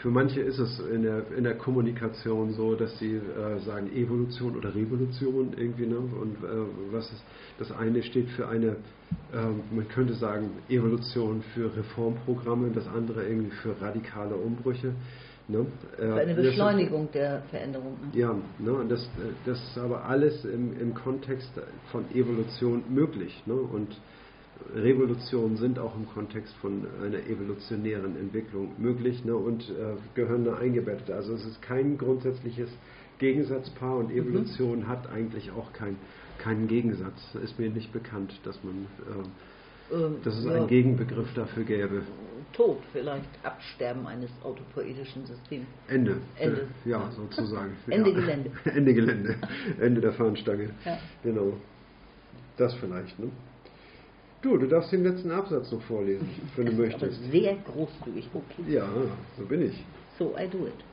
für 0.00 0.10
manche 0.10 0.40
ist 0.40 0.58
es 0.58 0.78
in 0.78 1.02
der, 1.02 1.24
in 1.36 1.42
der 1.42 1.56
Kommunikation 1.56 2.52
so, 2.52 2.76
dass 2.76 2.96
sie 2.98 3.16
äh, 3.16 3.58
sagen 3.64 3.90
Evolution 3.92 4.56
oder 4.56 4.72
Revolution 4.74 5.54
irgendwie. 5.56 5.86
Ne? 5.86 5.98
Und 5.98 6.36
äh, 6.36 6.92
was 6.92 7.10
ist, 7.10 7.22
das 7.58 7.72
eine 7.72 8.02
steht 8.04 8.28
für 8.30 8.48
eine, 8.48 8.76
äh, 9.32 9.74
man 9.74 9.88
könnte 9.88 10.14
sagen, 10.14 10.50
Evolution 10.68 11.42
für 11.54 11.76
Reformprogramme, 11.76 12.70
das 12.70 12.86
andere 12.86 13.26
irgendwie 13.26 13.50
für 13.50 13.80
radikale 13.80 14.36
Umbrüche. 14.36 14.92
Ne? 15.48 15.66
Für 15.96 16.14
eine 16.14 16.34
Beschleunigung 16.34 17.08
der 17.12 17.42
Veränderung. 17.50 17.92
Ne? 18.12 18.18
Ja, 18.18 18.34
ne? 18.58 18.84
das, 18.88 19.08
das 19.44 19.62
ist 19.62 19.78
aber 19.78 20.04
alles 20.04 20.44
im, 20.44 20.78
im 20.80 20.94
Kontext 20.94 21.50
von 21.92 22.04
Evolution 22.12 22.82
möglich. 22.88 23.42
Ne? 23.46 23.54
Und 23.54 23.96
Revolutionen 24.74 25.56
sind 25.56 25.78
auch 25.78 25.94
im 25.96 26.08
Kontext 26.08 26.54
von 26.56 26.86
einer 27.02 27.18
evolutionären 27.18 28.16
Entwicklung 28.16 28.72
möglich 28.78 29.24
ne, 29.24 29.36
und 29.36 29.70
äh, 29.70 29.96
gehören 30.14 30.44
da 30.44 30.56
eingebettet. 30.56 31.10
Also 31.10 31.34
es 31.34 31.44
ist 31.44 31.62
kein 31.62 31.98
grundsätzliches 31.98 32.70
Gegensatzpaar 33.18 33.98
und 33.98 34.10
mhm. 34.10 34.18
Evolution 34.18 34.80
mhm. 34.80 34.88
hat 34.88 35.08
eigentlich 35.10 35.50
auch 35.52 35.72
kein, 35.72 35.96
keinen 36.38 36.66
Gegensatz. 36.68 37.34
Ist 37.42 37.58
mir 37.58 37.70
nicht 37.70 37.92
bekannt, 37.92 38.40
dass 38.44 38.58
man 38.64 38.86
äh, 39.08 39.28
ähm, 39.92 40.16
dass 40.24 40.36
es 40.36 40.44
ja. 40.44 40.52
einen 40.52 40.66
Gegenbegriff 40.66 41.32
dafür 41.34 41.64
gäbe. 41.64 42.02
Tod 42.52 42.78
vielleicht, 42.92 43.28
Absterben 43.42 44.06
eines 44.06 44.30
autopoetischen 44.42 45.26
Systems. 45.26 45.66
Ende. 45.88 46.16
Ende. 46.36 46.68
Ja, 46.84 47.10
sozusagen. 47.10 47.76
Ende 47.90 48.10
ja. 48.10 48.16
Gelände. 48.16 48.50
Ende 48.64 48.94
Gelände. 48.94 49.36
Ende 49.80 50.00
der 50.00 50.12
Fahnenstange. 50.12 50.70
Ja. 50.84 50.98
Genau. 51.22 51.52
Das 52.56 52.74
vielleicht, 52.74 53.18
ne? 53.18 53.30
Du, 54.40 54.56
du 54.56 54.66
darfst 54.66 54.92
den 54.92 55.02
letzten 55.02 55.30
Absatz 55.30 55.72
noch 55.72 55.82
vorlesen, 55.82 56.28
wenn 56.56 56.66
du 56.66 56.72
das 56.72 56.80
möchtest. 56.80 57.20
Aber 57.22 57.32
sehr 57.32 57.56
großzügig, 57.56 58.28
okay. 58.32 58.72
Ja, 58.72 58.88
so 59.36 59.44
bin 59.44 59.62
ich. 59.62 59.84
So 60.18 60.34
I 60.38 60.46
do 60.48 60.66
it. 60.66 60.84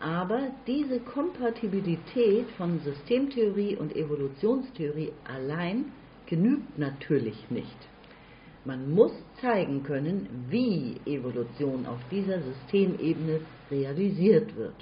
Aber 0.00 0.48
diese 0.66 1.00
Kompatibilität 1.00 2.50
von 2.58 2.80
Systemtheorie 2.80 3.76
und 3.76 3.96
Evolutionstheorie 3.96 5.12
allein 5.24 5.86
genügt 6.26 6.78
natürlich 6.78 7.50
nicht. 7.50 7.76
Man 8.64 8.94
muss 8.94 9.12
zeigen 9.40 9.82
können, 9.82 10.46
wie 10.48 10.96
Evolution 11.04 11.86
auf 11.86 11.98
dieser 12.10 12.40
Systemebene 12.40 13.40
realisiert 13.70 14.56
wird. 14.56 14.74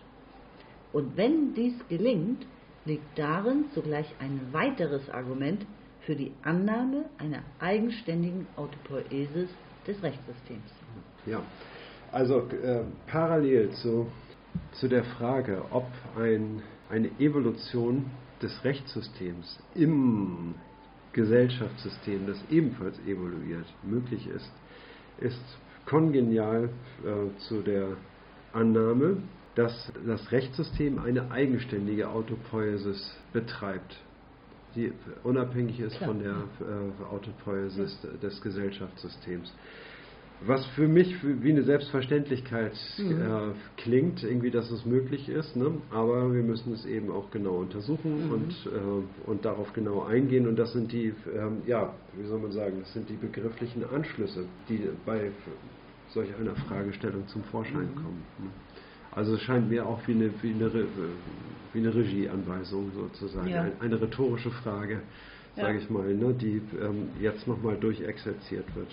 Und 0.93 1.17
wenn 1.17 1.55
dies 1.55 1.75
gelingt, 1.89 2.47
liegt 2.85 3.19
darin 3.19 3.65
zugleich 3.75 4.07
ein 4.21 4.41
weiteres 4.53 5.09
Argument 5.11 5.67
für 6.01 6.15
die 6.15 6.33
Annahme 6.43 7.07
einer 7.19 7.43
eigenständigen 7.59 8.47
Autopoiesis 8.57 9.49
des 9.87 10.03
Rechtssystems. 10.03 10.71
Ja, 11.27 11.43
also 12.11 12.41
äh, 12.49 12.83
parallel 13.07 13.71
zu, 13.71 14.07
zu 14.73 14.89
der 14.89 15.05
Frage, 15.05 15.65
ob 15.71 15.87
ein, 16.17 16.63
eine 16.91 17.09
Evolution 17.19 18.11
des 18.43 18.65
Rechtssystems 18.65 19.59
im 19.75 20.55
Gesellschaftssystem, 21.13 22.27
das 22.27 22.39
ebenfalls 22.51 22.99
evoluiert, 23.07 23.67
möglich 23.83 24.27
ist, 24.29 24.53
ist 25.19 25.59
kongenial 25.87 26.71
äh, 27.05 27.39
zu 27.39 27.63
der 27.63 27.97
Annahme, 28.53 29.19
dass 29.55 29.93
das 30.07 30.33
Rechtssystem 30.33 30.99
eine 30.99 31.31
eigenständige 31.31 32.09
Autopoiesis 32.09 33.17
betreibt 33.33 33.99
die 34.75 34.93
unabhängig 35.23 35.81
ist 35.81 35.97
Klar. 35.97 36.11
von 36.11 36.19
der 36.23 36.33
äh, 36.33 37.05
Autopoiesis 37.05 37.99
des 38.23 38.41
Gesellschaftssystems. 38.41 39.53
Was 40.47 40.65
für 40.75 40.89
mich 40.89 41.15
wie 41.23 41.51
eine 41.51 41.63
Selbstverständlichkeit 41.63 42.73
mhm. 42.99 43.21
äh, 43.21 43.55
klingt, 43.77 44.23
irgendwie, 44.23 44.51
dass 44.51 44.71
es 44.71 44.85
möglich 44.85 45.29
ist, 45.29 45.57
ne? 45.57 45.73
aber 45.91 46.33
wir 46.33 46.43
müssen 46.43 46.73
es 46.73 46.85
eben 46.85 47.11
auch 47.11 47.31
genau 47.31 47.57
untersuchen 47.57 48.27
mhm. 48.27 48.33
und, 48.33 48.51
äh, 48.67 49.29
und 49.31 49.45
darauf 49.45 49.73
genau 49.73 50.03
eingehen. 50.03 50.49
Und 50.49 50.59
das 50.59 50.73
sind 50.73 50.93
die, 50.93 51.15
ähm, 51.35 51.63
ja, 51.67 51.95
wie 52.17 52.27
soll 52.27 52.41
man 52.41 52.53
sagen, 52.53 52.79
das 52.81 52.93
sind 52.93 53.09
die 53.09 53.17
begrifflichen 53.17 53.85
Anschlüsse, 53.85 54.45
die 54.69 54.89
bei 55.07 55.31
solch 56.09 56.29
einer 56.39 56.55
Fragestellung 56.55 57.27
zum 57.29 57.43
Vorschein 57.45 57.91
mhm. 57.91 57.95
kommen. 57.95 58.23
Ne? 58.39 58.51
Also 59.13 59.35
es 59.35 59.43
scheint 59.43 59.69
mir 59.69 59.87
auch 59.87 60.01
wie 60.07 60.13
eine, 60.13 60.31
wie 60.41 60.53
eine, 60.53 60.73
wie 61.73 61.79
eine 61.79 61.95
Regieanweisung 61.95 62.91
sozusagen, 62.95 63.49
ja. 63.49 63.63
eine, 63.63 63.73
eine 63.81 64.01
rhetorische 64.01 64.51
Frage, 64.51 65.01
ja. 65.57 65.65
sage 65.65 65.79
ich 65.79 65.91
mal, 65.91 66.15
ne, 66.15 66.33
die 66.33 66.63
ähm, 66.81 67.09
jetzt 67.21 67.47
nochmal 67.47 67.77
durchexerziert 67.77 68.75
wird. 68.75 68.89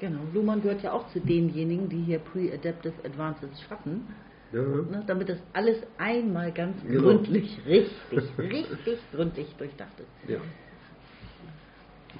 Genau, 0.00 0.20
Luhmann 0.32 0.62
gehört 0.62 0.82
ja 0.82 0.92
auch 0.92 1.06
zu 1.08 1.20
denjenigen, 1.20 1.88
die 1.90 2.00
hier 2.00 2.18
Pre-Adaptive 2.20 2.94
Advances 3.04 3.50
schaffen, 3.68 4.06
ja. 4.50 4.62
ne, 4.62 5.04
damit 5.06 5.28
das 5.28 5.38
alles 5.52 5.76
einmal 5.98 6.52
ganz 6.52 6.82
genau. 6.82 7.02
gründlich, 7.02 7.58
richtig, 7.66 8.38
richtig 8.38 8.98
gründlich 9.12 9.54
durchdacht 9.58 9.92
ist. 9.98 10.30
Ja. 10.30 10.38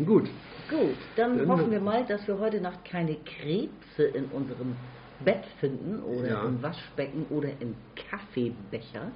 Gut. 0.05 0.29
Gut, 0.69 0.97
dann, 1.17 1.39
dann 1.39 1.49
hoffen 1.49 1.71
wir 1.71 1.81
mal, 1.81 2.05
dass 2.05 2.27
wir 2.29 2.39
heute 2.39 2.61
Nacht 2.61 2.85
keine 2.85 3.17
Krebse 3.17 4.05
in 4.15 4.27
unserem 4.27 4.77
Bett 5.25 5.45
finden 5.59 6.03
oder 6.03 6.29
ja. 6.29 6.45
im 6.45 6.63
Waschbecken 6.63 7.27
oder 7.31 7.49
im 7.61 7.75
Kaffeebecher. 8.11 9.11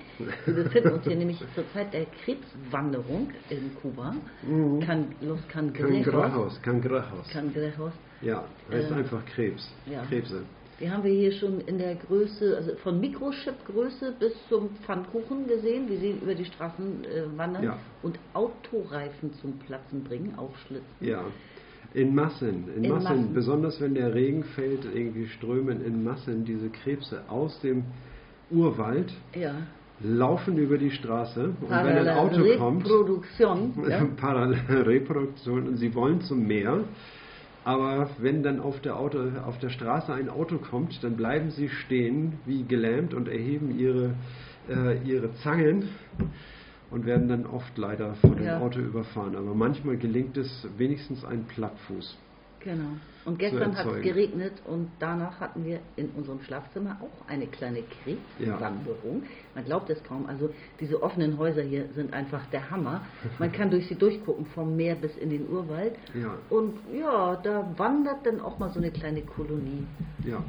Wir 0.46 0.54
befinden 0.54 0.92
uns 0.92 1.04
hier 1.04 1.16
nämlich 1.16 1.38
zur 1.54 1.64
Zeit 1.72 1.92
der 1.92 2.06
Krebswanderung 2.24 3.30
in 3.50 3.74
Kuba. 3.80 4.14
Mhm. 4.42 4.80
Can, 4.80 5.14
Los 5.20 5.40
Cangrejos. 5.48 6.60
Cangrejos. 6.62 7.30
Cangrejos. 7.30 7.92
Ja, 8.24 8.44
heißt 8.70 8.90
äh, 8.90 8.94
einfach 8.94 9.24
Krebs. 9.26 9.70
Ja. 9.86 10.02
Krebse. 10.06 10.42
Die 10.80 10.90
haben 10.90 11.04
wir 11.04 11.12
hier 11.12 11.32
schon 11.32 11.60
in 11.60 11.78
der 11.78 11.94
Größe, 11.94 12.56
also 12.56 12.74
von 12.76 13.00
Mikrochip-Größe 13.00 14.14
bis 14.18 14.32
zum 14.48 14.70
Pfannkuchen 14.84 15.46
gesehen, 15.46 15.88
wie 15.88 15.96
sie 15.96 16.10
über 16.20 16.34
die 16.34 16.44
Straßen 16.44 17.04
äh, 17.04 17.38
wandern 17.38 17.62
ja. 17.62 17.78
und 18.02 18.18
Autoreifen 18.32 19.32
zum 19.34 19.58
Platzen 19.60 20.02
bringen, 20.02 20.34
aufschlitzen. 20.36 20.84
Ja. 21.00 21.24
In 21.92 22.12
Massen, 22.12 22.64
in, 22.74 22.84
in 22.84 22.90
Massen. 22.90 23.04
Massen, 23.04 23.34
besonders 23.34 23.80
wenn 23.80 23.94
der 23.94 24.14
Regen 24.14 24.42
fällt, 24.42 24.84
irgendwie 24.92 25.28
strömen 25.28 25.84
in 25.84 26.02
Massen 26.02 26.44
diese 26.44 26.68
Krebse 26.70 27.22
aus 27.28 27.60
dem 27.60 27.84
Urwald, 28.50 29.12
ja. 29.34 29.54
laufen 30.02 30.58
über 30.58 30.76
die 30.76 30.90
Straße 30.90 31.44
und 31.60 31.70
wenn 31.70 31.98
ein 31.98 32.08
Auto 32.08 32.42
Reproduktion, 32.42 33.74
kommt, 33.74 33.88
ja. 33.88 34.04
parallele 34.16 34.86
Reproduktion 34.86 35.68
und 35.68 35.76
sie 35.76 35.94
wollen 35.94 36.20
zum 36.20 36.44
Meer, 36.44 36.80
aber 37.64 38.10
wenn 38.18 38.42
dann 38.42 38.60
auf 38.60 38.80
der, 38.80 38.96
Auto, 38.98 39.18
auf 39.44 39.58
der 39.58 39.70
Straße 39.70 40.12
ein 40.12 40.28
Auto 40.28 40.58
kommt, 40.58 41.02
dann 41.02 41.16
bleiben 41.16 41.50
sie 41.50 41.68
stehen 41.68 42.38
wie 42.44 42.64
gelähmt 42.64 43.14
und 43.14 43.28
erheben 43.28 43.78
ihre, 43.78 44.14
äh, 44.68 44.98
ihre 45.02 45.32
Zangen 45.36 45.88
und 46.90 47.06
werden 47.06 47.28
dann 47.28 47.46
oft 47.46 47.76
leider 47.78 48.14
von 48.16 48.36
dem 48.36 48.46
ja. 48.46 48.60
Auto 48.60 48.80
überfahren. 48.80 49.34
Aber 49.34 49.54
manchmal 49.54 49.96
gelingt 49.96 50.36
es 50.36 50.68
wenigstens 50.76 51.24
einen 51.24 51.44
Plattfuß. 51.44 52.18
Genau. 52.64 52.96
Und 53.24 53.38
gestern 53.38 53.76
hat 53.76 53.86
es 53.86 54.02
geregnet 54.02 54.52
und 54.66 54.90
danach 54.98 55.40
hatten 55.40 55.64
wir 55.64 55.80
in 55.96 56.10
unserem 56.10 56.40
Schlafzimmer 56.42 56.98
auch 57.00 57.28
eine 57.28 57.46
kleine 57.46 57.82
Krebswanderung. 57.82 59.22
Ja. 59.22 59.28
Man 59.54 59.64
glaubt 59.64 59.88
es 59.88 60.02
kaum. 60.04 60.26
Also 60.26 60.50
diese 60.78 61.02
offenen 61.02 61.38
Häuser 61.38 61.62
hier 61.62 61.88
sind 61.94 62.12
einfach 62.12 62.44
der 62.50 62.70
Hammer. 62.70 63.02
Man 63.38 63.50
kann 63.50 63.70
durch 63.70 63.88
sie 63.88 63.94
durchgucken, 63.94 64.46
vom 64.46 64.76
Meer 64.76 64.94
bis 64.96 65.16
in 65.16 65.30
den 65.30 65.48
Urwald. 65.48 65.94
Ja. 66.14 66.34
Und 66.50 66.74
ja, 66.92 67.36
da 67.36 67.66
wandert 67.76 68.26
dann 68.26 68.40
auch 68.40 68.58
mal 68.58 68.70
so 68.70 68.78
eine 68.78 68.90
kleine 68.90 69.22
Kolonie. 69.22 69.86
Ja. 70.26 70.42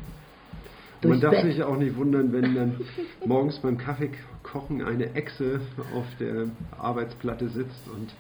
Man 1.04 1.22
darf 1.22 1.32
Bett. 1.32 1.44
sich 1.44 1.64
auch 1.64 1.78
nicht 1.78 1.96
wundern, 1.96 2.34
wenn 2.34 2.56
dann 2.56 2.82
morgens 3.26 3.60
beim 3.60 3.78
Kaffeekochen 3.78 4.84
eine 4.84 5.14
Echse 5.14 5.62
auf 5.94 6.06
der 6.20 6.48
Arbeitsplatte 6.78 7.48
sitzt. 7.50 7.88
Und 7.94 8.14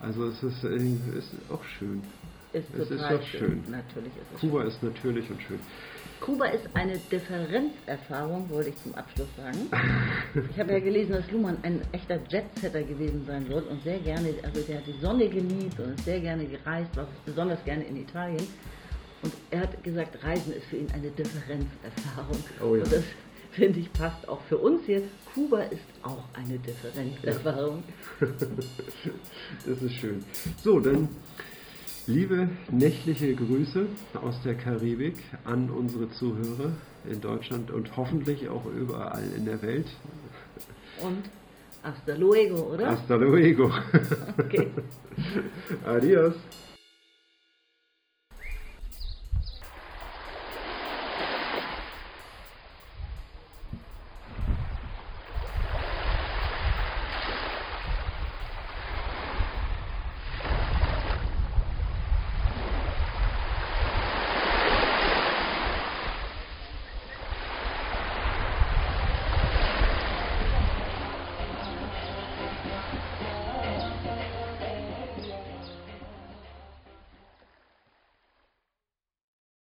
also 0.00 0.26
es 0.26 0.42
ist, 0.42 0.64
ist 0.64 1.34
auch 1.50 1.62
schön. 1.64 2.02
Ist 2.56 2.74
es 2.74 2.90
ist 2.90 3.02
doch 3.02 3.22
schön. 3.22 3.62
Natürlich 3.68 4.16
ist 4.16 4.32
es 4.34 4.40
Kuba 4.40 4.60
schön. 4.60 4.68
ist 4.68 4.82
natürlich 4.82 5.30
und 5.30 5.42
schön. 5.42 5.60
Kuba 6.20 6.46
ist 6.46 6.64
eine 6.72 6.96
Differenzerfahrung, 7.12 8.48
wollte 8.48 8.70
ich 8.70 8.82
zum 8.82 8.94
Abschluss 8.94 9.28
sagen. 9.36 9.68
Ich 10.50 10.58
habe 10.58 10.72
ja 10.72 10.78
gelesen, 10.78 11.12
dass 11.12 11.30
Luhmann 11.30 11.58
ein 11.62 11.82
echter 11.92 12.18
Jetsetter 12.28 12.82
gewesen 12.82 13.24
sein 13.26 13.46
wird 13.48 13.68
und 13.68 13.82
sehr 13.82 13.98
gerne, 13.98 14.34
also 14.42 14.60
der 14.62 14.78
hat 14.78 14.86
die 14.86 14.98
Sonne 15.00 15.28
geliebt 15.28 15.78
und 15.78 15.98
ist 15.98 16.04
sehr 16.06 16.20
gerne 16.20 16.46
gereist, 16.46 16.96
war 16.96 17.06
besonders 17.26 17.62
gerne 17.64 17.84
in 17.84 17.96
Italien. 17.98 18.46
Und 19.22 19.34
er 19.50 19.60
hat 19.60 19.84
gesagt, 19.84 20.22
Reisen 20.24 20.54
ist 20.54 20.64
für 20.66 20.76
ihn 20.76 20.90
eine 20.92 21.10
Differenzerfahrung. 21.10 22.38
Oh 22.62 22.74
ja. 22.74 22.84
Und 22.84 22.92
das 22.92 23.04
finde 23.52 23.80
ich 23.80 23.92
passt 23.92 24.26
auch 24.28 24.40
für 24.48 24.56
uns 24.56 24.84
hier. 24.86 25.02
Kuba 25.34 25.60
ist 25.64 25.82
auch 26.02 26.24
eine 26.32 26.58
Differenzerfahrung. 26.58 27.82
Ja. 28.20 28.26
das 29.66 29.82
ist 29.82 29.94
schön. 29.94 30.24
So, 30.62 30.80
dann 30.80 31.08
liebe 32.06 32.48
nächtliche 32.70 33.34
Grüße 33.34 33.86
aus 34.14 34.40
der 34.44 34.54
Karibik 34.54 35.16
an 35.44 35.70
unsere 35.70 36.10
Zuhörer 36.10 36.72
in 37.10 37.20
Deutschland 37.20 37.70
und 37.70 37.96
hoffentlich 37.96 38.48
auch 38.48 38.64
überall 38.66 39.24
in 39.36 39.44
der 39.44 39.60
Welt. 39.62 39.86
Und 41.02 41.24
Hasta 41.82 42.14
luego, 42.14 42.74
oder? 42.74 42.90
Hasta 42.90 43.14
luego. 43.14 43.70
Okay. 44.38 44.70
Adios. 45.86 46.34